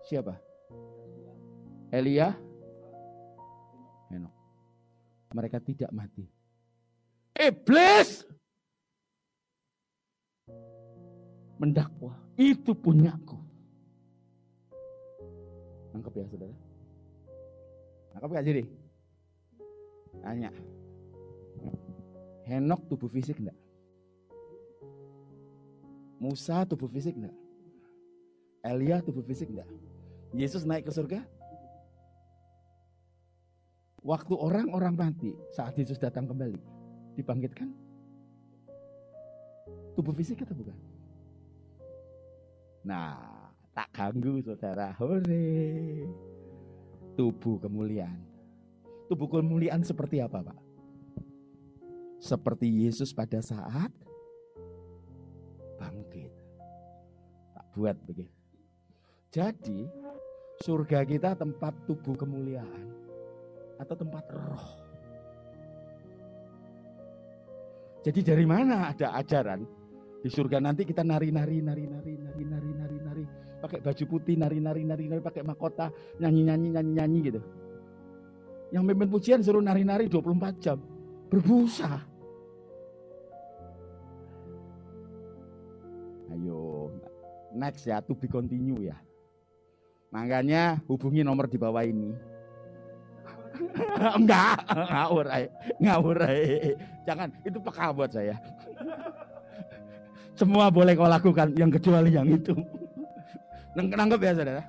Siapa? 0.05 0.37
Elia, 1.97 2.37
Henok. 4.13 4.40
Mereka 5.31 5.63
tidak 5.63 5.91
mati. 5.95 6.27
Iblis 7.39 8.27
mendakwa 11.61 12.19
itu 12.35 12.73
punyaku. 12.75 13.39
Nangkep 15.95 16.13
ya 16.19 16.27
saudara? 16.27 16.57
Nangkep 18.17 18.31
gak 18.33 18.47
jadi? 18.47 18.63
Tanya. 20.25 20.51
Henok 22.51 22.83
tubuh 22.91 23.07
fisik 23.07 23.39
enggak? 23.39 23.59
Musa 26.19 26.67
tubuh 26.67 26.91
fisik 26.91 27.15
enggak? 27.15 27.37
Elia 28.67 28.99
tubuh 29.01 29.23
fisik 29.23 29.49
enggak? 29.55 29.69
Yesus 30.35 30.67
naik 30.67 30.89
ke 30.89 30.93
surga? 30.93 31.23
Waktu 34.01 34.33
orang-orang 34.33 34.97
mati 34.97 35.37
saat 35.53 35.77
Yesus 35.77 36.01
datang 36.01 36.25
kembali, 36.25 36.57
dibangkitkan? 37.21 37.69
Tubuh 39.93 40.17
fisik 40.17 40.41
atau 40.41 40.57
bukan? 40.57 40.79
Nah, 42.81 43.53
tak 43.77 43.93
ganggu 43.93 44.41
saudara. 44.41 44.97
Hore. 44.97 46.09
Tubuh 47.13 47.61
kemuliaan. 47.61 48.25
Tubuh 49.13 49.29
kemuliaan 49.29 49.85
seperti 49.85 50.25
apa, 50.25 50.49
Pak? 50.49 50.61
Seperti 52.17 52.73
Yesus 52.89 53.13
pada 53.13 53.45
saat 53.45 53.93
bangkit. 55.77 56.33
Tak 57.53 57.67
buat 57.77 57.97
begitu. 58.09 58.33
Jadi, 59.29 59.85
surga 60.65 61.05
kita 61.05 61.37
tempat 61.37 61.77
tubuh 61.85 62.17
kemuliaan 62.17 63.00
atau 63.81 63.95
tempat 63.97 64.25
roh. 64.29 64.65
Jadi 68.05 68.21
dari 68.25 68.45
mana 68.45 68.93
ada 68.93 69.17
ajaran 69.17 69.65
di 70.21 70.29
surga 70.29 70.61
nanti 70.61 70.85
kita 70.85 71.01
nari-nari, 71.01 71.65
nari-nari, 71.65 72.13
nari-nari, 72.17 72.71
nari-nari, 72.77 73.25
pakai 73.61 73.81
baju 73.81 74.05
putih, 74.05 74.37
nari-nari, 74.37 74.85
nari-nari, 74.85 75.21
pakai 75.21 75.45
mahkota, 75.45 75.89
nyanyi-nyanyi, 76.21 76.69
nyanyi-nyanyi 76.77 77.19
gitu. 77.29 77.41
Yang 78.73 78.85
mimpin 78.85 79.09
pujian 79.09 79.41
suruh 79.41 79.65
nari-nari 79.65 80.09
24 80.09 80.65
jam. 80.65 80.79
Berbusa. 81.29 82.05
Ayo, 86.31 86.89
next 87.53 87.85
ya, 87.85 88.01
to 88.01 88.15
be 88.15 88.31
continue 88.31 88.87
ya. 88.87 88.97
Makanya 90.11 90.79
hubungi 90.87 91.27
nomor 91.27 91.51
di 91.51 91.59
bawah 91.59 91.83
ini. 91.83 92.30
Enggak, 94.19 94.57
ngawur 94.69 95.27
aja. 95.29 95.49
Ngawur 95.81 96.19
aja. 96.23 96.73
Jangan, 97.07 97.29
itu 97.45 97.59
peka 97.61 97.87
buat 97.93 98.11
saya. 98.13 98.37
Semua 100.39 100.73
boleh 100.73 100.97
kau 100.97 101.11
lakukan, 101.11 101.53
yang 101.57 101.69
kecuali 101.69 102.11
yang 102.17 102.29
itu. 102.29 102.57
Nang- 103.77 103.93
Nangkep 103.93 104.21
ya 104.25 104.33
saudara? 104.35 104.63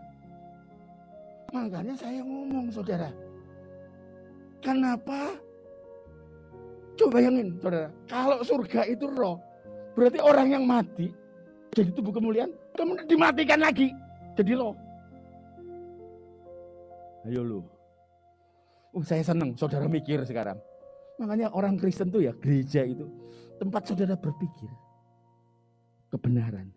Makanya 1.52 1.94
saya 1.96 2.20
ngomong 2.24 2.68
saudara. 2.72 3.10
Kenapa? 4.62 5.36
Coba 6.96 7.18
bayangin 7.18 7.58
saudara. 7.60 7.90
Kalau 8.06 8.40
surga 8.46 8.82
itu 8.88 9.10
roh. 9.10 9.40
Berarti 9.98 10.20
orang 10.22 10.48
yang 10.54 10.64
mati. 10.64 11.12
Jadi 11.76 11.92
tubuh 11.96 12.14
kemuliaan. 12.16 12.52
Kemudian 12.76 13.08
dimatikan 13.08 13.60
lagi. 13.64 13.92
Jadi 14.38 14.52
roh. 14.56 14.76
Ayo 17.28 17.42
lu. 17.44 17.60
Oh, 18.92 19.04
saya 19.08 19.24
senang 19.24 19.56
saudara 19.56 19.88
mikir 19.88 20.20
sekarang. 20.28 20.60
Makanya 21.16 21.54
orang 21.56 21.80
Kristen 21.80 22.12
tuh 22.12 22.28
ya 22.28 22.36
gereja 22.36 22.84
itu 22.84 23.08
tempat 23.62 23.88
saudara 23.88 24.20
berpikir 24.20 24.68
kebenaran. 26.12 26.68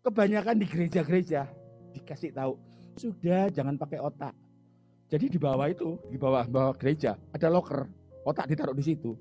Kebanyakan 0.00 0.56
di 0.62 0.66
gereja-gereja 0.68 1.48
dikasih 1.96 2.30
tahu 2.32 2.54
sudah 2.94 3.50
jangan 3.50 3.74
pakai 3.74 3.98
otak. 3.98 4.32
Jadi 5.10 5.26
di 5.26 5.38
bawah 5.42 5.66
itu, 5.66 5.98
di 6.06 6.14
bawah 6.14 6.46
bawah 6.46 6.74
gereja 6.78 7.18
ada 7.34 7.50
locker, 7.50 7.82
otak 8.22 8.46
ditaruh 8.46 8.76
di 8.76 8.84
situ. 8.84 9.16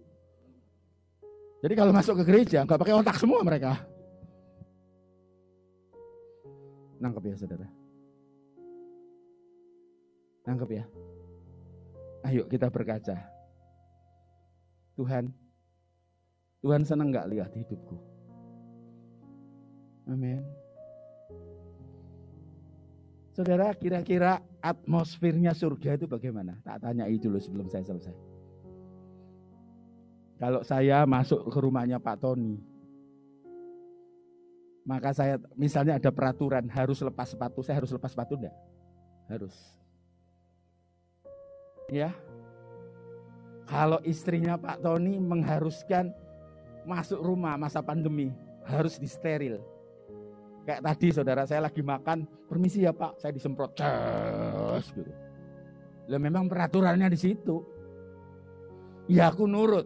Jadi 1.59 1.73
kalau 1.73 1.91
masuk 1.91 2.21
ke 2.21 2.23
gereja 2.29 2.63
nggak 2.63 2.79
pakai 2.79 2.95
otak 2.95 3.17
semua 3.17 3.41
mereka. 3.41 3.79
Nangkep 6.99 7.23
ya 7.31 7.35
saudara. 7.39 7.67
Nangkep 10.45 10.69
ya. 10.77 10.85
Ayo 12.27 12.43
kita 12.51 12.67
berkaca. 12.67 13.15
Tuhan, 14.99 15.31
Tuhan 16.59 16.83
senang 16.83 17.07
nggak 17.07 17.29
lihat 17.31 17.51
hidupku? 17.55 17.95
Amin. 20.09 20.43
Saudara, 23.31 23.71
kira-kira 23.71 24.43
atmosfernya 24.59 25.55
surga 25.55 25.95
itu 25.95 26.11
bagaimana? 26.11 26.59
Tak 26.59 26.83
tanya 26.83 27.07
itu 27.07 27.31
dulu 27.31 27.39
sebelum 27.39 27.67
saya 27.71 27.87
selesai. 27.87 28.11
Kalau 30.35 30.59
saya 30.67 31.07
masuk 31.07 31.47
ke 31.47 31.59
rumahnya 31.63 32.03
Pak 32.03 32.19
Tony, 32.19 32.59
maka 34.83 35.15
saya 35.15 35.39
misalnya 35.55 35.95
ada 35.95 36.11
peraturan 36.11 36.67
harus 36.67 36.99
lepas 36.99 37.31
sepatu, 37.31 37.63
saya 37.63 37.79
harus 37.79 37.91
lepas 37.95 38.11
sepatu 38.11 38.35
enggak? 38.35 38.55
Harus. 39.31 39.55
Ya. 41.89 42.13
Kalau 43.69 44.01
istrinya 44.01 44.57
Pak 44.57 44.81
Tony 44.81 45.21
mengharuskan 45.21 46.09
masuk 46.89 47.21
rumah 47.21 47.53
masa 47.53 47.85
pandemi, 47.85 48.33
harus 48.65 48.97
disteril. 48.97 49.61
Kayak 50.65 50.81
tadi 50.85 51.07
saudara 51.13 51.45
saya 51.45 51.65
lagi 51.69 51.81
makan, 51.85 52.25
permisi 52.49 52.85
ya 52.85 52.93
Pak, 52.93 53.21
saya 53.21 53.33
disemprot. 53.33 53.77
Ces, 53.77 54.89
gitu. 54.93 55.13
Lah 56.09 56.17
memang 56.17 56.49
peraturannya 56.49 57.13
di 57.13 57.19
situ. 57.21 57.61
Ya 59.05 59.29
aku 59.29 59.45
nurut. 59.45 59.85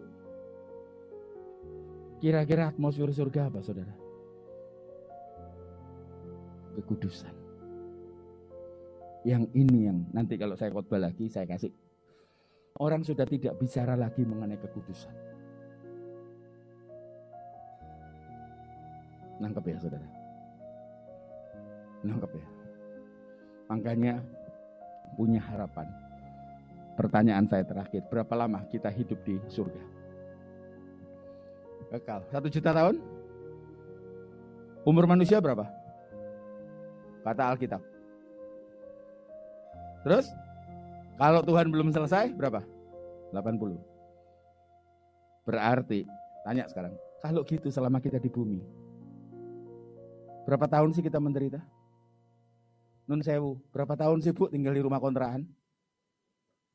Kira-kira 2.24 2.72
atmosfer 2.72 3.12
surga 3.12 3.52
apa 3.52 3.60
saudara? 3.60 3.92
Kekudusan. 6.80 7.36
Yang 9.28 9.44
ini 9.56 9.88
yang 9.88 10.08
nanti 10.12 10.40
kalau 10.40 10.56
saya 10.56 10.72
khotbah 10.72 11.00
lagi 11.00 11.28
saya 11.28 11.44
kasih. 11.44 11.72
Orang 12.74 13.06
sudah 13.06 13.22
tidak 13.22 13.54
bicara 13.62 13.94
lagi 13.94 14.26
mengenai 14.26 14.58
kekudusan. 14.58 15.14
Nangkep 19.38 19.62
ya 19.70 19.78
saudara? 19.78 20.08
Nangkep 22.02 22.30
ya? 22.34 22.46
Makanya 23.70 24.14
punya 25.14 25.38
harapan. 25.38 25.86
Pertanyaan 26.98 27.46
saya 27.46 27.62
terakhir, 27.62 28.10
berapa 28.10 28.34
lama 28.34 28.66
kita 28.66 28.90
hidup 28.90 29.22
di 29.22 29.38
surga? 29.46 29.82
Kekal, 31.94 32.26
satu 32.34 32.50
juta 32.50 32.74
tahun? 32.74 32.98
Umur 34.82 35.06
manusia 35.06 35.38
berapa? 35.38 35.70
Kata 37.22 37.54
Alkitab. 37.54 37.82
Terus, 40.02 40.26
kalau 41.14 41.40
Tuhan 41.46 41.70
belum 41.70 41.94
selesai, 41.94 42.34
berapa? 42.34 42.62
80. 43.30 43.78
Berarti, 45.46 46.08
tanya 46.42 46.66
sekarang, 46.66 46.94
kalau 47.22 47.44
gitu 47.46 47.68
selama 47.70 48.00
kita 48.00 48.18
di 48.18 48.30
bumi, 48.32 48.60
berapa 50.48 50.66
tahun 50.66 50.92
sih 50.96 51.04
kita 51.04 51.20
menderita? 51.22 51.60
Nun 53.04 53.20
sewu, 53.20 53.60
berapa 53.68 53.94
tahun 53.94 54.24
sih 54.24 54.32
bu 54.32 54.48
tinggal 54.48 54.72
di 54.72 54.80
rumah 54.80 54.96
kontrakan? 54.96 55.44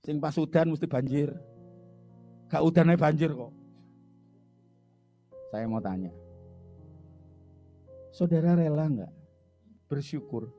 Sing 0.06 0.22
pas 0.22 0.38
udan 0.38 0.72
mesti 0.72 0.86
banjir. 0.86 1.34
Gak 2.48 2.64
udannya 2.64 2.96
banjir 2.96 3.34
kok. 3.34 3.52
Saya 5.50 5.66
mau 5.66 5.82
tanya. 5.82 6.14
Saudara 8.14 8.54
rela 8.54 8.86
nggak 8.86 9.12
bersyukur 9.90 10.50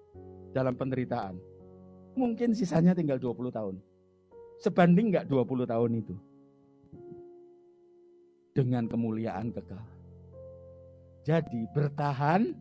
dalam 0.51 0.75
penderitaan? 0.75 1.39
Mungkin 2.21 2.53
sisanya 2.53 2.93
tinggal 2.93 3.17
20 3.17 3.49
tahun. 3.49 3.81
Sebanding 4.61 5.09
nggak 5.09 5.27
20 5.33 5.65
tahun 5.65 5.91
itu? 6.05 6.15
Dengan 8.53 8.85
kemuliaan 8.85 9.49
kekal. 9.57 9.81
Jadi 11.25 11.65
bertahan. 11.73 12.53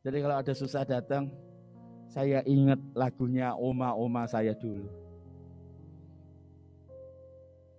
Jadi 0.00 0.24
kalau 0.24 0.40
ada 0.40 0.54
susah 0.56 0.88
datang, 0.88 1.28
saya 2.08 2.40
ingat 2.48 2.80
lagunya 2.96 3.52
oma-oma 3.52 4.24
saya 4.24 4.56
dulu. 4.56 4.88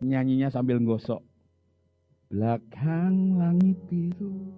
Nyanyinya 0.06 0.54
sambil 0.54 0.78
gosok. 0.78 1.26
Belakang 2.30 3.42
langit 3.42 3.82
biru, 3.90 4.54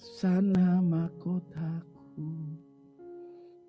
sana 0.00 0.80
mahkotaku. 0.80 2.55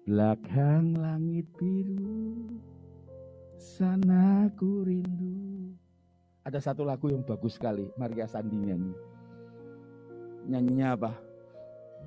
Belakang 0.07 0.95
langit 0.95 1.43
biru, 1.59 2.47
sana 3.59 4.47
ku 4.55 4.87
rindu. 4.87 5.75
Ada 6.47 6.63
satu 6.63 6.87
lagu 6.87 7.11
yang 7.11 7.27
bagus 7.27 7.59
sekali, 7.59 7.91
Maria 7.99 8.23
Sandi 8.23 8.55
nyanyi. 8.55 8.95
Nyanyinya 10.47 10.95
apa? 10.95 11.11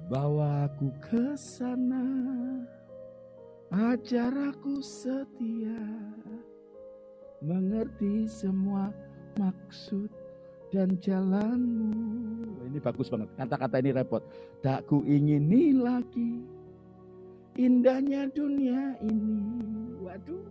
Bawa 0.09 0.65
aku 0.65 0.89
ke 0.97 1.37
sana, 1.37 2.01
Ajar 3.69 4.33
aku 4.49 4.81
setia 4.81 5.85
mengerti 7.45 8.25
semua 8.25 8.97
maksud 9.37 10.09
dan 10.73 10.97
jalanmu. 11.05 11.93
Ini 12.65 12.81
bagus 12.81 13.13
banget. 13.13 13.29
Kata-kata 13.37 13.77
ini 13.85 13.93
repot. 13.93 14.25
Tak 14.65 14.89
ku 14.89 15.05
ingini 15.05 15.77
lagi 15.77 16.60
indahnya 17.61 18.25
dunia 18.33 18.97
ini. 19.05 19.37
Waduh. 20.01 20.45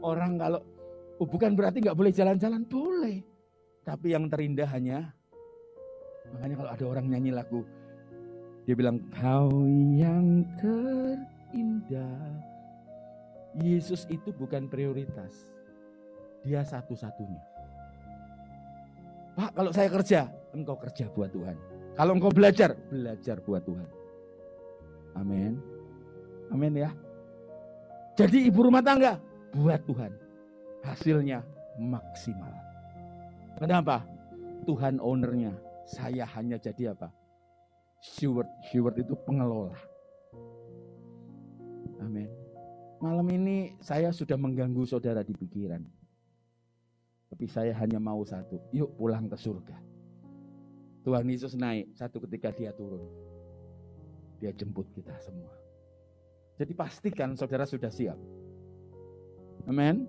Orang 0.00 0.40
kalau 0.40 0.60
oh 1.20 1.28
bukan 1.28 1.52
berarti 1.52 1.84
nggak 1.84 1.96
boleh 1.96 2.12
jalan-jalan, 2.12 2.64
boleh. 2.64 3.20
Tapi 3.84 4.16
yang 4.16 4.32
terindah 4.32 4.68
hanya 4.72 5.12
makanya 6.32 6.56
kalau 6.56 6.70
ada 6.72 6.84
orang 6.88 7.06
nyanyi 7.12 7.30
lagu 7.36 7.62
dia 8.64 8.72
bilang 8.72 8.96
kau 9.12 9.68
yang 9.92 10.40
ter 10.56 11.20
indah. 11.52 12.40
Yesus 13.60 14.08
itu 14.08 14.32
bukan 14.32 14.66
prioritas. 14.66 15.46
Dia 16.42 16.64
satu-satunya. 16.64 17.44
Pak, 19.36 19.50
kalau 19.54 19.70
saya 19.70 19.88
kerja, 19.92 20.20
engkau 20.56 20.74
kerja 20.80 21.06
buat 21.12 21.30
Tuhan. 21.30 21.56
Kalau 21.94 22.12
engkau 22.18 22.32
belajar, 22.32 22.74
belajar 22.90 23.38
buat 23.44 23.62
Tuhan. 23.62 23.88
Amin. 25.14 25.73
Amin 26.54 26.78
ya. 26.78 26.94
Jadi 28.14 28.46
ibu 28.46 28.62
rumah 28.62 28.78
tangga, 28.78 29.18
buat 29.50 29.82
Tuhan. 29.90 30.14
Hasilnya 30.86 31.42
maksimal. 31.82 32.54
Kenapa? 33.58 34.06
Tuhan 34.62 35.02
ownernya. 35.02 35.50
Saya 35.84 36.22
hanya 36.38 36.54
jadi 36.56 36.94
apa? 36.94 37.10
Steward. 37.98 38.46
Steward 38.70 39.02
itu 39.02 39.18
pengelola. 39.26 39.74
Amin. 41.98 42.30
Malam 43.02 43.26
ini 43.34 43.74
saya 43.82 44.14
sudah 44.14 44.38
mengganggu 44.38 44.86
saudara 44.86 45.26
di 45.26 45.34
pikiran. 45.34 45.82
Tapi 47.34 47.50
saya 47.50 47.74
hanya 47.82 47.98
mau 47.98 48.22
satu. 48.22 48.62
Yuk 48.70 48.94
pulang 48.94 49.26
ke 49.26 49.34
surga. 49.34 49.74
Tuhan 51.02 51.26
Yesus 51.26 51.58
naik. 51.58 51.90
Satu 51.98 52.22
ketika 52.22 52.54
dia 52.54 52.70
turun. 52.70 53.02
Dia 54.38 54.54
jemput 54.54 54.86
kita 54.94 55.18
semua. 55.18 55.63
Jadi 56.54 56.72
pastikan 56.72 57.34
saudara 57.34 57.66
sudah 57.66 57.90
siap. 57.90 58.18
Amin. 59.66 60.06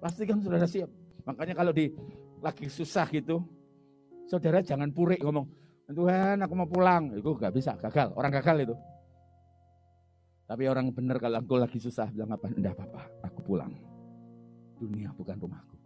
Pastikan 0.00 0.40
saudara 0.40 0.64
siap. 0.64 0.88
Makanya 1.28 1.52
kalau 1.52 1.72
di 1.74 1.92
lagi 2.40 2.66
susah 2.66 3.06
gitu. 3.12 3.44
Saudara 4.26 4.64
jangan 4.64 4.88
purik 4.90 5.20
ngomong. 5.20 5.46
Tuhan 5.92 6.40
aku 6.40 6.54
mau 6.56 6.68
pulang. 6.68 7.12
Itu 7.12 7.36
gak 7.36 7.52
bisa. 7.52 7.76
Gagal. 7.76 8.16
Orang 8.16 8.32
gagal 8.32 8.64
itu. 8.64 8.74
Tapi 10.52 10.68
orang 10.68 10.92
benar 10.92 11.16
kalau 11.16 11.40
engkau 11.40 11.56
lagi 11.56 11.80
susah 11.80 12.12
bilang 12.12 12.36
apa? 12.36 12.52
Enggak 12.52 12.76
apa-apa, 12.76 13.02
aku 13.24 13.40
pulang. 13.40 13.72
Dunia 14.76 15.08
bukan 15.16 15.40
rumahku. 15.40 15.76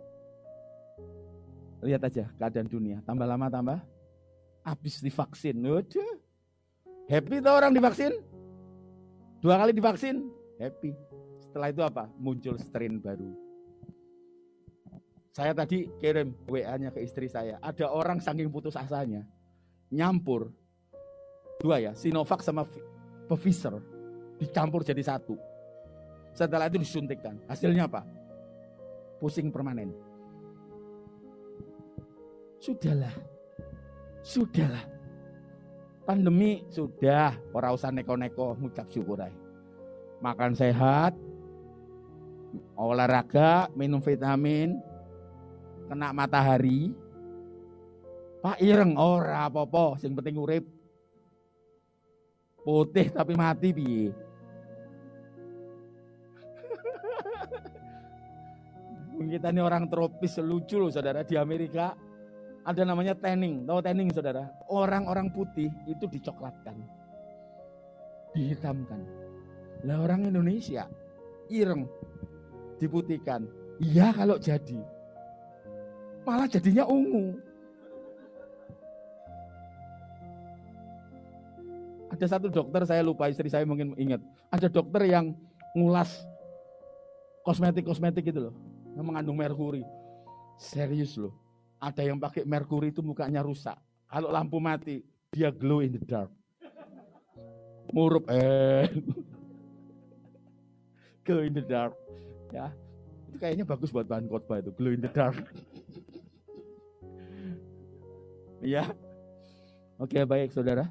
Lihat 1.87 2.03
aja 2.03 2.27
keadaan 2.35 2.67
dunia, 2.67 2.99
tambah 3.07 3.31
lama 3.31 3.47
tambah 3.47 3.79
habis 4.67 4.99
divaksin. 4.99 5.63
Udah. 5.63 6.11
Happy 7.07 7.39
tuh 7.39 7.55
orang 7.55 7.71
divaksin? 7.71 8.11
Dua 9.47 9.63
kali 9.63 9.79
divaksin, 9.79 10.27
happy. 10.59 10.91
Setelah 11.39 11.71
itu 11.71 11.79
apa? 11.79 12.11
Muncul 12.19 12.59
strain 12.59 12.99
baru. 12.99 13.31
Saya 15.31 15.55
tadi 15.55 15.87
kirim 16.03 16.35
WA-nya 16.51 16.91
ke 16.91 16.99
istri 17.07 17.31
saya. 17.31 17.55
Ada 17.63 17.87
orang 17.87 18.19
saking 18.19 18.51
putus 18.51 18.75
asanya, 18.75 19.23
nyampur 19.95 20.51
dua 21.63 21.79
ya, 21.79 21.95
Sinovac 21.95 22.43
sama 22.43 22.67
Pfizer 23.31 23.79
dicampur 24.43 24.83
jadi 24.83 25.15
satu. 25.15 25.39
Setelah 26.35 26.67
itu 26.67 26.83
disuntikkan. 26.83 27.39
Hasilnya 27.47 27.87
apa? 27.87 28.03
Pusing 29.23 29.55
permanen. 29.55 29.95
Sudahlah. 32.59 33.15
Sudahlah. 34.27 34.96
Pandemi 36.07 36.63
sudah, 36.71 37.35
ora 37.51 37.75
usah 37.75 37.91
neko-neko 37.91 38.55
ngucap 38.63 38.87
syukur 38.95 39.19
aja. 39.19 39.35
Makan 40.23 40.55
sehat, 40.55 41.19
olahraga, 42.79 43.67
minum 43.75 43.99
vitamin, 43.99 44.79
kena 45.91 46.15
matahari. 46.15 46.95
Pak 48.39 48.63
ireng 48.63 48.95
ora 48.95 49.51
apa-apa, 49.51 49.99
sing 49.99 50.15
penting 50.15 50.39
urip. 50.39 50.63
Putih 52.63 53.11
tapi 53.11 53.35
mati 53.35 53.75
piye? 53.75 54.15
Kita 59.35 59.51
ini 59.51 59.59
orang 59.59 59.91
tropis 59.91 60.39
lucu 60.39 60.79
loh 60.79 60.95
saudara 60.95 61.27
di 61.27 61.35
Amerika 61.35 61.99
ada 62.67 62.83
namanya 62.83 63.15
tanning, 63.15 63.63
tahu 63.63 63.79
tanning 63.79 64.11
saudara? 64.11 64.51
Orang-orang 64.67 65.31
putih 65.31 65.71
itu 65.87 66.11
dicoklatkan, 66.11 66.75
dihitamkan. 68.35 69.07
Lah 69.87 70.03
orang 70.03 70.27
Indonesia 70.27 70.91
ireng, 71.47 71.87
diputihkan. 72.83 73.47
Iya 73.79 74.11
kalau 74.11 74.35
jadi, 74.43 74.83
malah 76.27 76.51
jadinya 76.51 76.83
ungu. 76.91 77.39
Ada 82.11 82.35
satu 82.35 82.51
dokter 82.51 82.83
saya 82.83 83.07
lupa 83.07 83.31
istri 83.31 83.47
saya 83.47 83.63
mungkin 83.63 83.95
ingat. 83.95 84.19
Ada 84.51 84.67
dokter 84.67 85.07
yang 85.07 85.39
ngulas 85.79 86.27
kosmetik-kosmetik 87.47 88.27
gitu 88.27 88.51
loh 88.51 88.55
yang 88.99 89.07
mengandung 89.07 89.39
merkuri. 89.39 89.87
Serius 90.59 91.15
loh. 91.15 91.46
Ada 91.77 92.03
yang 92.09 92.17
pakai 92.17 92.49
merkuri 92.49 92.89
itu 92.91 93.05
mukanya 93.05 93.45
rusak. 93.45 93.77
Kalau 94.09 94.33
lampu 94.33 94.57
mati, 94.57 95.05
dia 95.35 95.53
glow 95.53 95.85
in 95.85 95.99
the 95.99 96.03
dark. 96.03 96.33
Murup 97.93 98.25
eh. 98.33 98.89
glow 101.27 101.45
in 101.45 101.53
the 101.53 101.65
dark. 101.65 101.93
Ya. 102.49 102.73
Itu 103.29 103.37
kayaknya 103.37 103.65
bagus 103.69 103.93
buat 103.93 104.09
bahan 104.09 104.31
khotbah 104.31 104.63
itu, 104.63 104.73
glow 104.73 104.95
in 104.95 105.03
the 105.05 105.13
dark. 105.13 105.37
ya. 108.75 108.89
Oke, 110.01 110.25
baik 110.25 110.53
Saudara. 110.57 110.89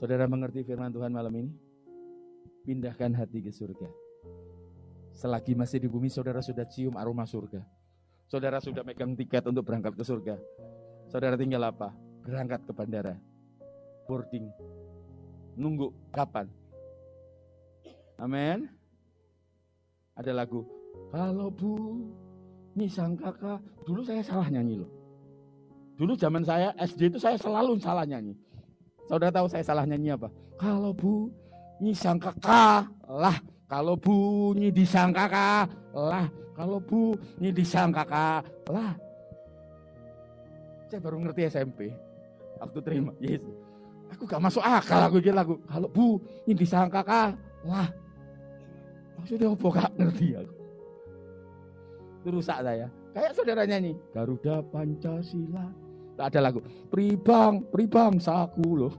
Saudara 0.00 0.24
mengerti 0.24 0.64
firman 0.64 0.92
Tuhan 0.92 1.12
malam 1.12 1.32
ini? 1.36 1.52
Pindahkan 2.64 3.12
hati 3.16 3.44
ke 3.44 3.52
surga. 3.52 3.88
Selagi 5.12 5.52
masih 5.52 5.84
di 5.84 5.88
bumi, 5.88 6.08
saudara 6.08 6.40
sudah 6.40 6.64
cium 6.64 6.96
aroma 6.96 7.28
surga. 7.28 7.60
Saudara 8.30 8.62
sudah 8.62 8.86
megang 8.86 9.18
tiket 9.18 9.42
untuk 9.50 9.66
berangkat 9.66 9.98
ke 9.98 10.06
surga. 10.06 10.38
Saudara 11.10 11.34
tinggal 11.34 11.66
apa? 11.66 11.90
Berangkat 12.22 12.62
ke 12.62 12.70
bandara. 12.70 13.18
Boarding. 14.06 14.46
Nunggu 15.58 15.90
kapan? 16.14 16.46
Amin. 18.22 18.70
Ada 20.14 20.30
lagu. 20.30 20.62
Kalau 21.10 21.50
bu, 21.50 22.06
nyisang 22.78 23.18
kakak. 23.18 23.58
Dulu 23.82 24.06
saya 24.06 24.22
salah 24.22 24.46
nyanyi 24.46 24.78
loh. 24.78 24.90
Dulu 25.98 26.14
zaman 26.14 26.46
saya 26.46 26.70
SD 26.78 27.10
itu 27.10 27.18
saya 27.18 27.34
selalu 27.34 27.82
salah 27.82 28.06
nyanyi. 28.06 28.38
Saudara 29.10 29.34
tahu 29.34 29.50
saya 29.50 29.66
salah 29.66 29.82
nyanyi 29.82 30.14
apa? 30.14 30.30
Kalau 30.54 30.94
bu, 30.94 31.34
nyisang 31.82 32.22
kakak 32.22 32.86
lah 33.10 33.42
kalau 33.70 33.94
bunyi 33.94 34.74
disangka 34.74 35.30
lah, 35.94 36.26
kalau 36.58 36.82
bunyi 36.82 37.54
disangka 37.54 38.02
lah. 38.66 38.98
Saya 40.90 40.98
baru 40.98 41.22
ngerti 41.22 41.46
SMP. 41.46 41.94
Waktu 42.58 42.78
terima 42.82 43.14
Yesus. 43.22 43.54
Aku 44.10 44.26
gak 44.26 44.42
masuk 44.42 44.58
akal 44.58 45.06
aku 45.06 45.22
gitu 45.22 45.30
lagu. 45.30 45.54
Kalau 45.70 45.86
bunyi 45.86 46.50
disangka 46.50 47.06
lah. 47.62 47.86
Maksudnya 49.22 49.54
apa 49.54 49.66
gak 49.70 49.92
ngerti 49.94 50.28
aku. 50.34 50.54
Itu 52.20 52.28
rusak 52.34 52.58
saya. 52.66 52.90
Kayak 53.14 53.32
saudara 53.38 53.62
nyanyi. 53.70 53.94
Garuda 54.10 54.66
Pancasila. 54.66 55.70
Tak 56.18 56.26
ada 56.34 56.50
lagu. 56.50 56.58
Pribang, 56.90 57.62
pribang 57.70 58.18
saku 58.18 58.66
loh. 58.74 58.94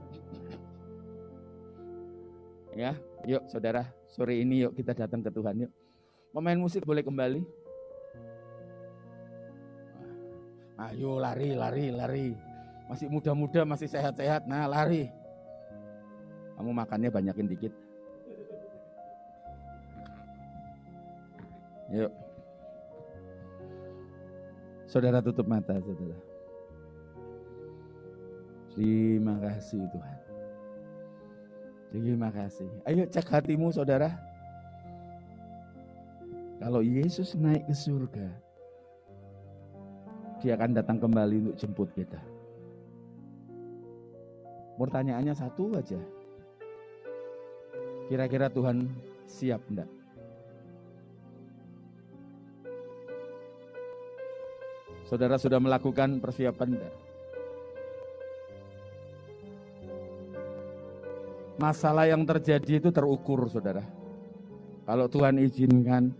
Ya, 2.72 2.96
yuk 3.28 3.44
saudara 3.52 3.84
Sore 4.12 4.36
ini 4.36 4.60
yuk 4.60 4.76
kita 4.76 4.92
datang 4.92 5.24
ke 5.24 5.32
Tuhan 5.32 5.64
yuk. 5.64 5.72
Pemain 6.36 6.60
musik 6.60 6.84
boleh 6.84 7.00
kembali. 7.00 7.40
Ayo 10.76 11.16
lari, 11.16 11.56
lari, 11.56 11.88
lari. 11.88 12.28
Masih 12.92 13.08
muda-muda, 13.08 13.64
masih 13.64 13.88
sehat-sehat. 13.88 14.44
Nah 14.44 14.68
lari. 14.68 15.08
Kamu 16.60 16.76
makannya 16.76 17.08
banyakin 17.08 17.48
dikit. 17.48 17.72
Yuk. 21.92 22.12
Saudara 24.88 25.24
tutup 25.24 25.48
mata, 25.48 25.76
saudara. 25.80 26.16
Terima 28.76 29.40
kasih 29.40 29.88
Tuhan. 29.88 30.21
Terima 31.92 32.32
kasih. 32.32 32.72
Ayo 32.88 33.04
cek 33.04 33.28
hatimu 33.28 33.68
saudara. 33.68 34.16
Kalau 36.56 36.80
Yesus 36.80 37.36
naik 37.36 37.68
ke 37.68 37.74
surga, 37.76 38.28
dia 40.40 40.56
akan 40.56 40.72
datang 40.72 40.96
kembali 40.96 41.36
untuk 41.44 41.56
jemput 41.60 41.92
kita. 41.92 42.16
Pertanyaannya 44.80 45.36
satu 45.36 45.76
aja. 45.76 46.00
Kira-kira 48.08 48.48
Tuhan 48.48 48.88
siap 49.28 49.60
enggak? 49.68 49.90
Saudara 55.04 55.36
sudah 55.36 55.60
melakukan 55.60 56.24
persiapan 56.24 56.80
enggak? 56.80 56.94
Masalah 61.62 62.10
yang 62.10 62.26
terjadi 62.26 62.82
itu 62.82 62.90
terukur, 62.90 63.46
saudara. 63.46 63.86
Kalau 64.82 65.06
Tuhan 65.06 65.38
izinkan, 65.38 66.10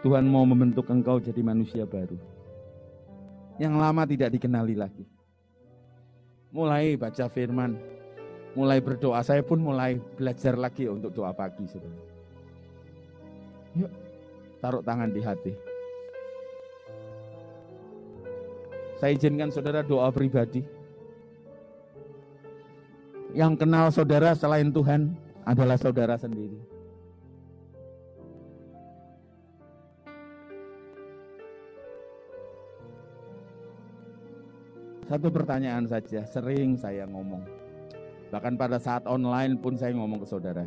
Tuhan 0.00 0.24
mau 0.24 0.48
membentuk 0.48 0.88
engkau 0.88 1.20
jadi 1.20 1.44
manusia 1.44 1.84
baru. 1.84 2.16
Yang 3.60 3.74
lama 3.76 4.08
tidak 4.08 4.32
dikenali 4.32 4.72
lagi. 4.80 5.04
Mulai 6.56 6.96
baca 6.96 7.28
firman, 7.28 7.76
mulai 8.56 8.80
berdoa. 8.80 9.20
Saya 9.20 9.44
pun 9.44 9.60
mulai 9.60 10.00
belajar 10.16 10.56
lagi 10.56 10.88
untuk 10.88 11.12
doa 11.12 11.36
pagi, 11.36 11.68
saudara. 11.68 12.00
Yuk, 13.76 13.92
taruh 14.64 14.80
tangan 14.80 15.12
di 15.12 15.20
hati. 15.20 15.52
Saya 18.96 19.12
izinkan 19.12 19.52
saudara 19.52 19.84
doa 19.84 20.08
pribadi. 20.08 20.77
Yang 23.38 23.62
kenal 23.62 23.86
saudara 23.94 24.34
selain 24.34 24.74
Tuhan 24.74 25.14
adalah 25.46 25.78
saudara 25.78 26.18
sendiri. 26.18 26.58
Satu 35.06 35.30
pertanyaan 35.30 35.86
saja, 35.86 36.26
sering 36.26 36.74
saya 36.74 37.06
ngomong. 37.06 37.46
Bahkan 38.34 38.58
pada 38.58 38.82
saat 38.82 39.06
online 39.06 39.54
pun 39.54 39.78
saya 39.78 39.94
ngomong 39.94 40.18
ke 40.18 40.26
saudara. 40.26 40.66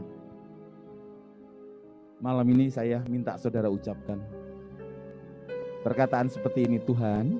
Malam 2.24 2.48
ini 2.56 2.72
saya 2.72 3.04
minta 3.12 3.36
saudara 3.36 3.68
ucapkan. 3.68 4.24
Perkataan 5.84 6.32
seperti 6.32 6.72
ini, 6.72 6.80
Tuhan, 6.88 7.36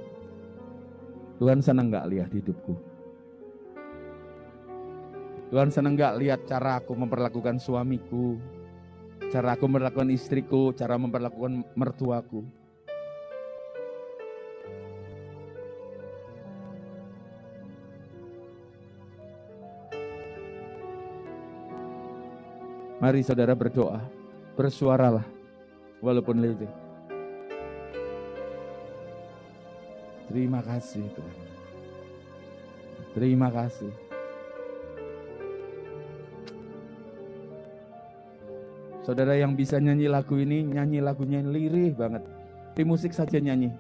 Tuhan 1.40 1.64
senang 1.64 1.88
nggak 1.88 2.10
lihat 2.12 2.30
hidupku? 2.36 2.91
Tuhan 5.52 5.68
senang 5.68 6.00
nggak 6.00 6.16
lihat 6.16 6.42
cara 6.48 6.80
aku 6.80 6.96
memperlakukan 6.96 7.60
suamiku, 7.60 8.40
cara 9.28 9.60
aku 9.60 9.68
memperlakukan 9.68 10.08
istriku, 10.16 10.72
cara 10.72 10.96
memperlakukan 10.96 11.68
mertuaku. 11.76 12.48
Mari 23.04 23.20
saudara 23.20 23.52
berdoa, 23.52 24.00
bersuaralah, 24.56 25.28
walaupun 26.00 26.40
lirih. 26.40 26.72
Terima 30.32 30.64
kasih 30.64 31.04
Tuhan. 31.12 31.38
Terima 33.12 33.52
kasih. 33.52 33.92
Saudara 39.02 39.34
yang 39.34 39.58
bisa 39.58 39.82
nyanyi 39.82 40.06
lagu 40.06 40.38
ini, 40.38 40.62
nyanyi 40.62 41.02
lagunya 41.02 41.42
yang 41.42 41.50
lirih 41.50 41.98
banget. 41.98 42.22
Di 42.78 42.86
musik 42.86 43.10
saja 43.18 43.42
nyanyi. 43.42 43.74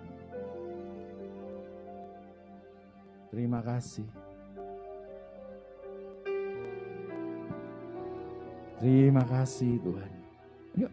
Terima 3.29 3.61
kasih. 3.61 4.03
Terima 8.81 9.21
kasih 9.29 9.77
Tuhan. 9.85 10.11
Yuk. 10.81 10.91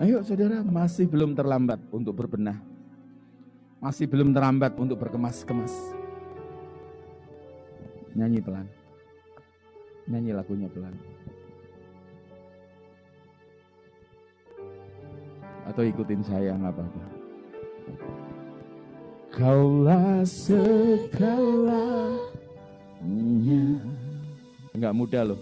Ayo 0.00 0.24
saudara, 0.24 0.64
masih 0.64 1.04
belum 1.04 1.36
terlambat 1.36 1.78
untuk 1.92 2.16
berbenah. 2.16 2.56
Masih 3.84 4.08
belum 4.08 4.32
terlambat 4.32 4.72
untuk 4.80 4.96
berkemas-kemas. 4.96 5.76
Nyanyi 8.16 8.40
pelan. 8.40 8.81
Nyanyi 10.10 10.32
lagunya 10.34 10.68
pelan. 10.70 10.94
Atau 15.66 15.86
ikutin 15.86 16.22
saya 16.26 16.58
nggak 16.58 16.74
apa-apa. 16.74 17.04
Kaulah 19.32 20.20
segala 20.28 22.12
Enggak 24.82 24.98
mudah 24.98 25.22
loh 25.30 25.38